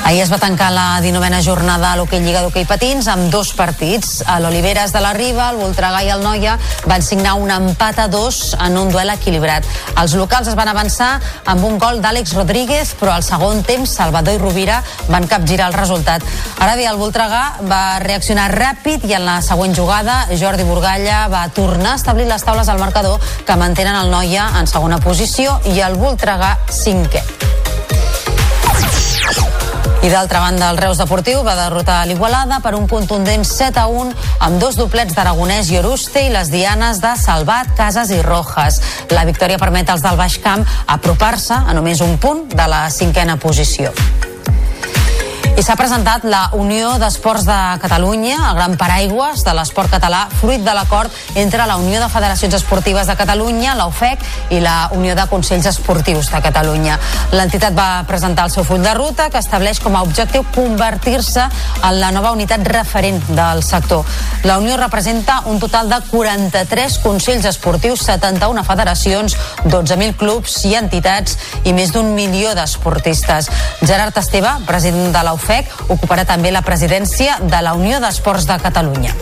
[0.04, 4.22] Ahir es va tancar la 19a jornada a l'Hockey Lliga d'Hockey Patins amb dos partits.
[4.26, 6.54] A l'Oliveres de la Riba, el Voltregà i el Noia
[6.88, 9.66] van signar un empat a dos en un duel equilibrat.
[10.00, 11.10] Els locals es van avançar
[11.44, 14.80] amb un gol d'Àlex Rodríguez, però al segon temps Salvador i Rovira
[15.12, 16.24] van capgirar el resultat.
[16.58, 21.44] Ara bé, el Voltregà va reaccionar ràpid i en la següent jugada Jordi Burgalla va
[21.52, 25.80] tornar a establir les taules al marcador que mantenen el Noia en segona posició i
[25.84, 27.57] el Voltregà cinquè.
[30.00, 34.12] I d'altra banda, el Reus Deportiu va derrotar l'Igualada per un contundent 7 a 1
[34.46, 38.78] amb dos doblets d'Aragonès i Oruste i les dianes de Salvat, Casas i Rojas.
[39.10, 43.40] La victòria permet als del Baix Camp apropar-se a només un punt de la cinquena
[43.42, 43.90] posició.
[45.58, 50.62] I s'ha presentat la Unió d'Esports de Catalunya, el gran paraigües de l'esport català, fruit
[50.62, 54.22] de l'acord entre la Unió de Federacions Esportives de Catalunya, la UFEC,
[54.54, 56.94] i la Unió de Consells Esportius de Catalunya.
[57.34, 61.98] L'entitat va presentar el seu full de ruta, que estableix com a objectiu convertir-se en
[61.98, 64.06] la nova unitat referent del sector.
[64.46, 69.34] La Unió representa un total de 43 consells esportius, 71 federacions,
[69.66, 73.50] 12.000 clubs i entitats i més d'un milió d'esportistes.
[73.82, 78.58] Gerard Esteve, president de la UFEC, ocuparà també la presidència de la Unió d'Esports de
[78.60, 79.14] Catalunya.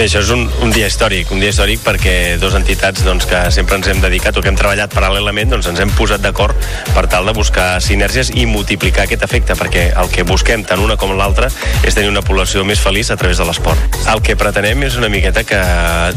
[0.00, 3.40] Bé, això és un, un dia històric, un dia històric perquè dos entitats doncs, que
[3.52, 6.56] sempre ens hem dedicat o que hem treballat paral·lelament doncs, ens hem posat d'acord
[6.94, 10.96] per tal de buscar sinergies i multiplicar aquest efecte, perquè el que busquem tant una
[10.96, 11.50] com l'altra
[11.84, 14.00] és tenir una població més feliç a través de l'esport.
[14.08, 15.60] El que pretenem és una miqueta que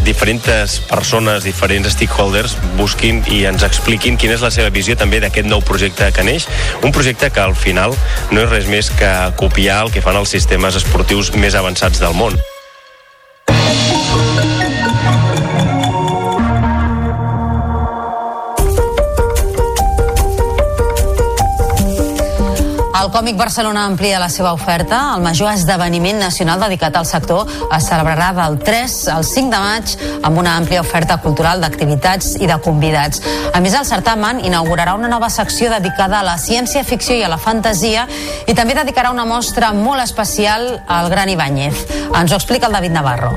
[0.08, 5.52] diferents persones, diferents stakeholders busquin i ens expliquin quina és la seva visió també d'aquest
[5.52, 6.48] nou projecte que neix,
[6.88, 8.00] un projecte que al final
[8.32, 12.16] no és res més que copiar el que fan els sistemes esportius més avançats del
[12.16, 12.40] món.
[23.04, 24.98] El Còmic Barcelona amplia la seva oferta.
[25.18, 29.96] El major esdeveniment nacional dedicat al sector es celebrarà del 3 al 5 de maig
[30.24, 33.20] amb una àmplia oferta cultural d'activitats i de convidats.
[33.52, 37.42] A més, el certamen inaugurarà una nova secció dedicada a la ciència-ficció i a la
[37.42, 38.08] fantasia
[38.48, 41.84] i també dedicarà una mostra molt especial al Gran Ibáñez.
[42.08, 43.36] Ens ho explica el David Navarro.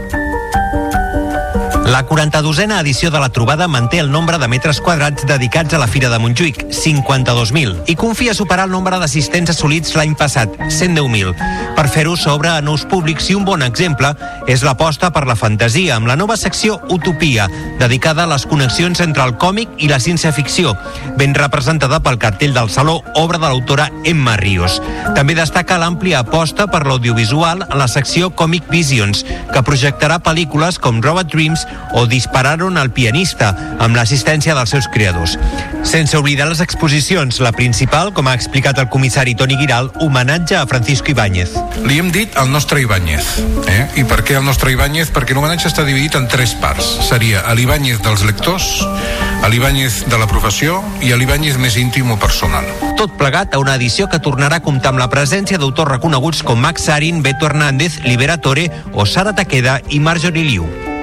[1.86, 5.86] La 42a edició de la trobada manté el nombre de metres quadrats dedicats a la
[5.86, 11.30] Fira de Montjuïc, 52.000, i confia superar el nombre d'assistents assolits l'any passat, 110.000.
[11.76, 14.10] Per fer-ho s'obre a nous públics i un bon exemple
[14.50, 17.46] és l'aposta per la fantasia, amb la nova secció Utopia,
[17.78, 20.74] dedicada a les connexions entre el còmic i la ciència-ficció,
[21.16, 24.80] ben representada pel cartell del Saló, obra de l'autora Emma Ríos.
[25.14, 29.22] També destaca l'àmplia aposta per l'audiovisual en la secció Comic Visions,
[29.54, 35.36] que projectarà pel·lícules com Robot Dreams o Dispararon al pianista, amb l'assistència dels seus creadors.
[35.86, 40.66] Sense oblidar les exposicions, la principal, com ha explicat el comissari Toni Giral, homenatge a
[40.66, 41.54] Francisco Ibáñez.
[41.86, 43.36] Li hem dit el nostre Ibáñez.
[43.70, 43.84] Eh?
[44.02, 45.12] I per què el nostre Ibáñez?
[45.14, 46.88] Perquè l'homenatge està dividit en tres parts.
[47.06, 48.82] Seria l'Ibáñez dels lectors,
[49.46, 52.66] l'Ibáñez de la professió i l'Ibáñez més íntim o personal.
[52.98, 56.60] Tot plegat a una edició que tornarà a comptar amb la presència d'autors reconeguts com
[56.60, 60.95] Max Sarin, Beto Hernández, Libera Tore o Sara Taqueda i Marjorie Liu.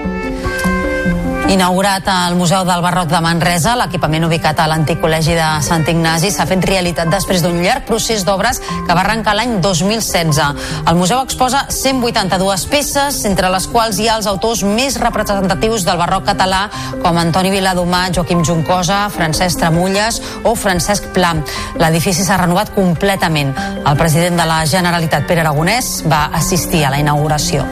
[1.54, 6.32] Inaugurat al Museu del Barroc de Manresa, l'equipament ubicat a l'antic col·legi de Sant Ignasi
[6.34, 10.40] s'ha fet realitat després d'un llarg procés d'obres que va arrencar l'any 2016.
[10.90, 16.02] El museu exposa 182 peces, entre les quals hi ha els autors més representatius del
[16.02, 16.64] barroc català,
[17.04, 21.36] com Antoni Viladomà, Joaquim Juncosa, Francesc Tramulles o Francesc Pla.
[21.78, 23.54] L'edifici s'ha renovat completament.
[23.86, 27.68] El president de la Generalitat, Pere Aragonès, va assistir a la inauguració.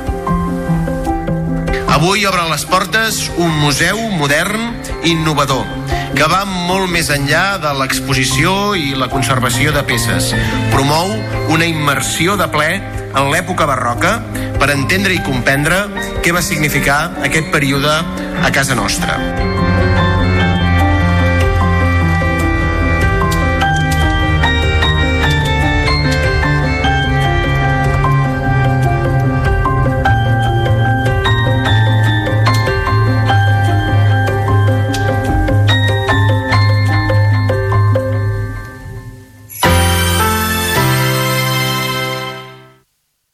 [1.91, 4.61] Avui obre les portes un museu modern
[5.03, 5.67] i innovador
[6.15, 10.31] que va molt més enllà de l'exposició i la conservació de peces.
[10.71, 11.11] Promou
[11.51, 14.17] una immersió de ple en l'època barroca
[14.59, 15.83] per entendre i comprendre
[16.23, 17.97] què va significar aquest període
[18.41, 19.50] a casa nostra.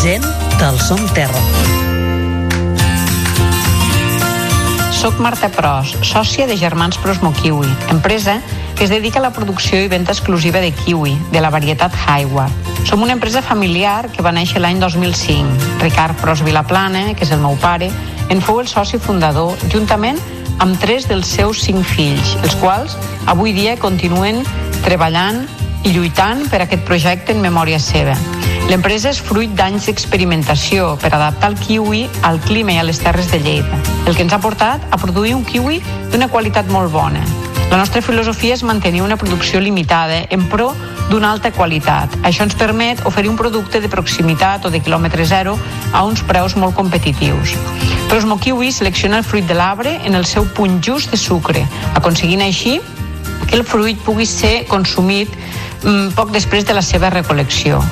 [0.00, 0.24] Gent
[0.60, 1.79] del Som Terra.
[5.00, 8.34] Soc Marta Pros, sòcia de Germans Pros Mokiwi, empresa
[8.76, 12.44] que es dedica a la producció i venda exclusiva de kiwi, de la varietat Haiwa.
[12.84, 15.80] Som una empresa familiar que va néixer l'any 2005.
[15.80, 17.88] Ricard Pros Vilaplana, que és el meu pare,
[18.28, 20.20] en fou el soci fundador, juntament
[20.60, 24.44] amb tres dels seus cinc fills, els quals avui dia continuen
[24.84, 25.46] treballant
[25.84, 28.16] i lluitant per aquest projecte en memòria seva.
[28.70, 33.30] L'empresa és fruit d'anys d'experimentació per adaptar el kiwi al clima i a les terres
[33.32, 35.80] de Lleida, el que ens ha portat a produir un kiwi
[36.12, 37.24] d'una qualitat molt bona.
[37.70, 40.72] La nostra filosofia és mantenir una producció limitada en pro
[41.10, 42.16] d'una alta qualitat.
[42.26, 45.56] Això ens permet oferir un producte de proximitat o de quilòmetre zero
[45.92, 47.54] a uns preus molt competitius.
[48.10, 51.62] Prosmo Kiwi selecciona el fruit de l'arbre en el seu punt just de sucre,
[51.94, 52.80] aconseguint així
[53.46, 55.30] que el fruit pugui ser consumit
[56.16, 57.82] poc després de la seva recolecció.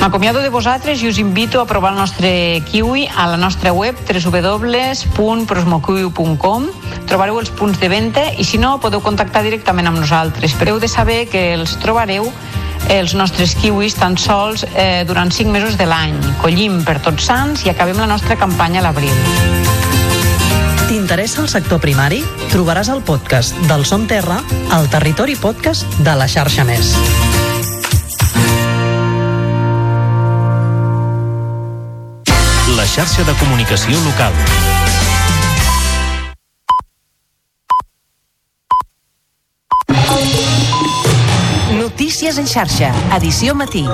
[0.00, 3.96] M'acomiado de vosaltres i us invito a provar el nostre kiwi a la nostra web
[4.02, 6.66] www.prosmokiwi.com
[7.06, 10.54] Trobareu els punts de venda i si no podeu contactar directament amb nosaltres.
[10.58, 12.32] Però de saber que els trobareu
[12.90, 16.18] els nostres kiwis tan sols eh, durant 5 mesos de l'any.
[16.42, 19.61] Collim per tots sants i acabem la nostra campanya a l'abril.
[21.02, 22.20] T'interessa el sector primari?
[22.52, 24.36] Trobaràs el podcast del Som Terra
[24.70, 26.92] al Territori Podcast de la xarxa Més.
[32.78, 34.38] La xarxa de comunicació local.
[41.82, 43.88] Notícies en xarxa, edició matí.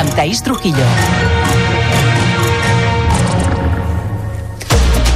[0.00, 0.88] Amb Taís Trujillo.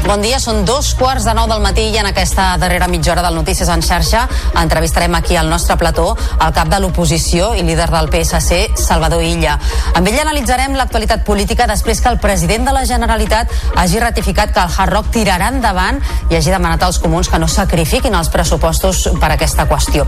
[0.04, 3.22] Bon dia, són dos quarts de nou del matí i en aquesta darrera mitja hora
[3.24, 4.26] del Notícies en xarxa
[4.60, 6.10] entrevistarem aquí al nostre plató
[6.44, 9.54] el cap de l'oposició i líder del PSC, Salvador Illa.
[9.96, 13.48] Amb ell analitzarem l'actualitat política després que el president de la Generalitat
[13.80, 17.48] hagi ratificat que el Hard Rock tirarà endavant i hagi demanat als comuns que no
[17.48, 20.04] sacrifiquin els pressupostos per aquesta qüestió.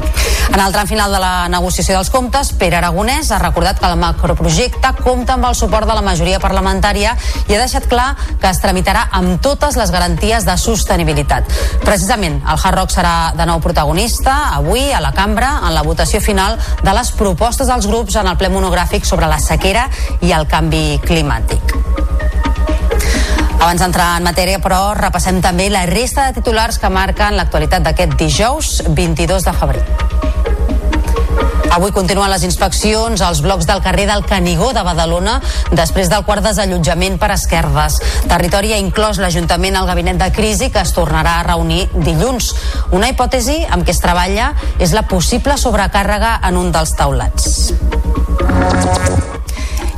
[0.53, 3.97] En el tram final de la negociació dels comptes, Pere Aragonès ha recordat que el
[4.05, 7.17] macroprojecte compta amb el suport de la majoria parlamentària
[7.49, 11.47] i ha deixat clar que es tramitarà amb totes les les garanties de sostenibilitat.
[11.85, 16.19] Precisament, el Hard Rock serà de nou protagonista avui a la cambra en la votació
[16.21, 19.87] final de les propostes dels grups en el ple monogràfic sobre la sequera
[20.27, 21.77] i el canvi climàtic.
[23.61, 28.19] Abans d'entrar en matèria, però, repassem també la resta de titulars que marquen l'actualitat d'aquest
[28.19, 29.87] dijous 22 de febrer.
[31.75, 35.37] Avui continuen les inspeccions als blocs del carrer del Canigó de Badalona
[35.73, 37.99] després del quart desallotjament per esquerdes.
[38.31, 42.53] Territori ha inclòs l'Ajuntament al gabinet de crisi que es tornarà a reunir dilluns.
[42.97, 47.73] Una hipòtesi amb què es treballa és la possible sobrecàrrega en un dels taulats.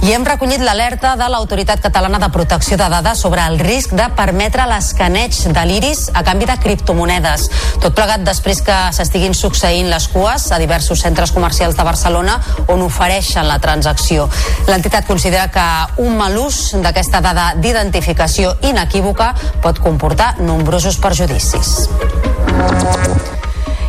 [0.08, 4.06] I hem recollit l'alerta de l'Autoritat Catalana de Protecció de Dades sobre el risc de
[4.16, 7.44] permetre l'escaneig de l'iris a canvi de criptomonedes.
[7.82, 12.38] Tot plegat després que s'estiguin succeint les cues a diversos centres comercials de Barcelona
[12.72, 14.30] on ofereixen la transacció.
[14.70, 15.66] L'entitat considera que
[16.00, 21.76] un mal ús d'aquesta dada d'identificació inequívoca pot comportar nombrosos perjudicis.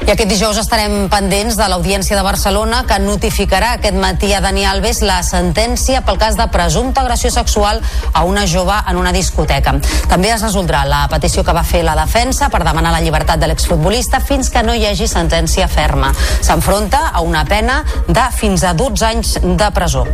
[0.10, 4.64] I aquest dijous estarem pendents de l'Audiència de Barcelona que notificarà aquest matí a Dani
[4.66, 7.78] Alves la sentència pel cas de presumpta agressió sexual
[8.10, 9.76] a una jove en una discoteca.
[10.10, 13.52] També es resoldrà la petició que va fer la defensa per demanar la llibertat de
[13.52, 16.10] l'exfutbolista fins que no hi hagi sentència ferma.
[16.42, 20.08] S'enfronta a una pena de fins a 12 anys de presó.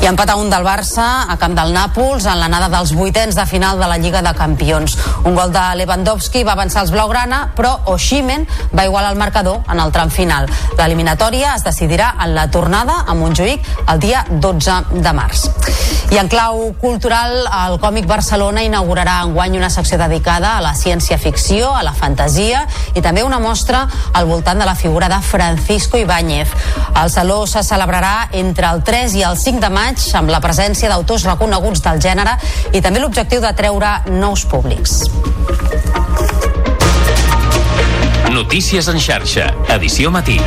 [0.00, 3.44] I empat a un del Barça a camp del Nàpols en l'anada dels vuitens de
[3.44, 4.94] final de la Lliga de Campions.
[5.28, 9.84] Un gol de Lewandowski va avançar els Blaugrana, però Oshimen va igualar el marcador en
[9.84, 10.48] el tram final.
[10.78, 15.50] L'eliminatòria es decidirà en la tornada a Montjuïc el dia 12 de març.
[16.10, 21.68] I en clau cultural, el Còmic Barcelona inaugurarà enguany una secció dedicada a la ciència-ficció,
[21.76, 22.64] a la fantasia
[22.96, 26.48] i també una mostra al voltant de la figura de Francisco Ibáñez.
[27.00, 30.90] El Saló se celebrarà entre el 3 i el 5 de maig amb la presència
[30.90, 32.36] d'autors reconeguts del gènere
[32.72, 35.02] i també l'objectiu de treure nous públics.
[38.30, 40.38] Notícies en xarxa, edició matí.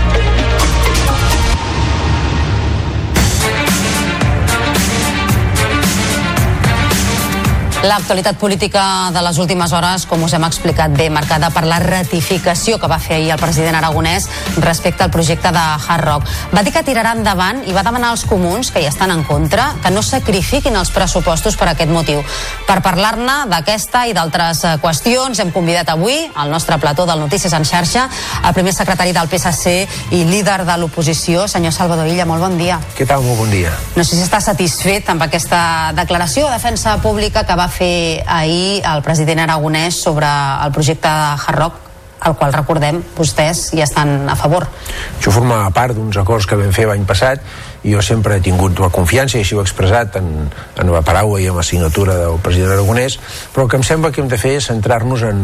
[7.83, 12.77] L'actualitat política de les últimes hores, com us hem explicat bé, marcada per la ratificació
[12.79, 14.29] que va fer ahir el president aragonès
[14.63, 16.29] respecte al projecte de Hard Rock.
[16.55, 19.65] Va dir que tirarà endavant i va demanar als comuns, que hi estan en contra,
[19.83, 22.21] que no sacrifiquin els pressupostos per aquest motiu.
[22.69, 27.51] Per parlar-ne d'aquesta i d'altres eh, qüestions, hem convidat avui al nostre plató del Notícies
[27.51, 28.07] en xarxa
[28.47, 32.23] el primer secretari del PSC i líder de l'oposició, senyor Salvador Illa.
[32.31, 32.79] Molt bon dia.
[32.95, 33.27] Què tal?
[33.27, 33.75] Molt bon dia.
[33.99, 38.81] No sé si està satisfet amb aquesta declaració de defensa pública que va fer ahir
[38.85, 41.81] el president aragonès sobre el projecte de Hard Rock
[42.23, 44.65] al qual recordem vostès hi estan a favor.
[45.17, 47.43] Això formava part d'uns acords que vam fer l'any passat
[47.83, 50.29] jo sempre he tingut la confiança i així ho he expressat en,
[50.79, 53.19] en la paraula i en la signatura del president Aragonès
[53.53, 55.41] però el que em sembla que hem de fer és centrar-nos en,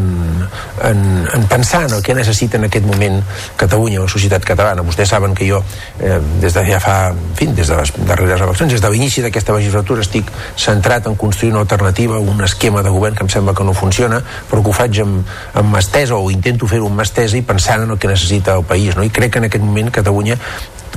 [0.88, 1.04] en,
[1.34, 3.20] en pensar en el que necessita en aquest moment
[3.60, 4.84] Catalunya, la societat catalana.
[4.86, 5.60] Vostès saben que jo
[6.00, 9.24] eh, des de ja fa, en fi, des de les darreres eleccions, des de l'inici
[9.24, 13.54] d'aquesta legislatura estic centrat en construir una alternativa, un esquema de govern que em sembla
[13.54, 17.00] que no funciona, però que ho faig amb, amb mà estesa o intento fer-ho amb
[17.00, 18.96] mà estesa i pensant en el que necessita el país.
[18.96, 19.04] No?
[19.04, 20.38] I crec que en aquest moment Catalunya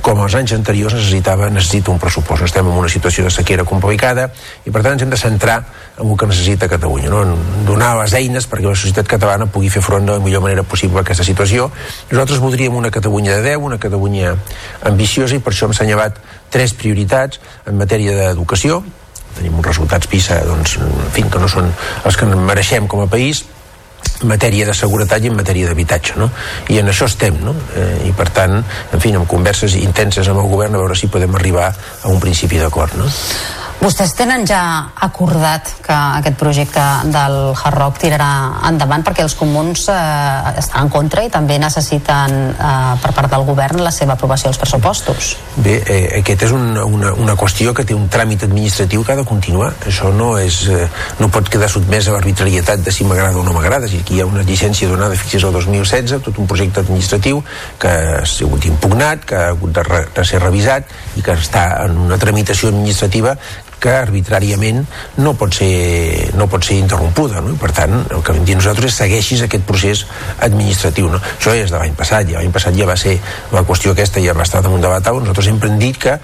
[0.02, 2.44] com els anys anteriors necessitava, necessita un pressupost.
[2.48, 4.30] Estem en una situació de sequera complicada
[4.66, 5.60] i per tant ens hem de centrar
[6.00, 7.22] en el que necessita Catalunya, no?
[7.24, 10.64] en donar les eines perquè la societat catalana pugui fer front de la millor manera
[10.64, 11.70] possible a aquesta situació.
[12.10, 14.34] Nosaltres voldríem una Catalunya de 10, una Catalunya
[14.90, 16.20] ambiciosa i per això hem assenyalat
[16.54, 17.40] tres prioritats
[17.70, 18.82] en matèria d'educació,
[19.38, 21.72] tenim uns resultats PISA doncs, en fi, que no són
[22.06, 23.46] els que mereixem com a país
[24.22, 26.30] en matèria de seguretat i en matèria d'habitatge no?
[26.74, 27.56] i en això estem no?
[27.76, 31.12] eh, i per tant, en fi, amb converses intenses amb el govern a veure si
[31.12, 33.10] podem arribar a un principi d'acord no?
[33.84, 38.30] Vostès tenen ja acordat que aquest projecte del Hard Rock tirarà
[38.70, 43.44] endavant perquè els comuns eh, estan en contra i també necessiten eh, per part del
[43.44, 45.34] govern la seva aprovació als pressupostos.
[45.58, 49.18] Bé, eh, aquest és una, una, una qüestió que té un tràmit administratiu que ha
[49.20, 49.74] de continuar.
[49.92, 50.88] Això no, és, eh,
[51.20, 53.92] no pot quedar sotmès a l'arbitrarietat de si m'agrada o no m'agrada.
[53.92, 57.44] Aquí hi ha una llicència donada, fixi's, el 2016, tot un projecte administratiu
[57.84, 60.88] que ha sigut impugnat, que ha hagut de, re, de ser revisat
[61.20, 63.36] i que està en una tramitació administrativa
[63.84, 64.84] que arbitràriament
[65.20, 67.58] no pot ser, no pot ser interrompuda no?
[67.60, 70.06] Per tant el que vam dir nosaltres és segueixis aquest procés
[70.40, 71.20] administratiu no?
[71.20, 73.18] això ja és de l'any passat ja l'any passat ja va ser
[73.52, 76.18] la qüestió aquesta ja va estar damunt de la taula nosaltres sempre hem dit que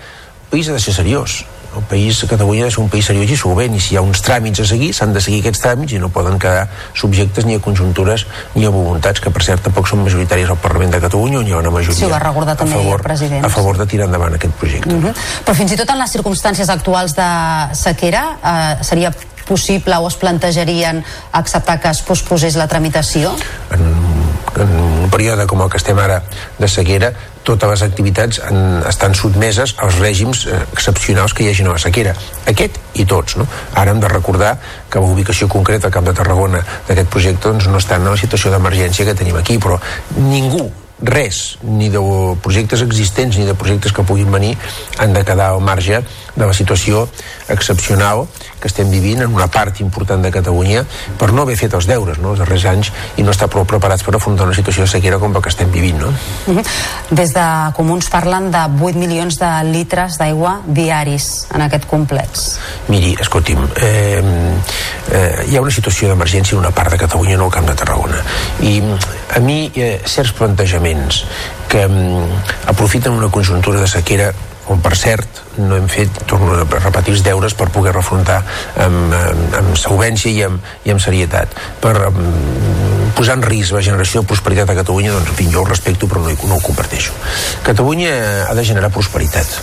[0.49, 1.43] el ha de ser seriós
[1.79, 4.03] el país, Catalunya, ha de ser un país seriós i solvent i si hi ha
[4.05, 7.55] uns tràmits a seguir, s'han de seguir aquests tràmits i no poden quedar subjectes ni
[7.55, 8.25] a conjuntures
[8.55, 11.55] ni a voluntats que per cert tampoc són majoritàries al Parlament de Catalunya on hi
[11.55, 13.45] ha una majoria sí, va recordar també a favor, president.
[13.45, 15.13] a favor de tirar endavant aquest projecte Uh -huh.
[15.45, 17.29] Però fins i tot en les circumstàncies actuals de
[17.75, 19.11] sequera eh, seria
[19.47, 23.33] possible o es plantejarien acceptar que es posposés la tramitació?
[23.71, 23.81] en
[24.59, 26.21] un període com el que estem ara
[26.59, 27.11] de sequera
[27.43, 31.81] totes les activitats en, estan sotmeses als règims eh, excepcionals que hi hagi a la
[31.81, 32.13] sequera.
[32.51, 33.37] Aquest i tots.
[33.39, 33.47] No?
[33.79, 34.57] Ara hem de recordar
[34.89, 38.19] que la ubicació concreta al Camp de Tarragona d'aquest projecte doncs, no està en la
[38.19, 39.79] situació d'emergència que tenim aquí, però
[40.17, 40.69] ningú
[41.01, 41.99] res, ni de
[42.43, 44.57] projectes existents ni de projectes que puguin venir
[44.97, 46.01] han de quedar al marge
[46.35, 47.07] de la situació
[47.47, 48.27] excepcional
[48.59, 50.83] que estem vivint en una part important de Catalunya
[51.19, 54.03] per no haver fet els deures no, els darrers anys i no estar prou preparats
[54.03, 56.11] per afrontar una situació de sequera com la que estem vivint no?
[56.47, 56.65] Uh -huh.
[57.09, 57.45] Des de
[57.75, 64.23] Comuns parlen de 8 milions de litres d'aigua diaris en aquest complex Miri, escolti'm eh,
[65.11, 67.75] eh, hi ha una situació d'emergència en una part de Catalunya no al Camp de
[67.75, 68.23] Tarragona
[68.59, 68.81] i
[69.35, 70.88] a mi eh, certs plantejaments
[71.69, 74.31] que mm, aprofiten una conjuntura de sequera
[74.69, 78.37] on per cert no hem fet, torno a repetir els deures per poder refrontar
[78.77, 82.19] amb, amb, amb solvència i amb, i amb serietat per, amb,
[83.17, 86.07] posar en risc la generació de prosperitat a Catalunya, doncs, en fi, jo ho respecto
[86.07, 87.17] però no, no ho comparteixo.
[87.65, 88.13] Catalunya
[88.45, 89.57] ha de generar prosperitat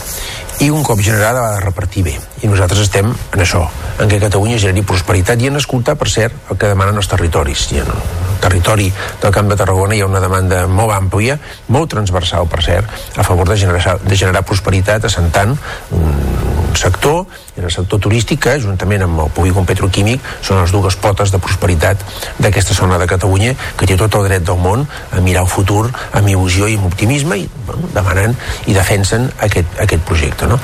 [0.61, 2.15] i un cop generada ha de repartir bé.
[2.43, 3.67] I nosaltres estem en això
[4.01, 7.67] en què Catalunya generi prosperitat i en escoltar per cert el que demanen els territoris.
[7.77, 8.03] I en el
[8.41, 8.91] territori
[9.23, 11.39] del Camp de Tarragona hi ha una demanda molt àmplia
[11.73, 15.57] molt transversal per cert a favor de generar, de generar prosperitat assentant
[15.97, 17.25] un sector
[17.57, 21.33] i en el sector turístic que juntament amb el polígon petroquímic són les dues potes
[21.33, 22.03] de prosperitat
[22.39, 25.87] d'aquesta zona de Catalunya que té tot el dret del món a mirar el futur
[25.89, 30.61] amb il·lusió i amb optimisme i bueno, demanen i defensen aquest, aquest projecte no?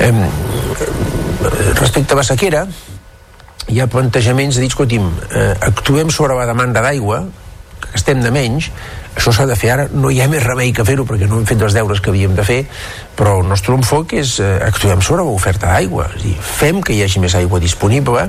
[0.00, 0.12] eh,
[1.76, 2.64] respecte a la sequera
[3.70, 7.22] hi ha plantejaments de dir, escolti'm, eh, actuem sobre la demanda d'aigua
[7.80, 8.70] que estem de menys
[9.16, 11.46] això s'ha de fer ara, no hi ha més remei que fer-ho perquè no hem
[11.48, 12.60] fet els deures que havíem de fer
[13.20, 16.08] però el nostre enfoc és eh, actuem sobre l'oferta d'aigua.
[16.40, 18.28] Fem que hi hagi més aigua disponible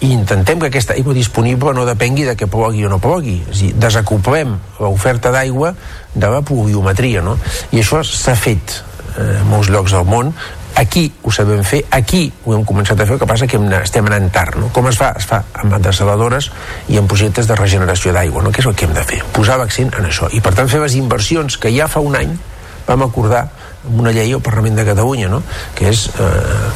[0.00, 3.36] i intentem que aquesta aigua disponible no depengui de que plogui o no plogui.
[3.52, 5.74] És dir, desacoplem l'oferta d'aigua
[6.14, 7.36] de la pluviometria no?
[7.72, 8.78] i això s'ha fet
[9.18, 10.32] eh, en molts llocs del món.
[10.80, 13.70] Aquí ho sabem fer, aquí ho hem començat a fer, el que passa que hem,
[13.80, 14.68] estem anant tard no?
[14.76, 15.14] com es fa?
[15.16, 16.50] Es fa amb desaladores
[16.92, 18.52] i amb projectes de regeneració d'aigua no?
[18.52, 20.82] que és el que hem de fer, posar l'accent en això i per tant fer
[20.84, 22.36] les inversions que ja fa un any
[22.84, 23.46] vam acordar
[23.84, 25.42] amb una llei al Parlament de Catalunya, no?
[25.76, 26.28] que és eh,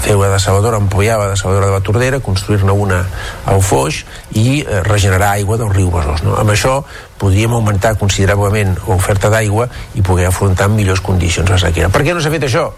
[0.04, 3.00] fer una desaladora, ampliar la desaladora de la Tordera, construir-ne una
[3.48, 4.02] al Foix
[4.36, 6.24] i eh, regenerar aigua del riu Besòs.
[6.26, 6.36] No?
[6.40, 6.78] Amb això
[7.20, 11.92] podríem augmentar considerablement l'oferta d'aigua i poder afrontar en millors condicions la sequera.
[11.92, 12.68] Per què no s'ha fet això?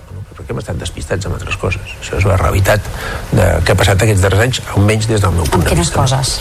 [0.41, 1.95] Perquè hem estat despistats amb altres coses.
[2.01, 2.89] Això és la realitat
[3.31, 6.01] de, que ha passat aquests darrers anys, almenys des del meu punt de vista.
[6.01, 6.39] coses?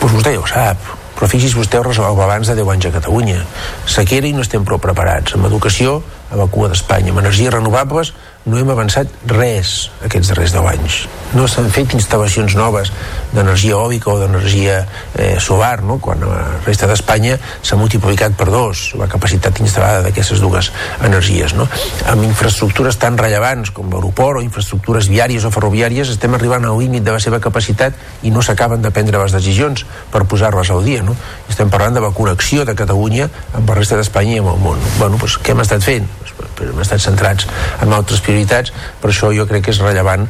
[0.00, 0.88] Pues vostè ja ho sap,
[1.18, 3.44] però fixi's vostè el abans de 10 anys a Catalunya.
[3.86, 5.36] Sequera i no estem prou preparats.
[5.36, 6.00] Amb educació,
[6.32, 7.12] a la cua d'Espanya.
[7.12, 10.96] Amb energies renovables no hem avançat res aquests darrers 10 anys.
[11.32, 12.90] No s'han fet instal·lacions noves
[13.32, 14.80] d'energia òbica o d'energia
[15.14, 15.98] eh, solar, no?
[16.02, 20.72] quan la resta d'Espanya s'ha multiplicat per dos la capacitat instal·lada d'aquestes dues
[21.06, 21.54] energies.
[21.56, 21.68] No?
[22.10, 27.06] Amb infraestructures tan rellevants com l'aeroport o infraestructures viàries o ferroviàries estem arribant al límit
[27.06, 27.96] de la seva capacitat
[28.26, 31.06] i no s'acaben de prendre les decisions per posar-les al dia.
[31.06, 31.16] No?
[31.48, 34.82] Estem parlant de la connexió de Catalunya amb la resta d'Espanya i amb el món.
[34.98, 36.10] Bueno, doncs, què hem estat fent?
[36.36, 37.48] Però hem estat centrats
[37.82, 40.28] en altres prioritats, per això jo crec que és rellevant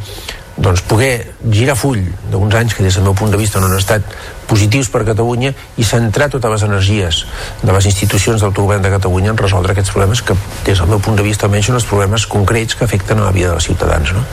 [0.56, 3.78] doncs, poder girar full d'uns anys que des del meu punt de vista no han
[3.78, 4.04] estat
[4.48, 7.22] positius per Catalunya i centrar totes les energies
[7.62, 11.16] de les institucions d'autogovern de Catalunya en resoldre aquests problemes que des del meu punt
[11.16, 14.26] de vista almenys són els problemes concrets que afecten a la vida dels ciutadans no?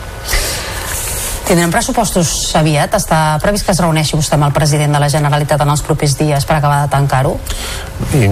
[1.50, 2.94] Tindrem pressupostos aviat?
[2.94, 6.14] Està previst que es reuneixi vostè amb el president de la Generalitat en els propers
[6.20, 7.40] dies per acabar de tancar-ho?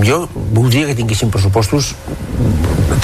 [0.06, 1.95] Jo voldria que tinguéssim pressupostos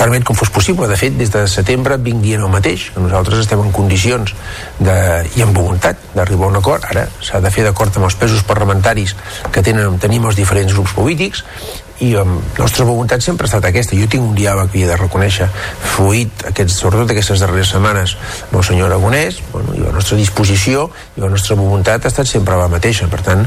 [0.03, 0.87] aviat com fos possible.
[0.87, 4.35] De fet, des de setembre vinc dient el mateix, que nosaltres estem en condicions
[4.79, 4.95] de,
[5.37, 6.85] i amb voluntat d'arribar a un acord.
[6.89, 9.15] Ara s'ha de fer d'acord amb els pesos parlamentaris
[9.51, 11.43] que tenen, tenim els diferents grups polítics
[12.01, 13.95] i la nostra voluntat sempre ha estat aquesta.
[13.95, 15.47] Jo tinc un diàleg que he de reconèixer
[15.93, 18.15] fluït, aquests, sobretot aquestes darreres setmanes
[18.49, 20.87] amb el senyor Aragonès bueno, i la nostra disposició
[21.17, 23.09] i la nostra voluntat ha estat sempre la mateixa.
[23.11, 23.45] Per tant,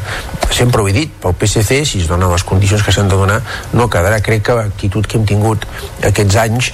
[0.55, 3.41] sempre ho he dit, pel PSC si es donen les condicions que s'han de donar
[3.75, 5.67] no quedarà, crec que l'actitud que hem tingut
[6.07, 6.71] aquests anys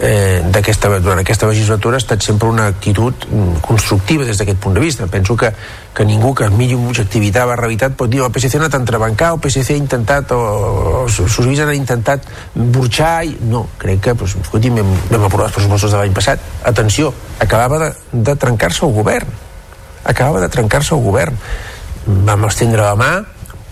[0.00, 4.76] eh, aquesta, durant aquesta legislatura ha estat sempre una actitud mm, constructiva des d'aquest punt
[4.76, 5.08] de vista.
[5.08, 5.54] Penso que
[5.94, 9.30] que ningú que miri objectivitat la realitat pot dir el PSC ha anat a entrebancar,
[9.36, 10.40] el PSC ha intentat o,
[11.04, 13.36] o socis han intentat burxar i...
[13.50, 16.42] no, crec que doncs, escolti, vam, vam aprovar els pressupostos de l'any passat.
[16.66, 17.12] Atenció,
[17.44, 19.30] acabava de, de trencar-se el govern.
[20.04, 21.38] Acabava de trencar-se el govern.
[22.04, 23.12] Vam estendre la mà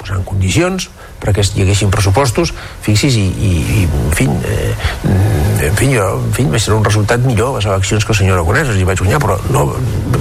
[0.02, 0.88] posar en condicions
[1.22, 2.50] perquè hi haguessin pressupostos,
[2.82, 4.72] fixis, i, i, i en fi, eh,
[5.68, 8.40] en fi, jo, en fi, va ser un resultat millor les eleccions que el senyor
[8.40, 9.68] Aragonès, hi vaig guanyar, però no,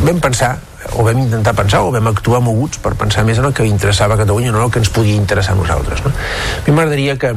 [0.05, 0.51] vam pensar
[0.95, 4.17] o vam intentar pensar o vam actuar moguts per pensar més en el que interessava
[4.17, 6.03] a Catalunya, no en el que ens podia interessar a nosaltres.
[6.05, 6.11] No?
[6.11, 7.33] A mi m'agradaria que...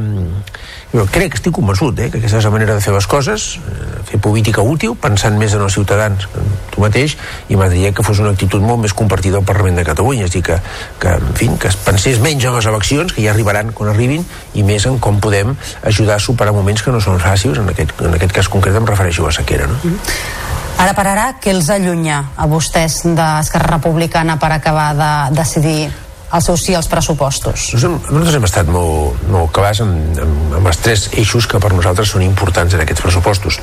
[0.94, 4.02] Jo crec estic convençut eh, que aquesta és la manera de fer les coses, eh,
[4.06, 7.16] fer política útil, pensant més en els ciutadans en tu mateix,
[7.50, 10.44] i m'agradaria que fos una actitud molt més compartida al Parlament de Catalunya, és dir,
[10.46, 10.60] que,
[11.02, 14.22] que, en fi, que es pensés menys en les eleccions, que ja arribaran quan arribin,
[14.54, 17.98] i més en com podem ajudar a superar moments que no són fàcils, en aquest,
[17.98, 19.66] en aquest cas concret em refereixo a la sequera.
[19.66, 19.80] No?
[19.82, 20.52] Mm -hmm.
[20.78, 25.90] Ara per ara, què els allunya a vostès d'Esquerra Republicana per acabar de decidir
[26.34, 27.70] el seu sí als pressupostos?
[27.78, 32.14] Nosaltres hem estat molt, molt clars amb, amb, amb els tres eixos que per nosaltres
[32.14, 33.60] són importants en aquests pressupostos.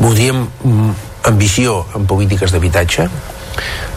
[0.00, 0.90] Voldríem mm,
[1.28, 3.08] ambició en polítiques d'habitatge,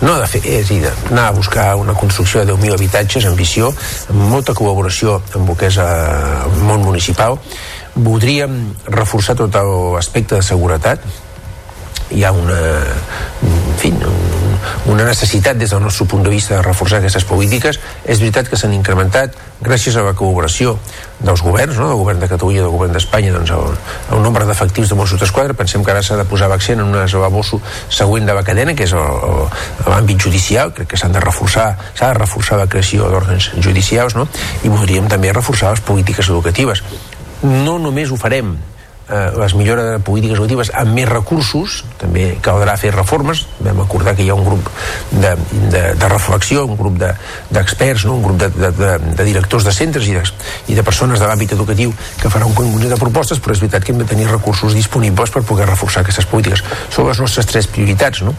[0.01, 3.71] no de fer, és a dir, anar a buscar una construcció de 10.000 habitatges, ambició,
[4.11, 7.39] amb molta col·laboració amb el que és el món municipal.
[7.95, 8.57] Voldríem
[8.91, 11.05] reforçar tot l'aspecte de seguretat,
[12.11, 12.59] hi ha una,
[13.41, 13.93] en fi,
[14.85, 17.79] una necessitat des del nostre punt de vista de reforçar aquestes polítiques.
[18.05, 19.33] És veritat que s'han incrementat
[19.65, 20.75] gràcies a la col·laboració
[21.19, 21.89] dels governs, no?
[21.89, 23.73] del govern de Catalunya i del govern d'Espanya, doncs el,
[24.13, 25.57] el nombre d'efectius de Mossos d'Esquadra.
[25.57, 28.75] Pensem que ara s'ha de posar l'accent en una zona mosso següent de la cadena,
[28.77, 30.75] que és l'àmbit judicial.
[30.75, 34.29] Crec que s'han de reforçar, s'ha de reforçar la creació d'òrgans judicials, no?
[34.63, 36.83] i voldríem també reforçar les polítiques educatives.
[37.41, 38.55] No només ho farem
[39.09, 44.15] eh, les millores de polítiques educatives amb més recursos, també caldrà fer reformes, vam acordar
[44.17, 44.69] que hi ha un grup
[45.11, 45.35] de,
[45.73, 48.17] de, de reflexió, un grup d'experts, de, no?
[48.19, 50.23] un grup de, de, de, de directors de centres i de,
[50.71, 53.85] i de persones de l'àmbit educatiu que farà un conjunt de propostes, però és veritat
[53.85, 56.63] que hem de tenir recursos disponibles per poder reforçar aquestes polítiques.
[56.89, 58.35] Són les nostres tres prioritats, no?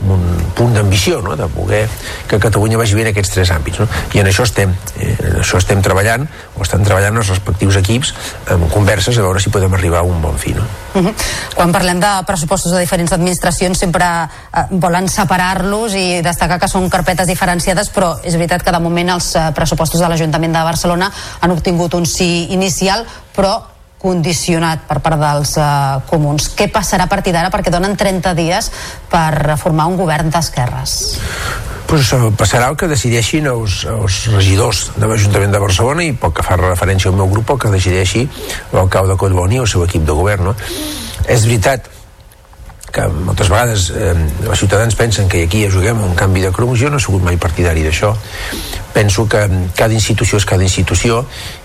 [0.00, 0.22] Amb un
[0.54, 1.36] punt d'ambició no?
[1.36, 1.88] de poder
[2.28, 3.88] que Catalunya vagi bé en aquests tres àmbits no?
[4.14, 8.14] i en això estem eh, en això estem treballant o estan treballant els respectius equips
[8.54, 10.64] amb converses a veure si podem arribar a un bon fi no?
[10.94, 11.14] Uh -huh.
[11.54, 16.88] Quan parlem de pressupostos de diferents administracions sempre eh, volen separar-los i destacar que són
[16.90, 21.10] carpetes diferenciades però és veritat que de moment els eh, pressupostos de l'Ajuntament de Barcelona
[21.40, 23.73] han obtingut un sí inicial però
[24.04, 26.50] condicionat per part dels uh, comuns.
[26.52, 27.52] Què passarà a partir d'ara?
[27.52, 28.68] Perquè donen 30 dies
[29.10, 30.98] per formar un govern d'esquerres.
[31.88, 36.32] Pues eh, passarà el que decideixin els, els regidors de l'Ajuntament de Barcelona i pel
[36.36, 38.24] que fa referència al meu grup el que decideixi
[38.72, 40.54] l'alcalde Collboni o el seu equip de govern no?
[41.28, 41.90] és veritat
[42.94, 44.14] que moltes vegades eh,
[44.48, 47.24] els ciutadans pensen que aquí ja juguem un canvi de cromos jo no he sigut
[47.26, 48.14] mai partidari d'això
[48.94, 49.42] penso que
[49.74, 51.24] cada institució és cada institució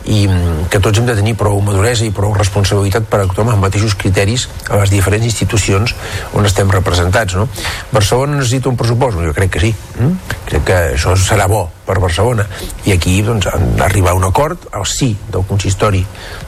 [0.10, 3.54] i mm, que tots hem de tenir prou maduresa i prou responsabilitat per actuar amb
[3.54, 5.94] els mateixos criteris a les diferents institucions
[6.34, 7.46] on estem representats no?
[7.94, 9.22] Barcelona necessita un pressupost?
[9.22, 10.36] Jo crec que sí mm?
[10.50, 12.46] crec que això serà bo per Barcelona
[12.86, 16.02] i aquí doncs, han d'arribar a un acord al sí del consistori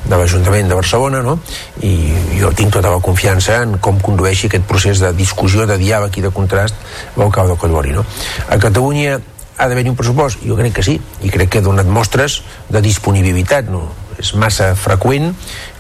[0.06, 1.38] de l'Ajuntament de Barcelona no?
[1.86, 1.94] i
[2.42, 6.26] jo tinc tota la confiança en com condueixi aquest procés de discussió, de diàleg i
[6.26, 8.06] de contrast l'alcalde Collboni no?
[8.50, 9.20] a Catalunya
[9.62, 10.42] ha d'haver-hi un pressupost?
[10.42, 13.86] Jo crec que sí, i crec que ha donat mostres de disponibilitat, no?
[14.22, 15.36] És massa freqüent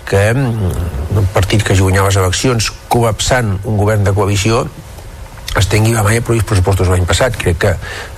[0.05, 4.65] que mm, un partit que guanyar les eleccions col·lapsant un govern de coalició
[5.57, 7.35] es tingui la a els pressupostos l'any passat.
[7.35, 7.71] Crec que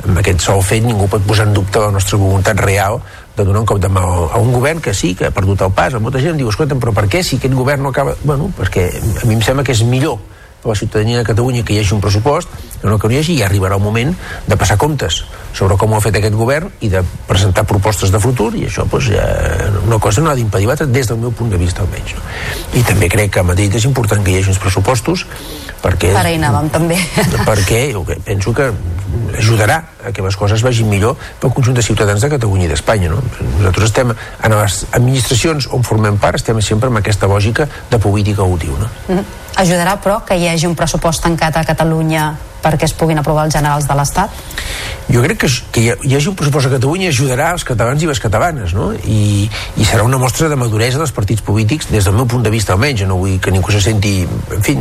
[0.06, 3.00] amb aquest sol fet ningú pot posar en dubte la nostra voluntat real
[3.36, 5.72] de donar un cop de mà a un govern que sí, que ha perdut el
[5.74, 5.96] pas.
[5.98, 8.14] Molta gent diu, escolta, però per què si aquest govern no acaba...
[8.24, 10.20] Bueno, perquè a mi em sembla que és millor
[10.66, 12.50] a la ciutadania de Catalunya que hi hagi un pressupost
[12.82, 14.14] que no que no hi hagi i arribarà el moment
[14.48, 15.24] de passar comptes
[15.54, 18.88] sobre com ho ha fet aquest govern i de presentar propostes de futur i això
[18.90, 19.28] doncs, ja,
[19.86, 22.16] una cosa no ha d'impedir l'altra des del meu punt de vista almenys
[22.74, 25.26] i també crec que a Madrid és important que hi hagi uns pressupostos
[25.84, 26.98] perquè, Ara hi anàvem també
[27.50, 27.86] perquè
[28.26, 28.72] penso que
[29.38, 33.14] ajudarà a que les coses vagin millor pel conjunt de ciutadans de Catalunya i d'Espanya
[33.14, 33.22] no?
[33.60, 38.44] nosaltres estem en les administracions on formem part estem sempre amb aquesta lògica de política
[38.44, 38.90] útil no?
[39.08, 39.43] Mm -hmm.
[39.56, 42.32] Ajudarà, però, que hi hagi un pressupost tancat a Catalunya
[42.64, 44.42] perquè es puguin aprovar els generals de l'Estat?
[45.10, 48.08] Jo crec que, que hi, hi hagi un pressupost a Catalunya ajudarà als catalans i
[48.08, 48.92] les catalanes, no?
[48.96, 52.54] I, i serà una mostra de maduresa dels partits polítics, des del meu punt de
[52.54, 54.78] vista almenys, no vull que ningú se senti, en fi,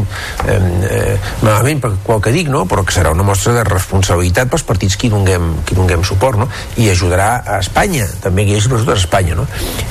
[0.47, 2.65] eh, eh, malament per qual que dic, no?
[2.71, 6.07] Però que serà una mostra de responsabilitat pels partits que hi donem, que hi donem
[6.07, 6.49] suport, no?
[6.79, 9.49] I ajudarà a Espanya, també que hi hagi pressupostos a Espanya, no?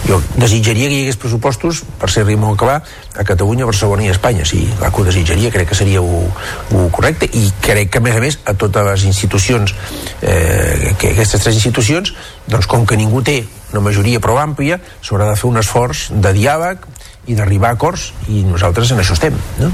[0.07, 2.79] Jo desitjaria que hi hagués pressupostos, per ser-hi molt clar,
[3.17, 7.27] a Catalunya, Barcelona i Espanya, sí, clar que ho desitjaria, crec que seria un correcte,
[7.27, 9.73] i crec que a més a més a totes les institucions
[10.21, 12.13] eh, que aquestes tres institucions
[12.47, 13.41] doncs com que ningú té
[13.71, 16.85] una majoria prou àmplia s'haurà de fer un esforç de diàleg
[17.29, 19.69] i d'arribar a acords i nosaltres en això estem no?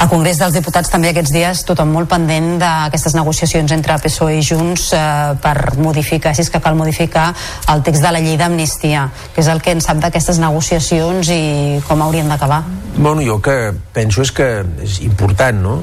[0.00, 4.44] Al Congrés dels Diputats també aquests dies tothom molt pendent d'aquestes negociacions entre PSOE i
[4.46, 7.28] Junts eh, per modificar, si és que cal modificar
[7.74, 11.42] el text de la llei d'amnistia que és el que en sap d'aquestes negociacions i
[11.88, 12.62] com haurien d'acabar
[12.96, 14.48] Bueno, jo que penso és que
[14.84, 15.78] és important no?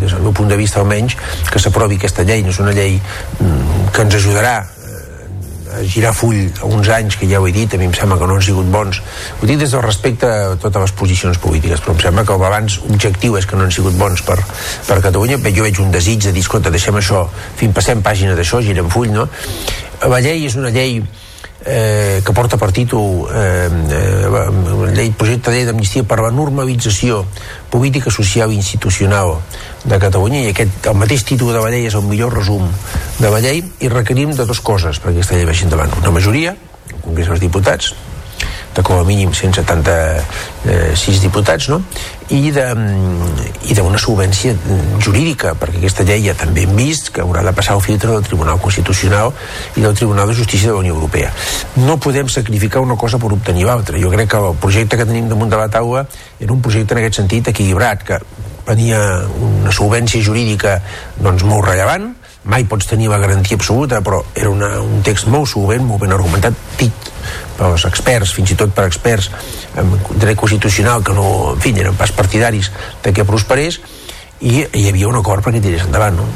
[0.00, 1.16] des del meu punt de vista almenys
[1.50, 4.58] que s'aprovi aquesta llei no és una llei mm, que ens ajudarà
[5.84, 8.38] girar full uns anys que ja ho he dit, a mi em sembla que no
[8.38, 9.02] han sigut bons
[9.40, 12.42] ho dic des del respecte a totes les posicions polítiques però em sembla que el
[12.42, 14.38] balanç objectiu és que no han sigut bons per,
[14.88, 17.26] per Catalunya jo veig un desig de dir, escolta, deixem això
[17.56, 19.28] fin, passem pàgina d'això, girem full no?
[20.02, 21.00] la llei és una llei
[21.66, 27.24] eh, que porta per títol eh, eh, projecte de llei d'amnistia per la normalització
[27.70, 29.36] política, social i institucional
[29.84, 32.70] de Catalunya i aquest, el mateix títol de la llei és el millor resum
[33.18, 35.92] de la llei i requerim de dues coses perquè aquesta llei vagi endavant.
[36.02, 36.54] Una majoria,
[36.92, 37.94] el Congrés dels Diputats,
[38.76, 41.80] de com a mínim 176 diputats, no?
[42.28, 44.52] i d'una solvència
[45.02, 48.26] jurídica, perquè aquesta llei ja també hem vist que haurà de passar el filtre del
[48.26, 49.32] Tribunal Constitucional
[49.76, 51.32] i del Tribunal de Justícia de la Unió Europea.
[51.86, 54.00] No podem sacrificar una cosa per obtenir l'altra.
[54.02, 56.06] Jo crec que el projecte que tenim damunt de la taula
[56.40, 58.20] era un projecte en aquest sentit equilibrat, que
[58.66, 59.00] venia
[59.40, 60.80] una solvència jurídica
[61.22, 62.10] doncs, molt rellevant,
[62.46, 66.14] mai pots tenir la garantia absoluta, però era una, un text molt solvent, molt ben
[66.14, 66.58] argumentat,
[67.58, 69.30] pels experts, fins i tot per experts
[69.76, 72.72] en dret constitucional que no, en fi, eren pas partidaris
[73.04, 73.80] de que prosperés
[74.40, 76.26] i hi havia un acord perquè tirés endavant no?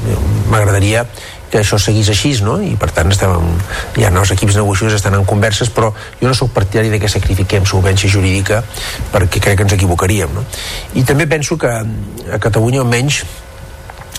[0.49, 1.05] m'agradaria
[1.51, 2.61] que això seguís així, no?
[2.63, 3.57] I per tant estem en,
[3.99, 5.91] ja els equips negociadors estan en converses, però
[6.21, 8.63] jo no sóc partidari de que sacrifiquem solvència jurídica
[9.11, 10.47] perquè crec que ens equivocaríem, no?
[10.95, 13.25] I també penso que a Catalunya almenys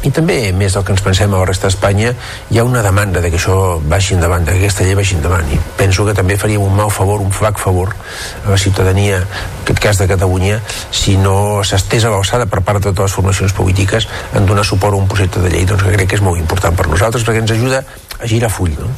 [0.03, 2.13] i també més del que ens pensem a la resta d'Espanya
[2.49, 3.57] hi ha una demanda de que això
[3.91, 7.21] vagi endavant que aquesta llei vagi endavant i penso que també faríem un mal favor,
[7.21, 7.93] un flac favor
[8.45, 10.59] a la ciutadania, en aquest cas de Catalunya
[10.89, 14.97] si no s'estés a l'alçada per part de totes les formacions polítiques en donar suport
[14.97, 17.45] a un projecte de llei doncs que crec que és molt important per nosaltres perquè
[17.45, 17.83] ens ajuda
[18.19, 18.89] a girar full no?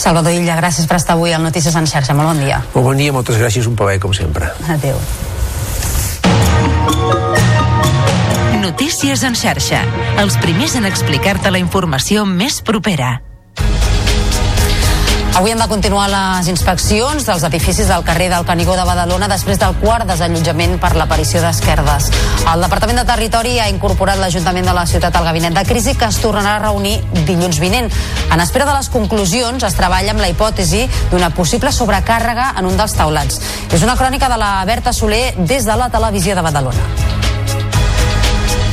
[0.00, 2.14] Salvador Illa, gràcies per estar avui al Notícies en xarxa.
[2.16, 2.62] Molt bon dia.
[2.72, 4.48] Molt bon dia, moltes gràcies, un plaer com sempre.
[4.64, 4.96] Adéu.
[8.70, 9.80] Notícies en xarxa.
[10.22, 13.16] Els primers en explicar-te la informació més propera.
[15.34, 19.58] Avui hem de continuar les inspeccions dels edificis del carrer del Canigó de Badalona després
[19.58, 22.12] del quart desallotjament per l'aparició d'esquerdes.
[22.52, 26.06] El Departament de Territori ha incorporat l'Ajuntament de la ciutat al gabinet de crisi que
[26.06, 27.90] es tornarà a reunir dilluns vinent.
[28.30, 32.78] En espera de les conclusions es treballa amb la hipòtesi d'una possible sobrecàrrega en un
[32.78, 33.42] dels taulats.
[33.66, 37.18] És una crònica de la Berta Soler des de la televisió de Badalona.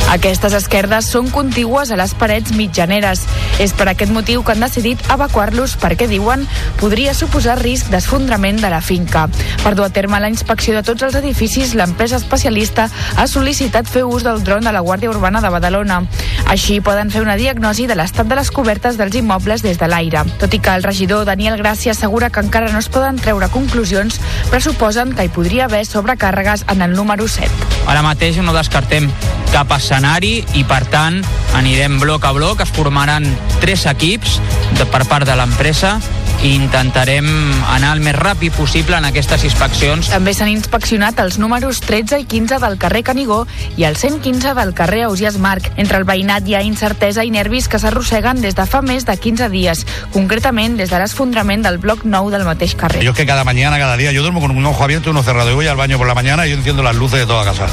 [0.07, 3.25] Aquestes esquerdes són contigües a les parets mitjaneres.
[3.59, 6.45] És per aquest motiu que han decidit evacuar-los perquè diuen
[6.79, 9.25] podria suposar risc d'esfondrament de la finca.
[9.63, 14.05] Per dur a terme la inspecció de tots els edificis, l'empresa especialista ha sol·licitat fer
[14.07, 16.01] ús del dron de la Guàrdia Urbana de Badalona.
[16.47, 20.23] Així poden fer una diagnosi de l'estat de les cobertes dels immobles des de l'aire.
[20.39, 24.21] Tot i que el regidor Daniel Gràcia assegura que encara no es poden treure conclusions,
[24.51, 27.51] pressuposen que hi podria haver sobrecàrregues en el número 7.
[27.87, 29.11] Ara mateix no descartem
[29.51, 31.23] cap escenari i per tant
[31.57, 33.25] anirem bloc a bloc, es formaran
[33.63, 34.37] tres equips
[34.77, 35.97] de, per part de l'empresa
[36.45, 37.25] i intentarem
[37.73, 40.11] anar el més ràpid possible en aquestes inspeccions.
[40.13, 43.39] També s'han inspeccionat els números 13 i 15 del carrer Canigó
[43.73, 45.71] i el 115 del carrer Ausias Marc.
[45.81, 49.17] Entre el veïnat hi ha incertesa i nervis que s'arrosseguen des de fa més de
[49.17, 49.81] 15 dies,
[50.13, 53.01] concretament des de l'esfondrament del bloc 9 del mateix carrer.
[53.01, 55.23] Yo es que cada mañana, cada día, yo duermo con un ojo abierto y uno
[55.23, 55.49] cerrado.
[55.49, 57.65] Yo voy al baño por la mañana y yo enciendo las luces de toda casa.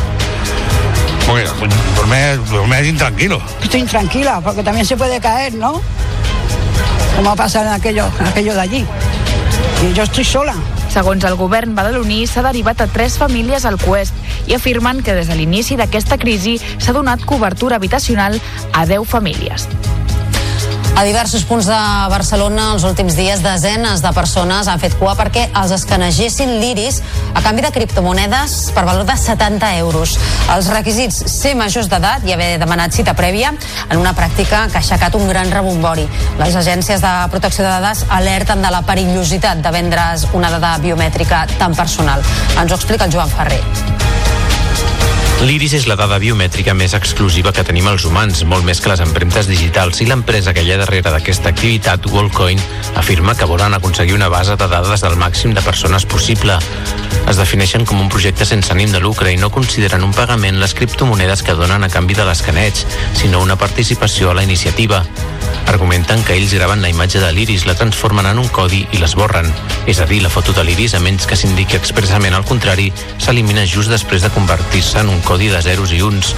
[1.27, 3.41] Porque pues, duerme, duerme intranquilo.
[3.63, 5.81] Estoy intranquila porque también se puede caer, ¿no?
[7.17, 8.87] Como ha pasado en aquello, en aquello de allí.
[9.83, 10.55] Y yo estoy sola.
[10.93, 14.15] Segons el govern badaloní, s'ha derivat a tres famílies al Cuest
[14.47, 18.39] i afirmen que des de l'inici d'aquesta crisi s'ha donat cobertura habitacional
[18.73, 19.67] a 10 famílies.
[20.95, 21.77] A diversos punts de
[22.07, 27.01] Barcelona els últims dies desenes de persones han fet cua perquè els escanegessin l'iris
[27.35, 30.15] a canvi de criptomonedes per valor de 70 euros.
[30.55, 33.51] Els requisits ser majors d'edat i haver demanat cita prèvia
[33.89, 36.07] en una pràctica que ha aixecat un gran rebombori.
[36.39, 41.49] Les agències de protecció de dades alerten de la perillositat de vendre's una dada biomètrica
[41.59, 42.23] tan personal.
[42.55, 43.65] Ens ho explica el Joan Ferrer.
[45.43, 49.02] L'iris és la dada biomètrica més exclusiva que tenim els humans, molt més que les
[49.02, 52.62] empremtes digitals, i l'empresa que hi ha darrere d'aquesta activitat, Wallcoin,
[52.94, 56.56] afirma que volen aconseguir una base de dades del màxim de persones possible.
[57.28, 60.74] Es defineixen com un projecte sense ànim de lucre i no consideren un pagament les
[60.77, 62.85] criptomonedes que donen a canvi de l'escaneig,
[63.16, 65.02] sinó una participació a la iniciativa.
[65.66, 69.48] Argumenten que ells graven la imatge de l'iris, la transformen en un codi i l'esborren.
[69.89, 73.65] És a dir, la foto de l'iris, a menys que s'indiqui expressament al contrari, s'elimina
[73.66, 76.31] just després de convertir-se en un codi de zeros i uns.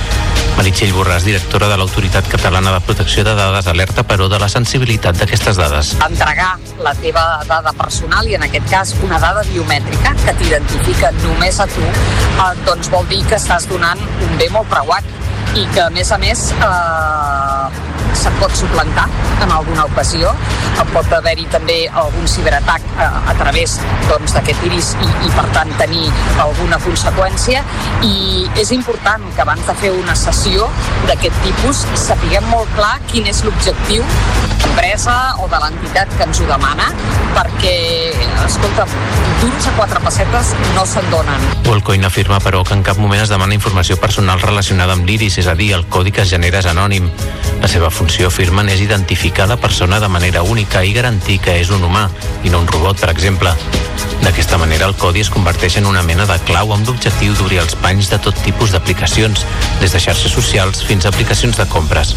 [0.57, 5.19] Meritxell Borràs, directora de l'Autoritat Catalana de Protecció de Dades, alerta, però, de la sensibilitat
[5.21, 5.93] d'aquestes dades.
[6.07, 11.61] Entregar la teva dada personal i en aquest cas una dada biomètrica que t'identifica només
[11.61, 15.05] a tu, eh, doncs vol dir que estàs donant un bé molt preuat
[15.57, 17.56] i que a més a més eh,
[18.17, 19.07] se't pot suplantar
[19.45, 20.33] en alguna ocasió
[20.93, 23.79] pot haver-hi també algun ciberatac a, a través
[24.09, 26.09] doncs, d'aquest iris i, i per tant tenir
[26.43, 27.65] alguna conseqüència
[28.07, 30.71] i és important que abans de fer una sessió
[31.09, 34.05] d'aquest tipus sapiguem molt clar quin és l'objectiu
[34.77, 36.91] l'empresa o de l'entitat que ens ho demana
[37.33, 37.73] perquè,
[38.45, 38.85] escolta,
[39.41, 41.47] d'uns a quatre pessetes no se'n donen.
[41.67, 45.49] Wallcoin afirma, però, que en cap moment es demana informació personal relacionada amb l'iris, és
[45.49, 47.09] a dir, el codi que es genera és anònim.
[47.61, 51.71] La seva funció, afirmen, és identificar la persona de manera única i garantir que és
[51.71, 52.07] un humà
[52.45, 53.53] i no un robot, per exemple.
[54.23, 57.77] D'aquesta manera, el codi es converteix en una mena de clau amb l'objectiu d'obrir els
[57.83, 59.45] panys de tot tipus d'aplicacions,
[59.81, 62.15] des de xarxes socials fins a aplicacions de compres.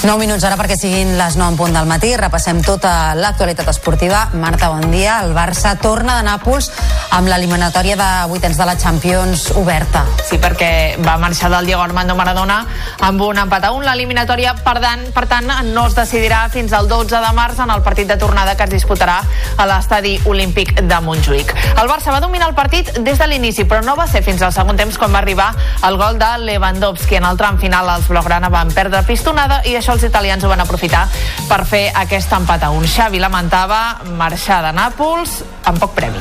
[0.00, 2.14] 9 minuts ara perquè siguin les 9 en punt del matí.
[2.16, 4.30] Repassem tota l'actualitat esportiva.
[4.32, 5.18] Marta, bon dia.
[5.20, 6.70] El Barça torna de Nàpols
[7.12, 10.06] amb l'eliminatòria de vuitens de la Champions oberta.
[10.24, 12.62] Sí, perquè va marxar del Diego Armando Maradona
[13.04, 13.84] amb un empat a un.
[13.84, 17.84] L'eliminatòria, per tant, per tant, no es decidirà fins al 12 de març en el
[17.84, 19.18] partit de tornada que es disputarà
[19.60, 21.52] a l'estadi olímpic de Montjuïc.
[21.76, 24.56] El Barça va dominar el partit des de l'inici, però no va ser fins al
[24.56, 25.52] segon temps quan va arribar
[25.84, 27.20] el gol de Lewandowski.
[27.20, 30.48] En el tram final els blaugrana van perdre pistonada i això això els italians ho
[30.50, 31.06] van aprofitar
[31.48, 32.86] per fer aquest empat a un.
[32.86, 36.20] Xavi lamentava marxar de Nàpols amb poc premi.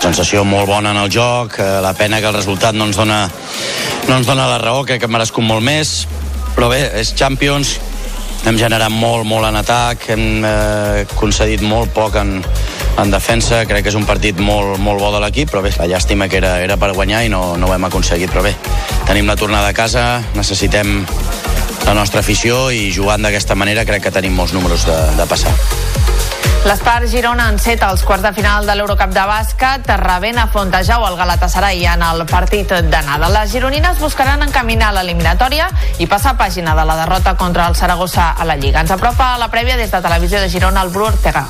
[0.00, 3.28] Sensació molt bona en el joc, eh, la pena que el resultat no ens dona,
[4.08, 6.06] no ens dona la raó, crec que hem merescut molt més,
[6.56, 7.78] però bé, és Champions,
[8.46, 12.40] hem generat molt, molt en atac, hem eh, concedit molt poc en,
[12.98, 15.86] en defensa, crec que és un partit molt, molt bo de l'equip, però bé, la
[15.86, 18.56] llàstima que era, era per guanyar i no, no ho hem aconseguit, però bé,
[19.06, 21.04] tenim la tornada a casa, necessitem
[21.86, 25.52] la nostra afició i jugant d'aquesta manera crec que tenim molts números de, de passar.
[26.62, 31.84] L'Espar Girona enceta els quarts de final de l'Eurocup de bàsquet, a Fontejau el Galatasaray
[31.90, 33.28] en el partit d'anada.
[33.34, 35.68] Les gironines buscaran encaminar l'eliminatòria
[35.98, 38.80] i passar pàgina de la derrota contra el Saragossa a la Lliga.
[38.80, 41.48] Ens apropa a la prèvia des de Televisió de Girona el Bru Ortega.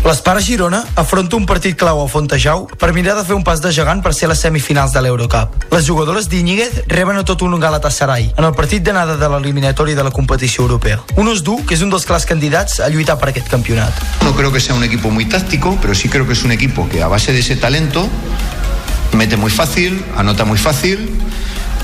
[0.00, 3.68] L'Espar Girona afronta un partit clau a Fontejau per mirar de fer un pas de
[3.70, 5.66] gegant per ser a les semifinals de l'Eurocup.
[5.74, 10.02] Les jugadores d'Iñiguez reben a tot un Galatasaray en el partit d'anada de l'eliminatori de
[10.02, 11.02] la competició europea.
[11.20, 13.92] Un Osdu, que és un dels clars candidats a lluitar per aquest campionat.
[14.24, 16.88] No creo que sea un equipo muy táctico, pero sí creo que es un equipo
[16.88, 18.08] que a base de ese talento
[19.12, 21.12] mete muy fácil, anota muy fácil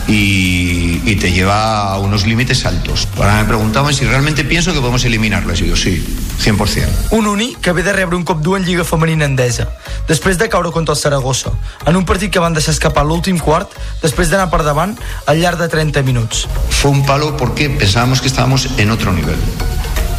[0.08, 3.08] y, y, te lleva a unos límites altos.
[3.16, 5.60] Ahora me preguntaban si realmente pienso que podemos eliminarles.
[5.60, 6.04] Y digo, sí,
[6.42, 6.86] 100%.
[7.10, 9.68] Un Uni que ve de rebre un cop dur en Lliga Femenina Endesa,
[10.08, 11.52] després de caure contra el Saragossa,
[11.86, 13.72] en un partit que van deixar escapar l'últim quart,
[14.02, 14.94] després d'anar per davant
[15.26, 16.46] al llarg de 30 minuts.
[16.70, 19.38] Fue un palo porque pensábamos que estábamos en otro nivel.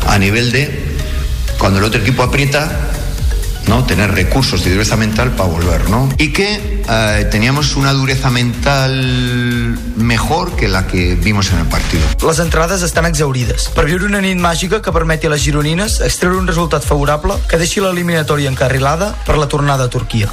[0.07, 0.97] A nivel de,
[1.57, 2.69] cuando el otro equipo aprieta,
[3.67, 3.83] ¿no?
[3.85, 6.09] tener recursos de dureza mental para volver, ¿no?
[6.17, 12.03] Y que eh, teníamos una dureza mental mejor que la que vimos en el partido.
[12.27, 16.39] Les entrades estan exaurides per viure una nit màgica que permeti a les gironines extreure
[16.39, 20.31] un resultat favorable que deixi l'eliminatòria encarrilada per la tornada a Turquia.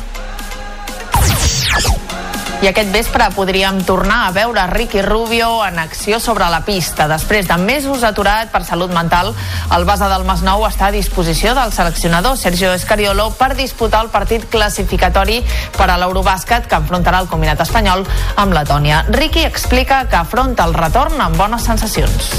[2.65, 7.05] I aquest vespre podríem tornar a veure Ricky Rubio en acció sobre la pista.
[7.05, 9.35] Després de mesos aturat per salut mental,
[9.77, 14.47] el base del Masnou està a disposició del seleccionador Sergio Escariolo per disputar el partit
[14.49, 15.43] classificatori
[15.77, 18.07] per a l'Eurobàsquet que enfrontarà el combinat espanyol
[18.41, 19.03] amb Letònia.
[19.13, 22.31] Ricky explica que afronta el retorn amb bones sensacions.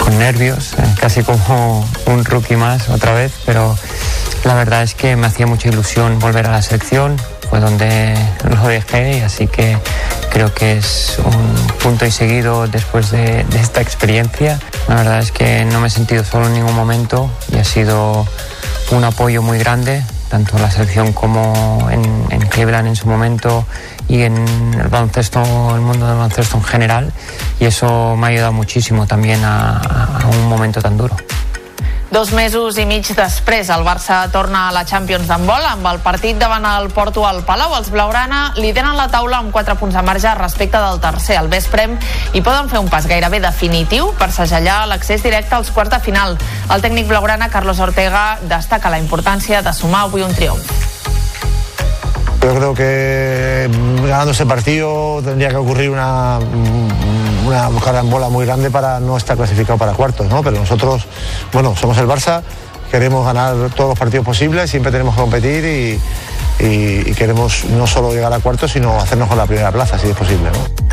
[0.00, 3.76] Con nervios, eh, casi como un rookie más otra vez, pero
[4.44, 7.20] la verdad es que me hacía mucha ilusión volver a la selección,
[7.52, 8.14] fue donde
[8.48, 9.76] lo dejé y así que
[10.30, 14.58] creo que es un punto y seguido después de, de, esta experiencia.
[14.88, 18.26] La verdad es que no me he sentido solo en ningún momento y ha sido
[18.92, 23.66] un apoyo muy grande, tanto la selección como en, en Cleveland en su momento
[24.08, 25.42] y en el baloncesto,
[25.74, 27.12] el mundo del baloncesto en general
[27.60, 31.14] y eso me ha ayudado muchísimo también a, a un momento tan duro.
[32.12, 36.36] Dos mesos i mig després, el Barça torna a la Champions d'handbol amb el partit
[36.36, 37.72] davant el Porto al Palau.
[37.78, 41.96] Els Blaugrana lideren la taula amb 4 punts de marge respecte del tercer, el Vesprem,
[42.36, 46.36] i poden fer un pas gairebé definitiu per segellar l'accés directe als quarts de final.
[46.68, 50.68] El tècnic Blaugrana, Carlos Ortega, destaca la importància de sumar avui un triomf.
[52.42, 53.70] Yo creo que
[54.04, 56.40] ganando ese partido tendría que ocurrir una,
[57.52, 60.42] una carambola muy grande para no estar clasificado para cuartos, ¿no?
[60.42, 61.06] Pero nosotros,
[61.52, 62.42] bueno, somos el Barça,
[62.90, 66.00] queremos ganar todos los partidos posibles, siempre tenemos que competir y,
[66.64, 70.16] y, queremos no solo llegar a cuartos, sino hacernos con la primera plaza, si es
[70.16, 70.92] posible, ¿no?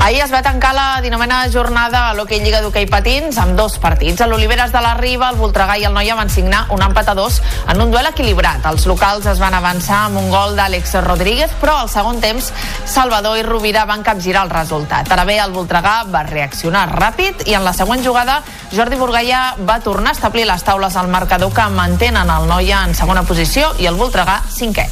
[0.00, 4.20] Ahir es va tancar la dinomena jornada a l'Hockey Lliga d'Hockey Patins amb dos partits.
[4.20, 7.14] A l'Oliveres de la Riba, el Voltregà i el Noia van signar un empat a
[7.14, 8.64] dos en un duel equilibrat.
[8.66, 12.50] Els locals es van avançar amb un gol d'Àlex Rodríguez, però al segon temps
[12.86, 15.12] Salvador i Rovira van capgirar el resultat.
[15.12, 18.40] Ara bé, el Voltregà va reaccionar ràpid i en la següent jugada
[18.72, 22.96] Jordi Burgaia va tornar a establir les taules al marcador que mantenen el Noia en
[22.96, 24.88] segona posició i el Voltregà cinquè.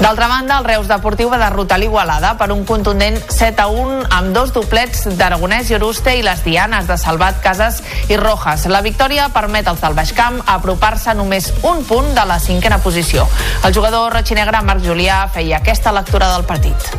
[0.00, 4.32] D'altra banda, el Reus Deportiu va derrotar l'Igualada per un contundent 7 a 1 amb
[4.32, 8.64] dos doblets d'Aragonès i Oruste i les dianes de Salvat, Casas i Rojas.
[8.72, 13.28] La victòria permet als del Baix Camp apropar-se només un punt de la cinquena posició.
[13.62, 16.90] El jugador rotxinegre Marc Julià feia aquesta lectura del partit.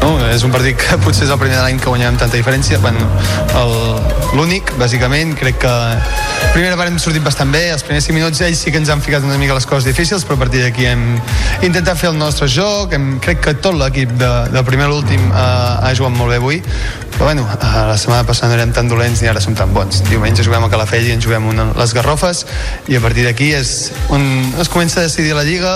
[0.00, 2.78] No, és un partit que potser és el primer de l'any que guanyem tanta diferència.
[2.84, 3.08] Bueno,
[4.36, 5.74] L'únic, bàsicament, crec que
[6.54, 9.02] primera part hem sortit bastant bé, els primers 5 minuts ells sí que ens han
[9.04, 11.04] ficat una mica les coses difícils, però a partir d'aquí hem
[11.66, 15.22] intentat fer el nostre joc, hem, crec que tot l'equip de, del primer a l'últim
[15.30, 15.38] uh,
[15.86, 16.60] ha jugat molt bé avui,
[17.14, 20.02] però bueno, uh, la setmana passada no érem tan dolents ni ara som tan bons.
[20.10, 22.44] Diumenge juguem a Calafell i ens juguem una, les Garrofes
[22.90, 24.24] i a partir d'aquí és on
[24.60, 25.74] es comença a decidir la Lliga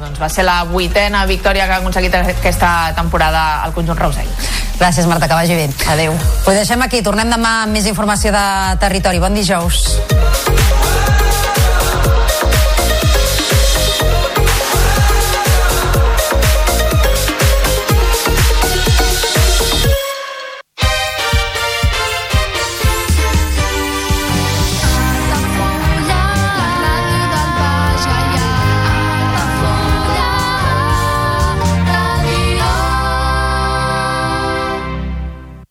[0.00, 4.50] doncs va ser la vuitena victòria que ha aconseguit aquesta temporada al conjunt reusenc.
[4.78, 5.68] Gràcies, Marta, que vagi bé.
[5.88, 6.14] Adéu.
[6.46, 7.02] Ho deixem aquí.
[7.02, 8.46] Tornem demà amb més informació de
[8.82, 9.22] territori.
[9.22, 9.84] Bon dijous.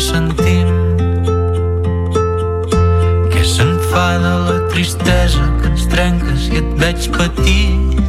[0.00, 0.68] Sentim?
[3.32, 8.07] que se'n fa de la tristesa que ens trenques i et veig patir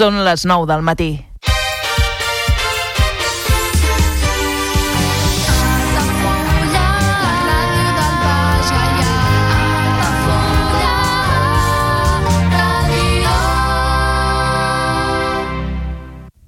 [0.00, 1.29] Són les 9 del matí.